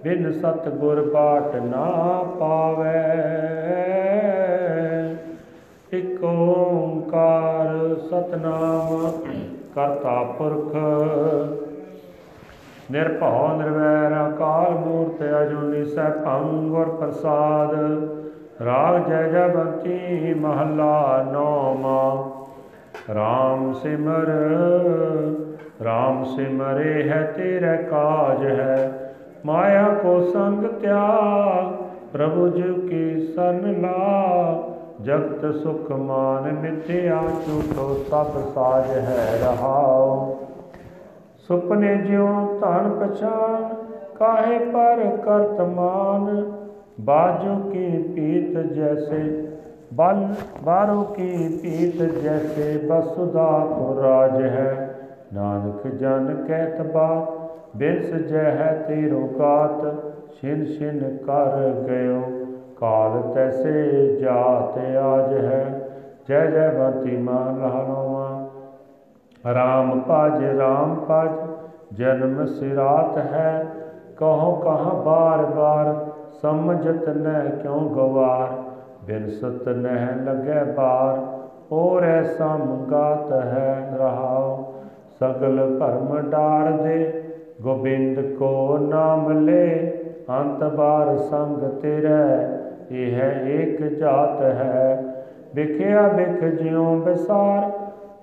ਬਿਨ 0.08 0.32
ਸਤ 0.32 0.68
ਗੁਰ 0.68 1.10
ਬਾਟ 1.14 1.56
ਨਾ 1.56 1.86
ਪਾਵੈ। 2.40 3.16
ਇਕ 5.92 6.24
ਓੰਕਾਰ 6.24 7.96
ਸਤਨਾਮ 7.96 9.10
ਕਰਤਾ 9.74 10.22
ਪੁਰਖ। 10.22 10.76
ਨਿਰਭਉ 12.90 13.56
ਨਿਰਵੈਰ 13.56 14.28
ਅਕਾਲ 14.28 14.70
ਮੂਰਤ 14.70 15.42
ਅਜੂਨੀ 15.42 15.84
ਸੈਭੰ 15.84 16.68
ਗੁਰ 16.68 16.88
ਪ੍ਰਸਾਦ। 16.88 17.74
ਰਾਗ 18.64 19.08
ਜੈ 19.08 19.22
ਜਬੰਤੀ 19.22 20.34
ਮਹੱਲਾ 20.34 21.26
ਨੌਮਾ। 21.32 22.30
RAM 23.10 23.72
ਸਿਮਰ 23.72 24.32
RAM 25.82 26.24
ਸਿਮਰੇ 26.24 27.08
ਹੈ 27.08 27.22
ਤੇਰੇ 27.36 27.76
ਕਾਜ 27.76 28.46
ਹੈ। 28.46 29.04
ਮਾਇਆ 29.46 29.88
ਕੋ 29.88 30.20
ਸੰਗ 30.20 30.64
ਤਿਆਗ, 30.64 31.72
ਪ੍ਰਭੂ 32.12 32.48
ਜੀ 32.48 32.62
ਕੀ 32.62 33.26
ਸਨ 33.26 33.80
ਲਾ 33.80 34.62
ਜਗਤ 35.02 35.54
ਸੁਖ 35.54 35.90
ਮਾਨ 35.92 36.52
ਮਿਥਿਆ, 36.52 37.20
ਝੂਠੋ 37.46 37.94
ਸਭ 38.10 38.26
ਸਾਜ 38.54 38.90
ਹੈ 38.90 39.26
ਰਹਾਉ। 39.42 40.36
ਸੁਪਨੇ 41.48 41.96
ਜਿਉ 41.96 42.26
ਧਨ 42.60 42.88
ਪਛਾਨ, 42.90 43.74
ਕਾਹੇ 44.18 44.58
ਪਰ 44.58 45.16
ਕਰਤਮਾਨ 45.24 46.52
ਬਾਜੂ 47.00 47.54
ਕੀ 47.70 48.02
ਪੀਤ 48.02 48.58
ਜੈਸੇ 48.58 49.48
ਬਲ 49.94 50.26
ਬਾਰੂ 50.64 51.02
ਕੀ 51.02 51.60
ਪੀਤ 51.62 52.02
ਜੈਸੇ 52.02 52.76
ਬਸੁਦਾ 52.90 53.50
ਕੋ 53.68 54.02
ਰਾਜ 54.02 54.42
ਹੈ। 54.42 54.94
ਨਾਨਕ 55.34 55.86
ਜਨ 55.86 56.44
ਕਹਿਤ 56.48 56.82
ਬਾਤ 56.82 57.37
ਬਿਨਸ 57.78 58.12
ਜੈ 58.14 58.42
ਹੈ 58.42 58.84
ਤੇਰੋ 58.88 59.26
ਕਾਤ, 59.26 59.94
ਛਿਨ 60.32 60.64
ਛਿਨ 60.64 61.16
ਕਰ 61.16 61.70
ਗਇਓ। 61.88 62.20
ਕਾਲ 62.80 63.22
ਤੈਸੇ 63.34 64.16
ਜਾਤ 64.20 64.78
ਆਜ 64.96 65.32
ਹੈ, 65.44 65.88
ਜੈ 66.28 66.46
ਜੈ 66.46 66.70
ਬੰਤੀ 66.70 67.16
ਮਾਨ 67.16 67.58
ਲਹਨੋਵਾ। 67.58 68.50
ਰਾਮ 69.54 70.00
ਭਜ 70.00 70.44
ਰਾਮ 70.44 71.06
ਭਜ, 71.10 71.30
ਜਨਮ 71.96 72.46
ਸਿਰਾਤ 72.46 73.18
ਹੈ। 73.18 73.66
ਕਹੋ 74.16 74.54
ਕਹਾਂ 74.56 74.94
ਬਾਰ 74.94 75.44
ਬਾਰ, 75.44 76.06
ਸਮਝਤ 76.42 77.08
ਨਹਿ 77.08 77.50
ਕਿਉ 77.62 77.78
ਗਵਾਰ? 77.88 78.48
ਬਿਨ 79.06 79.28
ਸਤ 79.28 79.68
ਨਹਿ 79.68 80.14
ਲਗੈ 80.24 80.64
ਬਾਰ 80.64 81.38
ਔਰ 81.72 82.02
ਐਸਾ 82.02 82.56
ਮੰਗਾਤ 82.56 83.32
ਹੈ 83.32 83.96
ਰਹਾਉ। 83.98 84.72
ਸਗਲ 85.20 85.78
ਭਰਮ 85.80 86.30
ਡਾਰ 86.30 86.70
ਦੇ 86.70 87.22
ਗੋਬਿੰਦ 87.62 88.36
ਕੋ 88.36 88.78
ਨਾਮ 88.78 89.46
ਲੈ, 89.46 89.90
ਅੰਤ 90.30 90.74
ਬਾਰ 90.74 91.16
ਸੰਗ 91.16 91.80
ਤੇਰੇ, 91.80 92.58
ਇਹ 92.90 93.22
ਏਕ 93.60 93.82
ਜਾਤ 93.82 94.42
ਹੈ। 94.42 95.04
ਵਿਖਿਆ 95.54 96.08
ਵਿਖ 96.08 96.44
ਜਿਉ 96.44 96.94
ਵਿਸਾਰ, 96.94 97.70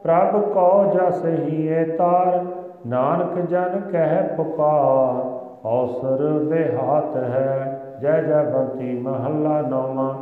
ਪ੍ਰਭ 0.04 0.42
ਕੋ 0.42 0.92
ਜਸ 0.94 1.26
ਹੀ 1.26 1.68
ਏ 1.68 1.84
ਤਾਰ, 1.84 2.46
ਨਾਨਕ 2.88 3.50
ਜਨ 3.50 3.82
ਕਹਿ 3.92 4.24
ਪੁਕਾਰ, 4.38 5.40
ਔਸਰ 5.68 6.40
ਬਿਹਾਤ 6.40 7.18
ਹੈ। 7.18 7.82
ਜੈ 8.02 8.22
ਜੈ 8.22 8.44
ਬੰਤੀ 8.44 9.00
ਮਹੱਲਾ 9.00 9.62
ਨੌਵਾਂ। 9.62 10.16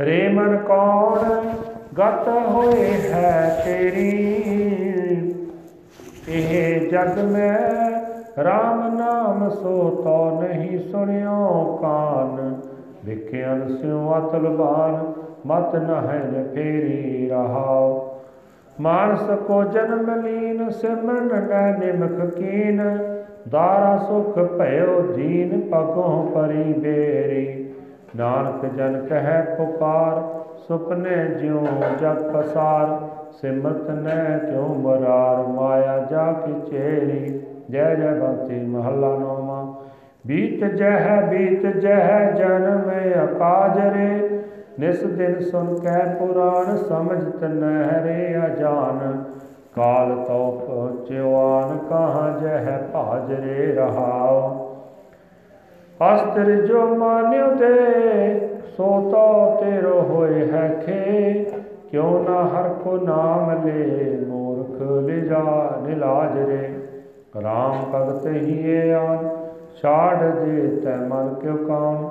ਰੇ 0.00 0.28
ਮਨ 0.28 0.56
ਕੌਣ 0.56 1.40
ਗਤ 1.98 2.28
ਹੋਏ 2.28 3.12
ਹੈ 3.12 3.62
ਤੇਰੀ? 3.64 4.34
ਇਹ 6.28 6.90
ਜਗ 6.90 7.18
ਮੈਂ 7.18 8.03
RAM 8.38 8.96
ਨਾਮ 8.96 9.48
ਸੋ 9.48 9.90
ਤੋ 10.04 10.40
ਨਹੀਂ 10.40 10.78
ਸੁਣਿਓ 10.78 11.78
ਕਾਨ 11.82 12.54
ਵਿਖਿਆਨ 13.04 13.68
ਸਿਉ 13.68 14.14
ਅਤਲ 14.18 14.48
ਬਾਨ, 14.48 15.12
ਮਤ 15.46 15.74
ਨਹਿ 15.76 16.42
ਫੇਰੀ 16.54 17.28
ਰਹਾਓ 17.28 18.20
ਮਾਨਸ 18.80 19.30
ਕੋ 19.46 19.62
ਜਨਮ 19.64 20.22
ਲੀਨ, 20.22 20.70
ਸਿਮਰਨ 20.70 21.46
ਨੈ 21.48 21.76
ਨਿਮਖ 21.78 22.34
ਕੀਨ, 22.34 22.98
ਦਾਰਾ 23.48 23.96
ਸੁਖ 23.98 24.38
ਭਇਓ 24.58 25.00
ਦੀਨ 25.00 25.60
ਪਗੋਂ 25.60 26.26
ਪਰੀ 26.26 26.72
ਬੇਰੀ। 26.72 27.72
ਨਾਨਕ 28.16 28.74
ਜਨ 28.74 29.06
ਕਹਿ 29.06 29.42
ਪੁਕਾਰ, 29.56 30.22
ਸੁਪਨੇ 30.68 31.16
ਜਿਉ 31.40 31.66
ਜਗ 32.00 32.32
ਪਸਾਰ 32.32 32.98
ਸਿਮਰਤ 33.32 33.90
ਨੈ 33.90 34.38
ਕਿਉ 34.38 34.74
ਮਰਾਰ, 34.74 35.46
ਮਾਇਆ 35.46 35.98
ਜਾ 36.10 36.32
ਕੀ 36.32 36.60
ਚੇਰੀ। 36.70 37.40
ਜੈ 37.70 37.94
ਜੈ 37.94 38.10
ਬੰਤੀ 38.10 38.60
ਮਹੱਲਾ 38.60 39.16
ਨੋਮਾ 39.18 39.74
ਬੀਤ 40.26 40.64
ਜਹ 40.64 41.26
ਬੀਤ 41.30 41.66
ਜਹ 41.66 42.32
ਜਨਮ 42.36 42.90
ਅਕਾਜ 43.24 43.78
ਰੇ। 43.96 44.40
ਨਿਸ 44.80 45.04
ਦਿਨ 45.04 45.40
ਸੁਨ 45.40 45.74
ਕੈ 45.74 46.14
ਪੁਰਾਣ 46.18 46.76
ਸਮਝਤ 46.76 47.44
ਨਹਿਰੇ 47.44 48.46
ਅਜਾਨ। 48.46 49.24
ਕਾਲ 49.74 50.14
ਤੋ 50.14 50.50
ਪਹੁੰਚਿਆਨ 50.50 51.78
ਕਹਾਂ 51.78 52.40
ਜਹ 52.40 52.82
ਭਾਜਰੇ 52.92 53.72
ਰਹਾਓ 53.72 54.70
ਅਸਤਰ 56.14 56.50
ਜੋ 56.66 56.94
ਮਾਨਿਓ 56.94 57.54
ਦੇ 57.54 58.48
ਸੋ 58.76 59.10
ਤੋ 59.10 59.56
ਤੇਰੋ 59.60 60.00
ਹੋਏ 60.00 60.50
ਹੈ 60.50 60.68
ਖੇ। 60.86 61.44
ਕਿਉ 61.90 62.24
ਨਾ 62.28 62.44
ਹਰ 62.44 62.68
ਕੋ 62.68 62.96
ਨਾਮ 62.96 63.50
ਲੈ, 63.50 64.26
ਮੂਰਖ 64.26 64.82
ਲਿਜਾ, 64.82 65.70
ਨਿਲਾਜ 65.86 66.38
ਰੇ। 66.38 66.73
ਰਾਮ 67.42 67.84
ਭਗਤ 67.92 68.26
ਹੀਏ 68.26 68.92
ਆਨ, 68.92 69.28
ਛਾੜ 69.76 70.24
ਦੇ 70.24 70.66
ਤੈ 70.84 70.96
ਮਨ 70.96 71.34
ਕਿਉ 71.34 71.56
ਕਾਮ 71.66 72.08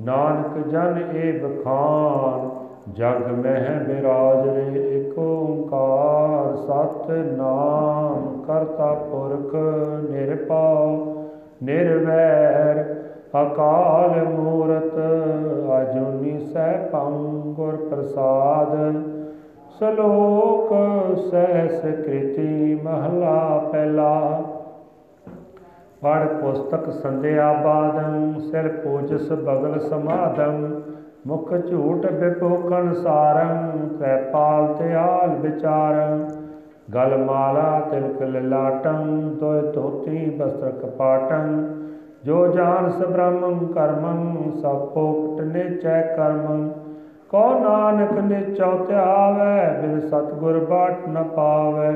ਨਾਨਕ 0.00 0.66
ਜਨ 0.68 0.98
ਏ 1.14 1.30
ਬਖਾਨ 1.32 2.48
ਜਗ 2.92 3.30
ਮਹਿ 3.36 3.78
ਬਿਰਾਜ 3.84 4.48
ਰੇ 4.48 4.82
ਏਕ 4.88 5.18
ਓੰਕਾਰ। 5.18 6.54
ਸਤ 6.56 7.10
ਨਾਮ 7.10 8.42
ਕਰਤਾ 8.46 8.92
ਪੁਰਖ 8.94 9.54
ਨਿਰਭਉ 10.10 11.14
ਨਿਰਵੈਰ 11.62 12.82
ਅਕਾਲ 13.34 14.24
ਮੂਰਤ, 14.24 14.98
ਅਜੂਨੀ 15.80 16.38
ਸਹਿ 16.40 16.76
ਪੰਗੁਰ 16.88 17.76
ਪ੍ਰਸਾਦ। 17.90 18.74
ਸ਼ਲੋਕ 19.78 20.74
ਸਹਿਸ 21.30 21.80
ਕ੍ਰਿਤੀ 21.80 22.74
ਮਹਲਾ 22.84 23.58
ਪਹਿਲਾ 23.72 24.42
ਪੜ 26.04 26.26
ਪੁਸਤਕ 26.26 26.90
ਸੰਧਿਆ 26.90 27.52
ਬਾਦੰ, 27.52 28.40
ਸਿਰ 28.40 28.68
ਪੂਜਸ 28.68 29.32
ਬਗਲ 29.32 29.80
ਸਮਾਦੰ 29.80 30.80
ਮੁਖ 31.26 31.54
ਝੂਠ 31.70 32.12
ਬਿਪੋਕਣ 32.12 32.92
ਸਾਰੰ 32.92 33.88
ਤੈ 33.88 34.16
ਪਾਲ 34.16 34.74
ਤਿਆਲ 34.74 35.28
ਵਿਚਾਰੰ। 35.28 36.28
ਗਲ 36.94 37.16
ਮਾਲਾ 37.16 37.80
ਤਿਲਕ 37.90 38.22
ਲਲਾਟੰ 38.22 39.36
ਤੋਇ 39.40 39.72
ਧੋਤੀ 39.72 40.30
ਬਸਤਰ 40.30 40.70
ਕਪਾਟੰ। 40.70 41.74
ਜੋ 42.24 42.46
ਜਾਨ 42.46 42.90
ਸਬ੍ਰਹਮੰ 42.90 43.66
ਕਰਮੰ, 43.66 44.52
ਸਭ 44.62 44.88
ਪੋਕਟ 44.88 45.44
ਨਿਚੈ 45.44 46.02
ਕਰਮੰ। 46.02 46.72
ਕੋ 47.28 47.58
ਨਾਨਕ 47.58 48.12
ਨਿਚਉ 48.12 48.84
ਧਿਆਵੈ, 48.84 49.78
ਬਿਨ 49.80 50.00
ਸਤਗੁਰ 50.00 50.58
ਬਾਟ 50.58 51.08
ਨ 51.08 51.22
ਪਾਵੈ। 51.22 51.92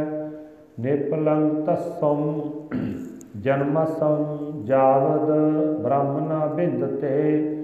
ਨਿਪਲੰ 0.80 1.64
ਤਸਮ 1.66 2.40
ਜਨਮਸੰ 3.40 4.24
ਜਾਵਦ 4.64 5.30
ਬ੍ਰਹਮਨਾ 5.82 6.46
ਬਿੰਦਤੇ 6.46 7.54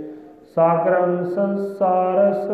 ਸਾਗਰੰ 0.54 1.24
ਸੰਸਾਰਸ 1.24 2.50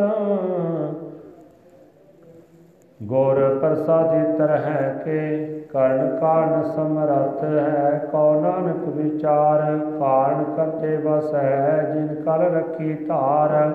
ਗੌਰ 3.01 3.59
ਪ੍ਰਸਾਦਿ 3.63 4.39
ਤਰਹਿ 4.39 5.05
ਕੇ, 5.05 5.47
ਕਰਨ 5.73 6.17
ਕਾਰਨ 6.21 6.63
ਸਮਰਥ 6.63 7.45
ਹੈ 7.45 8.09
ਕੋ 8.13 8.41
ਨਾਨਕ 8.41 8.89
ਵਿਚਾਰ, 8.89 9.61
ਕਾਰਨ 10.01 10.45
ਕਰਤੇ 10.57 10.97
ਵਸ 10.97 11.35
ਹੈ 11.35 11.91
ਜਿਨ 11.95 12.15
ਕਲ 12.15 12.43
ਰੱਖੀ 12.55 12.95
ਧਾਰ। 12.95 13.73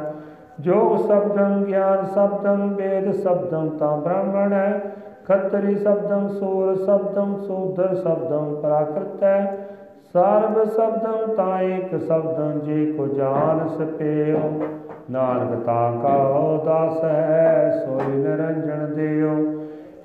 ਜੋਗ 0.59 0.97
ਸ਼ਬਦੰ, 0.97 1.63
ਗਿਆਨ 1.63 2.05
ਸ਼ਬਦੰ, 2.05 2.69
ਵੇਦ 2.75 3.11
ਸ਼ਬਦੰ 3.11 3.69
ਤਾਂ 3.69 3.97
ਬ੍ਰਾਹਮਣ 3.97 4.53
ਹੈ 4.53 4.81
ਖੱਤਰੀ 5.27 5.75
ਸ਼ਬਦੰ, 5.75 6.27
ਸੂਰ 6.29 6.75
ਸ਼ਬਦੰ, 6.75 7.35
ਸੂਦਰ 7.37 7.95
ਸ਼ਬਦੰ 7.95 8.55
ਪ੍ਰਾਕ੍ਰਿਤ। 8.55 9.23
ਹੈ 9.23 9.67
ਸਰਬ 10.13 10.63
ਸ਼ਬਦੰ, 10.63 11.35
ਤਾਂ 11.35 11.61
ਏਕ 11.61 11.95
ਸ਼ਬਦੰ, 12.01 12.59
ਜੇ 12.59 12.85
ਕੋ 12.91 13.07
ਜਾਣ 13.07 13.67
ਸਪੇਉ 13.67 14.49
ਨਾਨਕ 15.11 15.63
ਤਾਂ 15.65 15.91
ਕਾ 15.93 16.15
ਦਾਸ 16.65 17.03
ਹੈ 17.03 17.85
ਸੋਈ 17.85 18.15
ਨਿਰੰਜਨ 18.15 18.93
ਦੇਉ 18.95 19.33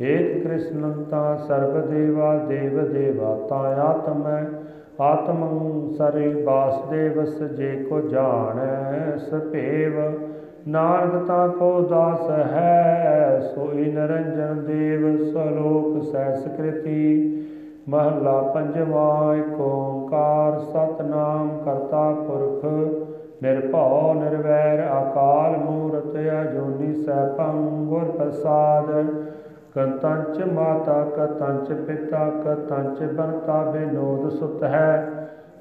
ਏਕ 0.00 0.42
ਕ੍ਰਿਸ਼ਨ 0.42 0.92
ਤਾਂ 1.10 1.36
ਸਰਬ 1.36 1.80
ਦੇਵਾ, 1.86 2.34
ਦੇਵ 2.38 2.92
ਦੇਵਾ 2.92 3.36
ਤਾਂ 3.48 3.58
ਆਤਮ। 3.82 4.26
ਹੈ 4.26 4.46
ਆਤਮੰ 5.00 5.88
ਸਰੇ 5.88 6.42
ਵਾਸਦੇਵਸ 6.44 7.42
ਜੇ 7.42 7.70
ਕੋ 7.90 8.00
ਜਾਣੈ 8.00 9.16
ਸਭੇਵ 9.18 10.00
ਨਾਨਕ 10.68 11.26
ਤਾਂ 11.26 11.48
ਕੋ 11.48 11.80
ਦਾਸ 11.82 12.30
ਹੈ, 12.30 13.40
ਸੋਈ 13.54 13.84
ਨਿਰੰਜਨ 13.92 14.62
ਦੇਵ 14.66 15.16
ਸਲੋਕ 15.32 16.02
ਸੈਸਕ੍ਰਿਤੀ 16.12 17.36
ਮਹਲਾ 17.88 18.40
ਪੰਜਵਾ 18.54 19.34
ਏਕ 19.36 19.60
ਓੰਕਾਰ 19.60 20.58
ਸਤਨਾਮ 20.58 21.58
ਕਰਤਾ 21.64 22.10
ਪੁਰਖ, 22.12 22.64
ਨਿਰਭਉ 23.42 24.14
ਨਿਰਵੈਰ 24.14 24.80
ਅਕਾਲ 24.80 25.56
ਮੂਰਤ 25.56 26.16
ਅਜੂਨੀ 26.42 26.92
ਸੈਭੰ 27.04 27.86
ਗੁਰ 27.86 28.04
ਪ੍ਰਸਾਦ। 28.04 28.90
ਕਤੰਚ 29.74 30.42
ਮਾਤਾ 30.44 31.04
ਕਤੰਚ 31.16 31.72
ਪਿਤਾ 31.72 32.30
ਕਤੰਚ 32.44 33.02
ਬੰਤਾ 33.02 33.62
ਬਿਨੋਦ 33.62 34.28
ਸੁਤ 34.30 34.62
ਹੈ, 34.64 35.08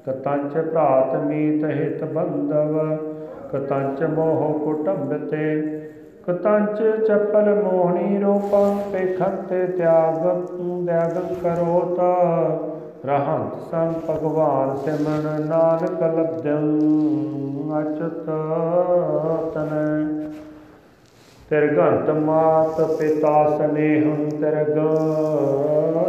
ਕਤੰਚ 0.06 0.58
ਭਰਾਤ 0.58 1.16
ਮੀਤ 1.16 1.64
ਹਿਤ 1.64 2.04
ਬੰਦਵ 2.04 2.78
ਕਤੰਚ 3.52 4.02
ਮੋਹ 4.02 4.60
ਕੁਟੰਬਤੇ 4.64 5.62
ਕਤੰਚ 6.26 7.06
ਚੱਪਲ 7.06 7.54
ਮੋਹਣੀ 7.62 8.18
ਰੂਪੰ 8.18 8.80
ਪੇਖੰਤੇ 8.92 9.66
ਤਿਆਗ 9.66 10.46
ਦਿਆਗੰ 10.84 11.34
ਕਰੋਤ। 11.34 12.00
ਰਹੰਤ। 13.06 13.70
ਸੰਗ 13.70 13.94
ਭਗਵਾਨ 14.10 14.76
ਸਿਮਰਨ 14.76 15.46
ਨਾਨਕ 15.46 16.02
ਲਬਦੰ 16.02 16.80
ਅਚਤ 17.80 18.26
ਤਨੈ। 19.54 20.30
ਤਿਰਗੰਤ 21.50 22.10
ਮਾਤ 22.10 22.80
ਪਿਤਾ 22.80 23.58
ਸਨੇਹੰ 23.58 24.28
ਤਿਰਗ 24.28 24.74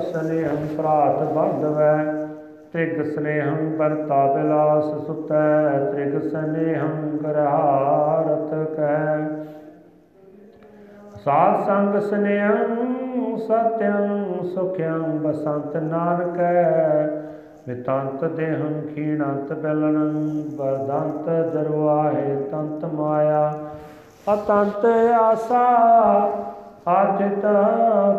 ਸਨੇਹੰ 0.01 0.67
ਪ੍ਰਾਤ 0.77 1.23
ਬੰਧਵੈ। 1.33 2.20
ਤ੍ਰਿਗ 2.73 3.01
ਸਨੇਹੰ 3.03 3.77
ਵਰਤਾ 3.77 4.33
ਬਿਲਾਸ 4.33 4.83
ਸੁਤੈ, 4.83 5.79
ਤ੍ਰਿਗ 5.91 6.19
ਸਨੇਹੰ 6.21 7.17
ਗਰਹਾਰਤ 7.23 8.53
ਕੈ। 8.75 9.17
ਸਾਧ 11.25 11.65
ਸੰਗ 11.65 11.99
ਸਨੇਹੰ, 11.99 13.37
ਸਤਿਅੰ 13.37 14.25
ਸੁਖਿਅੰ 14.55 15.01
ਬਸੰਤ 15.01 15.77
ਨਾਨਕੈ। 15.77 16.63
ਵਿਤੰਤ 17.67 18.25
ਦੇਹੰ 18.25 18.81
ਖੀਣੰਤ 18.95 19.53
ਬਲਨੰ 19.53 20.43
ਵਰਦੰਤ 20.55 21.29
ਦਰਵਾਹੇ 21.53 22.35
ਤੰਤ 22.51 22.85
ਮਾਇਆ। 22.85 23.53
ਅਤੰਤ 24.33 24.85
ਆਸਾ 25.19 25.65
ਆਚਿਤ 26.87 27.45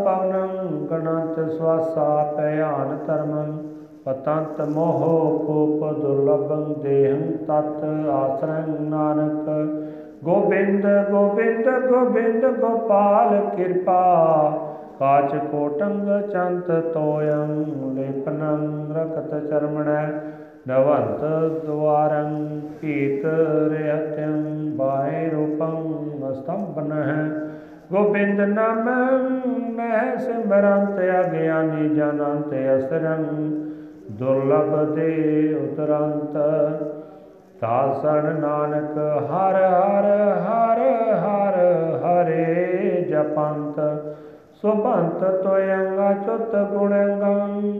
ਪਵਨੰ, 0.04 0.86
ਗਣੰਤ 0.86 1.52
ਸਵਾਸਾ 1.52 2.32
ਭਿਆਨ 2.36 2.98
ਧਰਮੰ। 3.06 3.71
ਪਤੰਤ 4.06 4.60
ਮੋਹ 4.68 5.02
ਕੋਪ 5.46 6.00
ਦੁਰਲਭੰ 6.00 6.72
ਦੇਹੰ 6.82 7.20
ਤਤ 7.38 7.84
ਆਸਰੰ 8.10 8.82
ਨਾਨਕ। 8.82 9.48
ਗੋਬਿੰਦ 10.24 10.86
ਗੋਬਿੰਦ 11.10 11.68
ਗੋਬਿੰਦ 11.86 12.46
ਗੋਪਾਲ 12.60 13.40
ਕਿਰਪਾ, 13.56 14.00
ਕਾਚ 14.98 15.34
ਕੋਟੰਗ 15.52 16.08
ਚੰਤ 16.32 16.70
ਤੋਯੰ, 16.94 17.64
ਲੇਪਨੰ 17.94 18.92
ਰਕਤ 18.96 19.48
ਚਰਮਣੈ, 19.48 20.06
ਨਵੰਤ 20.68 21.24
ਦਵਾਰੰ 21.66 22.60
ਪੀਤ 22.80 23.24
ਰਿਅਤੰ 23.70 24.70
ਬਾਏ 24.76 25.28
ਰੂਪੰ 25.30 26.32
ਸਤੰਭਨਹਿ 26.34 27.28
ਗੋਬਿੰਦ 27.92 28.40
ਨਾਮ 28.40 28.88
ਮਹਿ 29.76 30.18
ਸਿਮਰੰਤ 30.18 31.00
ਅਗਿਆਨੀ 31.20 31.88
ਜਨੰਤ 31.88 32.54
ਅਸਰੰ 32.76 33.24
ਦੁਰਲਭ 34.18 34.94
ਦੇ 34.94 35.54
ਉਤਰੰਤ 35.54 36.36
ਤਾਸਣ 37.60 38.40
ਨਾਨਕ 38.40 38.98
ਹਰ 39.30 39.56
ਹਰ 39.56 40.06
ਹਰ 40.40 40.80
ਹਰ 41.18 41.58
ਹਰੇ 42.02 43.04
ਜਪੰਤ, 43.10 43.80
ਸੁਭੰਤ 44.62 45.24
ਤੋਯੰਗਾ 45.42 46.12
ਚੁਤ 46.16 46.56
ਗੁਣੰਗੰ 46.72 47.78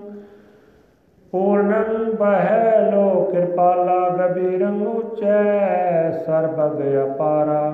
ਪੂਰਨੰ 1.33 2.11
ਬਹਿ 2.13 2.91
ਲੋ 2.91 3.09
ਕਿਰਪਾਲਾ 3.33 4.09
ਗਬੀਰੰ 4.11 4.83
ਉਚੈ 4.87 6.11
ਸਰਬਗ 6.27 6.81
ਅਪਾਰਾ 7.05 7.71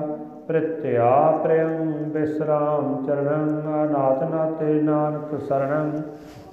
ਪ੍ਰਿਤਿਆ 0.47 1.09
ਪ੍ਰਯੰ 1.43 1.91
ਬਿਸਰਾਮ 2.13 2.95
ਚਰਣੰ 3.05 3.49
ਅਨਾਥ 3.83 4.23
ਨਾਤੇ 4.23 4.81
ਨਾਨਕ 4.81 5.39
ਸਰਣੰ 5.41 5.91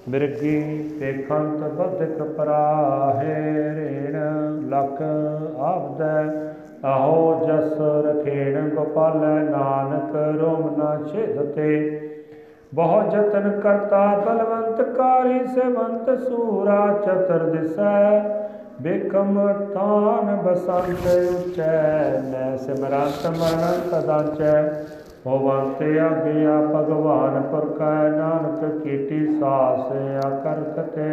ਮਿਰਗੀ 0.09 0.61
ਪੇਖੰਤ 1.01 1.63
ਬਦਕ 1.71 2.23
ਪਰਾਹੇ 2.37 3.35
ਰੇਣ, 3.75 4.17
ਲਖ 4.69 5.03
ਆਬਦੈ 5.03 6.25
ਆਹੋ 6.85 7.45
ਜਸ 7.47 7.81
ਰਖੇਣ, 8.07 8.69
ਗੋਪਾਲ 8.69 9.19
ਨਾਨਕ 9.51 10.15
ਰੋਮ 10.41 10.75
ਨਾ 10.79 10.97
ਛੇਦਤੇ 11.07 12.01
ਬਹੁ 12.75 13.01
ਜਤਨ 13.11 13.51
ਕਰਤਾ 13.61 14.07
ਬਲਵੰਤ 14.17 14.83
ਕਾਰੀ 14.97 15.47
ਸੇਵੰਤ 15.47 16.11
ਸੂਰਾ 16.21 16.87
ਚਤਰ 17.05 17.45
ਦਿਸੈ, 17.51 18.21
ਬਿਕਮ 18.83 19.39
ਤਾਨ 19.75 20.35
ਬਸੰਤ 20.37 21.07
ਉਚੈ, 21.07 22.21
ਮੈਂ 22.31 22.57
ਸਿਮਰੰਤ 22.57 23.27
ਮਰਨ 23.39 23.81
ਤਦਾਚੈ 23.91 24.63
ਹੋਵੰਤ 25.27 25.83
ਆਗਿਆ 25.83 26.61
ਭਗਵਾਨ 26.75 27.41
ਪੁਰਖੈ 27.43 28.09
ਨਾਨਕ 28.09 28.83
ਕੀਟੀ 28.83 29.27
ਸਾਸ 29.41 29.93
ਆਕਰਖਤੇ 30.27 31.09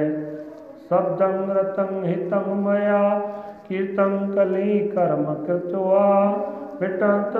ਸਬਦੰ 0.89 1.49
ਰਤੰ 1.51 2.03
ਹਿਤੰ 2.05 2.53
ਮਇਆ, 2.55 3.21
ਕੀਰਤੰ 3.69 4.31
ਕਲੀ 4.35 4.79
ਕਰਮ 4.87 5.33
ਕਰਤਵਾ 5.47 6.33
ਮਿਟੰਤ 6.81 7.37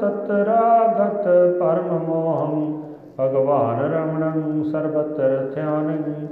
ਤਤਰਾਗਤ 0.00 1.28
ਪਰਮ 1.60 1.98
ਮੋਹੰ, 1.98 2.82
ਭਗਵਾਨ 3.20 3.80
ਰਮਣੰ 3.92 4.62
ਸਰਬਤਰ 4.62 5.50
ਧਿਆਨੰ। 5.54 6.26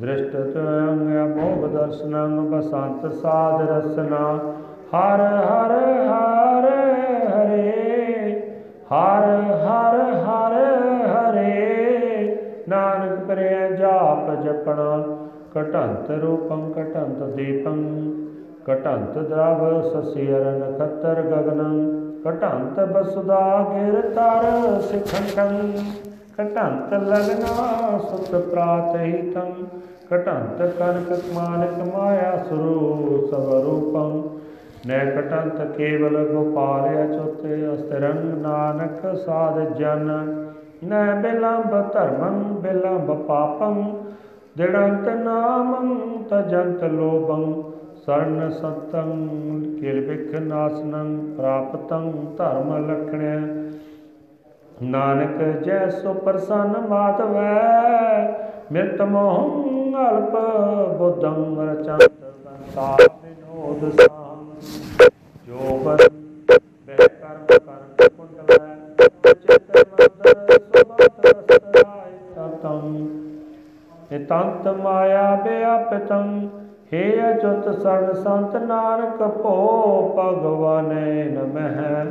ਦ੍ਰਿਸ਼ਟ 0.00 0.36
ਤਯੰ 0.36 1.24
ਅਮੋਘ 1.24 1.68
ਦਰਸ਼ਨੰ, 1.68 2.40
ਬਸੰਤ 2.50 3.12
ਸਾਧ 3.12 3.70
ਰਸਨਾ। 3.70 4.38
ਹਰ 4.94 5.20
ਹਰ 5.20 5.78
ਹਰ 6.08 6.68
ਹਰੇ 7.28 7.89
ਹਰ 8.90 9.24
ਹਰ 9.62 10.00
ਹਰ, 10.20 10.54
ਹਰੇ 11.06 12.36
ਨਾਨਕ 12.68 13.24
ਕਰਿਆ 13.28 13.68
ਜਾਪ 13.70 14.30
ਜਪਣਾ 14.42 14.96
ਕਟੰਤ 15.54 16.10
ਰੂਪੰ 16.10 16.70
ਕਟੰਤ 16.72 17.22
ਦੀਪੰ 17.36 17.78
ਕਟੰਤ 18.66 19.18
ਦਰਵ 19.18 19.80
ਸਸਿਰ 19.82 20.44
ਨਖਤਰ 20.52 21.22
ਗਗਨੰ 21.22 21.78
ਕਟੰਤ 22.24 22.80
ਬਸੁਦਾ 22.88 23.40
ਗਿਰ 23.70 24.00
ਤਰ 24.10 24.80
ਸਿਖੰਡੰ 24.80 25.72
ਕਟੰਤ 26.38 26.92
ਲਗਨਾ 26.94 27.98
ਸੁਤ 28.00 28.34
ਪ੍ਰਾਤ 28.42 28.96
ਹਿਤੰ 28.96 29.52
ਕਟੰਤ 30.10 30.62
ਕਨਕ 30.78 31.12
ਮਾਨਕ 31.34 31.78
ਮਾਇਆ 31.94 32.36
ਸੁਰੂ 32.48 33.26
ਸਵਰੂਪੰ 33.30 34.22
ਨੈ 34.86 35.04
ਕਟੰਤ 35.06 35.60
ਕੇਵਲ 35.76 36.16
ਗੋਪਾਲ 36.26 36.86
ਅਚੁਤੇ 37.02 37.56
ਅਸਤਰੰ 37.74 38.20
ਨਾਨਕ 38.42 39.16
ਸਾਧ 39.16 39.58
ਜਨ। 39.76 40.06
ਨੈ 40.84 41.14
ਬਿਲੰਬ 41.14 41.74
ਧਰਮੰ, 41.92 42.38
ਬਿਲੰਬ 42.62 43.12
ਪਾਪੰ, 43.26 43.82
ਦਿੜੰਤ 44.56 45.08
ਨਾਮੰ, 45.16 45.98
ਤਜੰਤ 46.30 46.84
ਲੋਭੰ। 46.84 47.62
ਸਰਨ 47.96 48.50
ਸਤੰ 48.50 49.10
ਕਿਲ 49.80 50.00
ਵਿਖ 50.00 50.34
ਨਾਸਨੰ, 50.34 51.16
ਪ੍ਰਾਪਤੰ 51.36 52.10
ਧਰਮ 52.38 52.76
ਲਖਣੈ। 52.86 53.38
ਨਾਨਕ 54.82 55.42
ਜੈ 55.64 55.88
ਸੋ 55.90 56.12
ਪ੍ਰਸੰਨ 56.14 56.76
ਮਾਤਵੈ 56.88 57.52
ਮਿਤ 58.72 59.02
ਮੋਹੰ 59.02 59.94
ਅਲਪ 60.00 60.36
ਬੁੱਧੰ 60.98 61.56
ਰਚੰਤ 61.60 62.08
ਬੰਤਾ 62.44 62.96
ਵਿਨੋਦ 62.96 63.90
ਸਾਮ 63.92 64.29
ਜੋ 65.50 65.78
ਬਨ 65.84 65.96
ਬਹਿ 66.48 66.96
ਕਰਮ 66.96 67.46
ਕਰਨ 67.46 68.08
ਕੁੰਡਲੈ 68.08 68.58
ਚਿਤ 69.34 69.76
ਮੰਦਰ 69.76 70.58
ਸੁਮਤ 70.58 71.26
ਰਸਰਾਇ 71.26 72.12
ਤਤੰ 72.34 73.08
ਇਤੰਤ 74.12 74.68
ਮਾਇਆ 74.68 75.34
ਬਿਆਪਿਤੰ 75.36 76.48
ਹੇ 76.92 77.02
ਅਚੁਤ 77.30 77.68
ਸਰਨ 77.80 78.12
ਸੰਤ 78.12 78.56
ਨਾਨਕ 78.56 79.22
ਭੋ 79.42 79.56
ਭਗਵਾਨੇ 80.18 81.24
ਨਮਹਿ। 81.24 82.04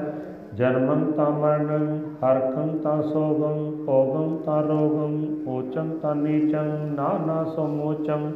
ਜਨਮੰ 0.56 1.12
ਤਾ 1.12 1.30
ਮਰਣੰ 1.30 1.98
ਹਰਖੰ 2.24 2.78
ਤਾ 2.78 3.02
ਸੋਗੰ, 3.02 3.86
ਭੋਗੰ 3.86 4.38
ਤਾ 4.38 4.60
ਰੋਗੰ 4.62 5.26
ਓਚੰ 5.48 5.98
ਤਾ 6.02 6.14
ਨੀਚੰ, 6.14 6.70
ਨਾਨਾ 6.96 7.44
ਸੋ 7.44 7.68
ਮੋਚੰ 7.68 8.32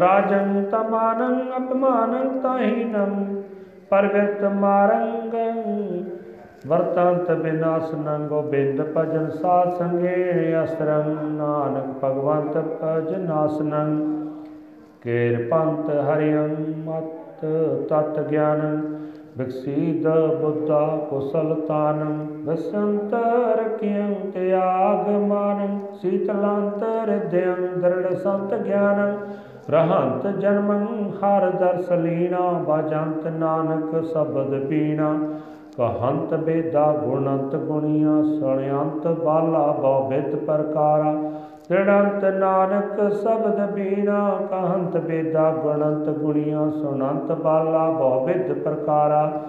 ਰਾਜੰ 0.00 0.64
ਤਾ 0.70 0.82
ਮਾਨੰ, 0.82 1.40
ਅਪਮਾਨੰ 1.56 2.40
ਤਾ 2.40 2.58
ਹੀਨੰ। 2.58 3.42
ਪਰਵਿਤ 3.92 4.44
ਮਾਰੰਗੰ, 4.52 5.56
ਵਰਤੰਤ 6.68 7.30
ਬਿਨਾਸਨੰ 7.32 8.26
ਗੋਬਿੰਦ 8.28 8.80
ਭਜਨ 8.94 9.28
ਸਾਧ 9.32 9.72
ਸੰਗੇ 9.78 10.62
ਅਸਰੰ, 10.62 11.16
ਨਾਨਕ 11.32 11.88
ਭਗਵੰਤ 12.02 12.56
ਭਜ 12.80 13.14
ਨਾਸਨੰ 13.18 13.90
ਕੇਰ 15.02 15.36
ਪੰਤ 15.50 15.90
ਹਰਿਯੰ 16.08 16.56
ਮਤ 16.86 17.44
ਤਤ 17.90 18.20
ਗਿਆਨੰ 18.30 18.80
ਵਿਕਸੀਦ 19.36 20.08
ਬੁੱਧਾ 20.40 20.80
ਕੁਸਲ 21.10 21.54
ਤਾਨੰ। 21.68 22.26
ਵਸੰਤਰ 22.44 23.68
ਕਿਯੰ 23.78 24.14
ਤਿਆਗ 24.30 25.08
ਮਾਨੰ 25.28 25.78
ਸੀਤਲਾਂਤਰ 26.02 27.18
ਦਿਯੰ 27.30 27.80
ਦਰੜ 27.80 28.14
ਸੰਤ 28.14 28.54
ਗਿਆਨੰ। 28.56 29.16
ਰਹੰਤ 29.70 30.26
ਜਨਮੰ 30.26 30.86
ਹਰ 31.10 31.50
ਦਰਸ 31.50 31.92
ਲੀਣਾ 31.92 32.50
ਬਾਜੰਤ 32.52 33.26
ਨਾਨਕ 33.26 34.04
ਸ਼ਬਦ 34.04 34.66
ਪੀਣਾ। 34.66 35.18
ਕਹੰਤ 35.76 36.34
ਬੇਦਾ 36.34 36.92
ਗੁਣੰਤ 36.92 37.56
ਗੁਣੀਆਂ 37.56 38.22
ਸੁਣਿਆੰਤ 38.22 39.06
ਬਾਲਾ 39.06 39.66
ਬਹੁ 39.72 40.08
ਬਿਦ 40.08 40.34
ਪ੍ਰਕਾਰਾ। 40.36 41.14
ਤ੍ਰਿਣੰਤ 41.68 42.24
ਨਾਨਕ 42.24 43.12
ਸ਼ਬਦ 43.12 43.70
ਬੀਨਾ 43.72 44.30
ਕਹੰਤ 44.50 44.96
ਬੇਦਾ 44.96 45.50
ਗੁਣੰਤ 45.50 46.08
ਗੁਣੀਆਂ, 46.10 46.70
ਸੁਣੰਤ 46.70 47.32
ਬਾਲਾ 47.32 47.90
ਬਹੁ 47.90 48.26
ਬਿਦ 48.26 48.52
ਪ੍ਰਕਾਰਾ। 48.52 49.40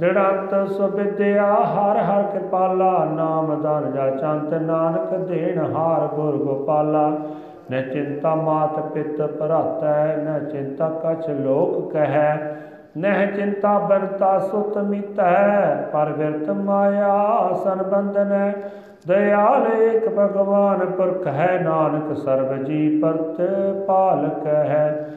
ਦ੍ਰਿੜੰਤ 0.00 0.68
ਸੁਬਿਦਿਆ, 0.68 1.54
ਹਰ 1.54 1.96
ਹਰ 1.96 2.22
ਕਿਰਪਾਲਾ, 2.22 3.04
ਨਾਮ 3.04 3.62
ਦਾਨ 3.62 3.92
ਜਾ 3.92 4.10
ਚੰਤ 4.10 4.54
ਨਾਨਕ 4.54 5.14
ਦੇਣ 5.18 5.74
ਹਾਰ 5.76 6.06
ਗੁਰ 6.06 6.36
ਗੋਪਾਲਾ। 6.36 7.12
ਨ 7.72 7.82
ਚਿੰਤਾ 7.82 8.34
ਮਾਤ 8.34 8.80
ਪਿਤ 8.80 9.22
ਭਰਾਤੈ, 9.22 10.16
ਨ 10.16 10.48
ਚਿੰਤਾ 10.50 10.88
ਕਛ 10.88 11.28
ਲੋਕ 11.28 11.92
ਕਹੈ। 11.92 12.56
ਨਹਿ 12.96 13.26
ਚਿੰਤਾ 13.26 13.78
ਬਰਤਾ 13.78 14.38
ਸੁਤ 14.38 14.78
ਮਿਤੈ, 14.78 15.74
ਪਰ 15.92 16.12
ਵਿਰਤ 16.12 16.50
ਮਾਇਆ 16.50 17.48
ਸੰਬੰਧਨੈ 17.64 18.52
ਦਇਆਲ 19.06 19.66
ਏਕ 19.82 20.08
ਭਗਵਾਨ 20.08 20.78
ਪੁਰਖ 20.78 21.26
ਹੈ, 21.26 21.60
ਨਾਨਕ 21.62 22.16
ਸਰਬ 22.16 22.64
ਜੀ 22.64 23.00
ਪਰਤ 23.00 23.40
ਪਾਲਕ 23.86 24.46
ਹੈ। 24.46 25.08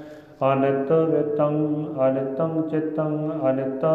ਅਨਿਤ 0.54 0.92
ਵਿਤੰ, 0.92 1.86
ਅਨਿਤੰ 2.08 2.62
ਚਿਤੰ, 2.62 3.32
ਅਨਿਤ 3.50 3.86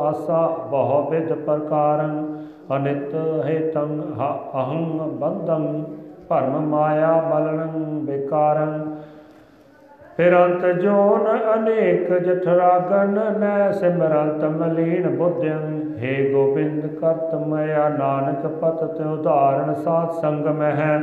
ਆਸਾ 0.00 0.46
ਬਹੁ 0.70 1.10
ਵਿਦ 1.10 1.32
ਪ੍ਰਕਾਰੰ। 1.32 2.26
ਅਨਿਤ 2.76 3.14
ਹੇਤੰ 3.44 4.02
ਅਹੰ 4.54 4.98
ਬੰਧੰ। 5.20 5.84
ਭਰਮ 6.28 6.66
ਮਾਇਆ 6.66 7.10
ਮਲਨੰ 7.24 8.04
ਵਿਕਾਰੰ। 8.06 8.84
ਫਿਰ 10.16 10.34
ਅੰਤ 10.36 10.64
ਜੋਨ 10.72 11.26
ਅਨੇਕ 11.54 12.12
ਜਠਰਾਗਨ 12.18 13.18
ਨੈ 13.38 13.70
ਸਿਮਰੰਤ 13.72 14.44
ਮਲੀਨ 14.44 15.16
ਬੁੱਧਿੰ 15.16 15.58
हे 15.98 16.14
ਗੋਬਿੰਦ, 16.32 16.86
ਕਰਤ 16.94 17.34
ਮਇਆ 17.46 17.88
ਨਾਨਕ 17.88 18.46
ਪਤਿ 18.46 19.02
ਉਦਾਹਰਣ 19.02 19.74
ਸਾਧ 19.74 20.10
ਸੰਗ 20.12 20.46
ਮਹਿ 20.46 20.98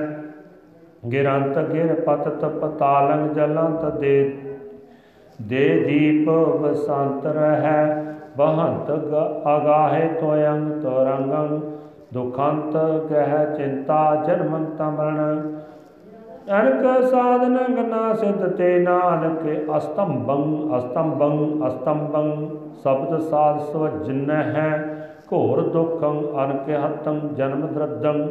ਗਿਰੰਤ 1.12 1.60
ਗਿਰ 1.60 1.94
ਪਤਿ 2.02 2.50
ਪਤਾਲੰਗ 2.60 3.30
ਜਲੰਤ 3.32 3.86
ਦੇ 4.00 4.16
ਦੇ 5.42 5.68
ਦੀਪ 5.80 6.30
ਬਸੰਤ 6.62 7.26
ਰਹਿ। 7.28 8.02
ਬਹੰਤ 8.38 8.92
ਅਗਾਹੇ 9.50 10.08
ਤੋਯੰ 10.20 10.70
ਤੋਰੰਗੰ। 10.82 11.60
ਦੁਖੰਤ 12.14 12.76
ਗਹਿ 13.11 13.45
ਚਿੰਤਾ 13.55 14.16
ਜਨਮੰਤ 14.16 14.82
ਮਰਨ 14.82 15.61
ਅਨਕ 16.51 17.03
ਸਾਧਨ 17.03 17.57
ਗਨਾ 17.76 18.14
ਸਿਧ 18.14 18.47
ਤੇ 18.47 18.80
ਨਾਨਕ 18.80 19.43
ਅਸਤੰਭੰ 19.78 20.78
ਅਸਤੰਭੰ 20.78 21.68
ਅਸਤੰਭੰ। 21.68 22.47
ਸ਼ਬਦ 22.84 23.20
ਸਾਧ 23.20 23.59
ਸਵਜਨ 23.59 24.32
ਹੈ, 24.32 24.97
ਘੋਰ 25.34 25.61
ਦੁਖੰ 25.61 26.22
ਅਨਕਿਹਤੰ 26.43 27.30
ਜਨਮ 27.36 27.68
ਦਰਦੰ। 27.68 28.28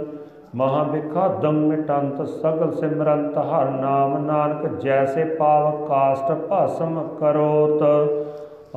ਮਹਾ 0.55 0.83
ਵਿਖਾਦੰ 0.83 1.53
ਮਿਟੰਤ 1.53 2.27
ਸਗਲ 2.27 2.73
ਸਿਮਰੰਤ, 2.73 3.39
ਹਰ 3.39 3.71
ਨਾਮ 3.71 4.17
ਨਾਨਕ 4.27 4.67
ਜੈਸੇ 4.81 5.25
ਪਾਵ 5.25 5.87
ਕਾਸ਼ਟ 5.87 6.33
ਭਸਮ 6.53 7.03
ਕਰੋਤ। 7.21 7.83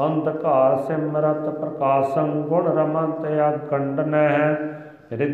ਅੰਧਕਾਰ 0.05 0.77
ਸਿਮਰਤ 0.77 1.49
ਪ੍ਰਕਾਸ਼ੰ, 1.49 2.41
ਗੁਣ 2.41 2.65
ਰਮੰਤ 2.65 3.25
ਅਗੰਡਨਹਿ 3.49 4.39
ਰਿੱਧ 4.39 4.84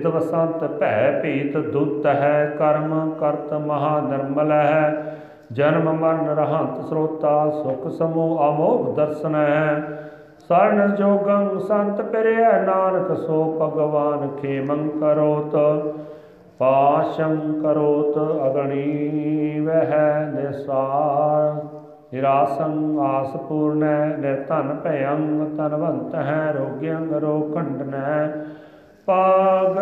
ਵਸੰਤ 0.05 0.63
ਭੈ 0.79 1.19
ਭੀਤ 1.21 1.57
ਦੁੱਤ 1.57 2.05
ਹੈ, 2.05 2.55
ਕਰਮ 2.59 3.11
ਕਰਤ 3.19 3.53
ਮਹਾ 3.53 3.99
ਨਿਰਮਲ 4.01 4.51
ਹੈ। 4.51 5.15
ਜਨਮ 5.51 5.93
ਮਰਨ 5.93 6.27
ਰਹੰਤ 6.27 6.81
ਸਰੋਤਾ, 6.85 7.49
ਸੁਖ 7.49 7.87
ਸਮੂਹ 7.87 8.41
ਅਮੋਘ 8.49 8.95
ਦਰਸ਼ਨ 8.95 9.35
ਹੈ। 9.35 9.83
ਸਰਨ 10.39 10.95
ਜੋਗੰ 10.95 11.59
ਸੰਤ 11.59 12.01
ਪਿਰਿਆ 12.01 12.51
ਨਾਨਕ, 12.61 13.17
ਸੋ 13.17 13.57
ਭਗਵਾਨ 13.61 14.29
ਖੇਮੰ 14.41 14.89
ਕਰੋਤ। 14.89 15.55
ਪਾਸ਼ੰ 16.59 17.61
ਕਰੋਤ 17.61 18.17
ਅਗਣੀ 18.47 19.59
ਵਹਿ 19.59 20.25
ਨਿਸਾਰ। 20.33 21.67
ਨਿਰਾਸੰ 22.13 22.99
ਆਸ 22.99 23.35
ਪੂਰਨੈ, 23.35 24.05
ਨਿਰਧਨ 24.05 24.77
ਭਯੰ 24.83 25.45
ਤਨਵੰਤ 25.57 26.15
ਹੈ 26.15 26.55
ਰੋਗਿਯੰ 26.57 27.19
ਰੋਗ 27.19 27.55
ਖੰਡਨੈ 27.55 28.27
ਪਾਗ 29.11 29.77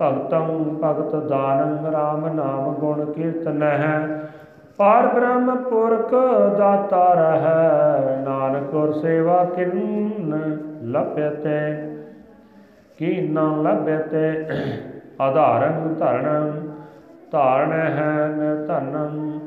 ਭਗਤੰ 0.00 0.48
ਭਗਤ 0.82 1.14
ਦਾਨੰ 1.28 1.86
RAM 1.86 2.34
ਨਾਮ 2.34 2.74
ਗੁਣ 2.74 3.04
ਕੀਰਤਨਹਿ 3.12 3.86
ਪਾਰ 4.76 5.06
ਬ੍ਰਹਮ 5.06 5.56
ਪੁਰਖ 5.62 6.10
ਦਾਤਾ 6.58 7.04
ਰਹੈ, 7.14 8.22
ਨਾਨਕ 8.24 8.70
ਗੁਰ 8.70 8.92
ਸੇਵਾ 8.92 9.44
ਕਿਨ 9.44 10.34
ਲਭਯਤੇ 10.84 11.58
ਕੀ 12.98 13.28
ਨ 13.28 13.38
ਲਭਯਤੇ 13.62 14.34
ਆਧਾਰੰ 15.20 15.94
ਧਰਣੰ 15.94 16.52
ਧਾਰਣ 17.32 17.72
ਹੈ 17.72 18.28
ਨਿਰਧਨੰ 18.28 19.38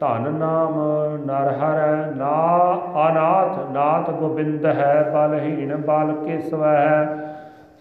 ਧਨ 0.00 0.32
ਨਾਮ 0.32 0.74
ਨਰ 1.26 1.48
ਹਰੈ, 1.48 2.10
ਨਾ 2.16 2.36
ਅਨਾਥ 3.08 3.58
ਨਾਥ 3.70 4.10
ਗੋਬਿੰਦ 4.10 4.66
ਹੈ, 4.66 5.10
ਬਲਹੀਣ 5.14 5.76
ਬਲ 5.76 6.12
ਕਿਸਵ 6.26 6.64
ਹੈ। 6.64 7.16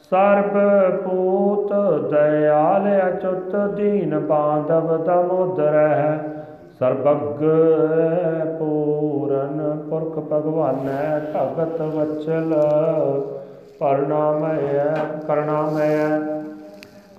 ਸਰਬ 0.10 0.58
ਪੂਤ 0.98 1.74
ਦਇਆਲ 2.12 2.88
ਅਚੁੱਤ 3.10 3.56
ਦੀਨ 3.56 4.20
ਬਾਂਧਵ 4.20 5.04
ਦਮੋਦਰ 5.04 5.74
ਹੈ। 5.74 6.20
ਸਰਬਗ 6.80 7.44
ਪੂਰਨ 8.60 9.78
ਪੁਰਖ 9.90 10.20
ਭਗਵਾਨੈ, 10.20 11.20
ਭਗਤ 11.36 11.82
ਵਚਲ 11.82 12.54
ਪਰਨਾਮਯ, 13.80 14.80
ਕਰਨਾਮਯ। 15.28 16.20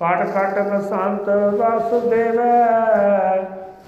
ਕਾਟ 0.00 0.26
ਕਾਟ 0.26 0.58
ਬਸੰਤ 0.68 1.28
ਵਾਸੁਦੇਵੈ 1.58 2.50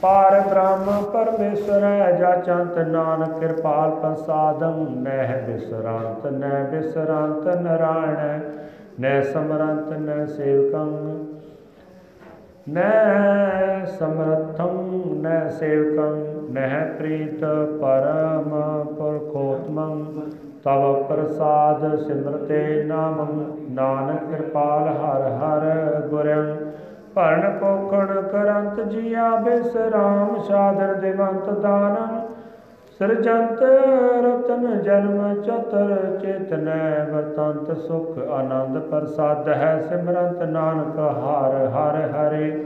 ਪਾਰ 0.02 0.40
ਬ੍ਰਹਮ 0.40 1.02
ਪਰਮੇਸ਼ਰ 1.02 1.80
ਜਾਚੰਤ 2.18 2.78
ਨਾਨਕ 2.78 3.38
ਕਿਰਪਾਲ 3.38 3.90
ਪ੍ਰਸਾਦੰ। 3.90 4.86
ਨਹਿ 5.02 5.42
ਬਿਸਰਾਂਤ 5.42 6.26
ਨਹਿ 6.26 6.64
ਬਿਸਰਾਂਤ 6.64 7.46
ਨਰਾਇਣ, 7.56 8.40
ਨਹਿ 9.00 9.22
ਸਮਰੰਤ, 9.22 9.92
ਨਹਿ 9.92 10.26
ਸੇਵਕੰ। 10.26 11.24
ਨਹਿ 12.68 13.86
ਸਮਰਥੰ, 13.86 15.00
ਨਹਿ 15.22 15.50
ਸੇਵਕੰ, 15.50 16.18
ਨਹਿ 16.52 16.84
ਪ੍ਰੀਤ 16.98 17.44
ਪਰਮ 17.80 18.48
ਪੁਰਖੋਤਮੰ। 18.84 20.04
ਤਵ 20.64 21.02
ਪ੍ਰਸਾਦ 21.02 21.98
ਸਿਮਰਤੇ 21.98 22.84
ਨਾਮੰ, 22.84 23.44
ਨਾਨਕ 23.70 24.30
ਕਿਰਪਾਲ 24.30 24.88
ਹਰ 24.88 25.30
ਹਰ 25.30 26.00
ਗੁਰੰ। 26.00 26.56
ਭਰਨ 27.14 27.58
ਪੋਖਣ 27.60 28.22
ਕਰੰਤ 28.22 28.80
ਜੀਆ 28.80 29.36
ਬਿਸਰਾਮ 29.36 30.38
ਸਾਧਨ 30.38 31.00
ਦੇਵੰਤ 31.00 31.50
ਦਾਨੰ। 31.50 32.20
ਸਰਜੰਤ 32.98 33.62
ਰਤਨ 34.24 34.82
ਜਨਮ 34.82 35.42
ਚਤਰ 35.42 36.18
ਚੇਤਨੈ 36.22 37.04
ਵਰਤੰਤ 37.04 37.76
ਸੁਖ 37.76 38.18
ਆਨੰਦ 38.30 38.78
ਪ੍ਰਸਾਦ 38.78 39.48
ਹੈ 39.48 39.80
ਸਿਮਰੰਤ 39.88 40.42
ਨਾਨਕ 40.42 40.98
ਹਰ 40.98 41.54
ਹਰ 41.68 41.96
ਹਰੇ। 42.10 42.64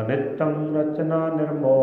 ਅਨਿਤੰ 0.00 0.54
ਰਚਨਾ 0.76 1.28
ਨਿਰਮੋਹ 1.28 1.76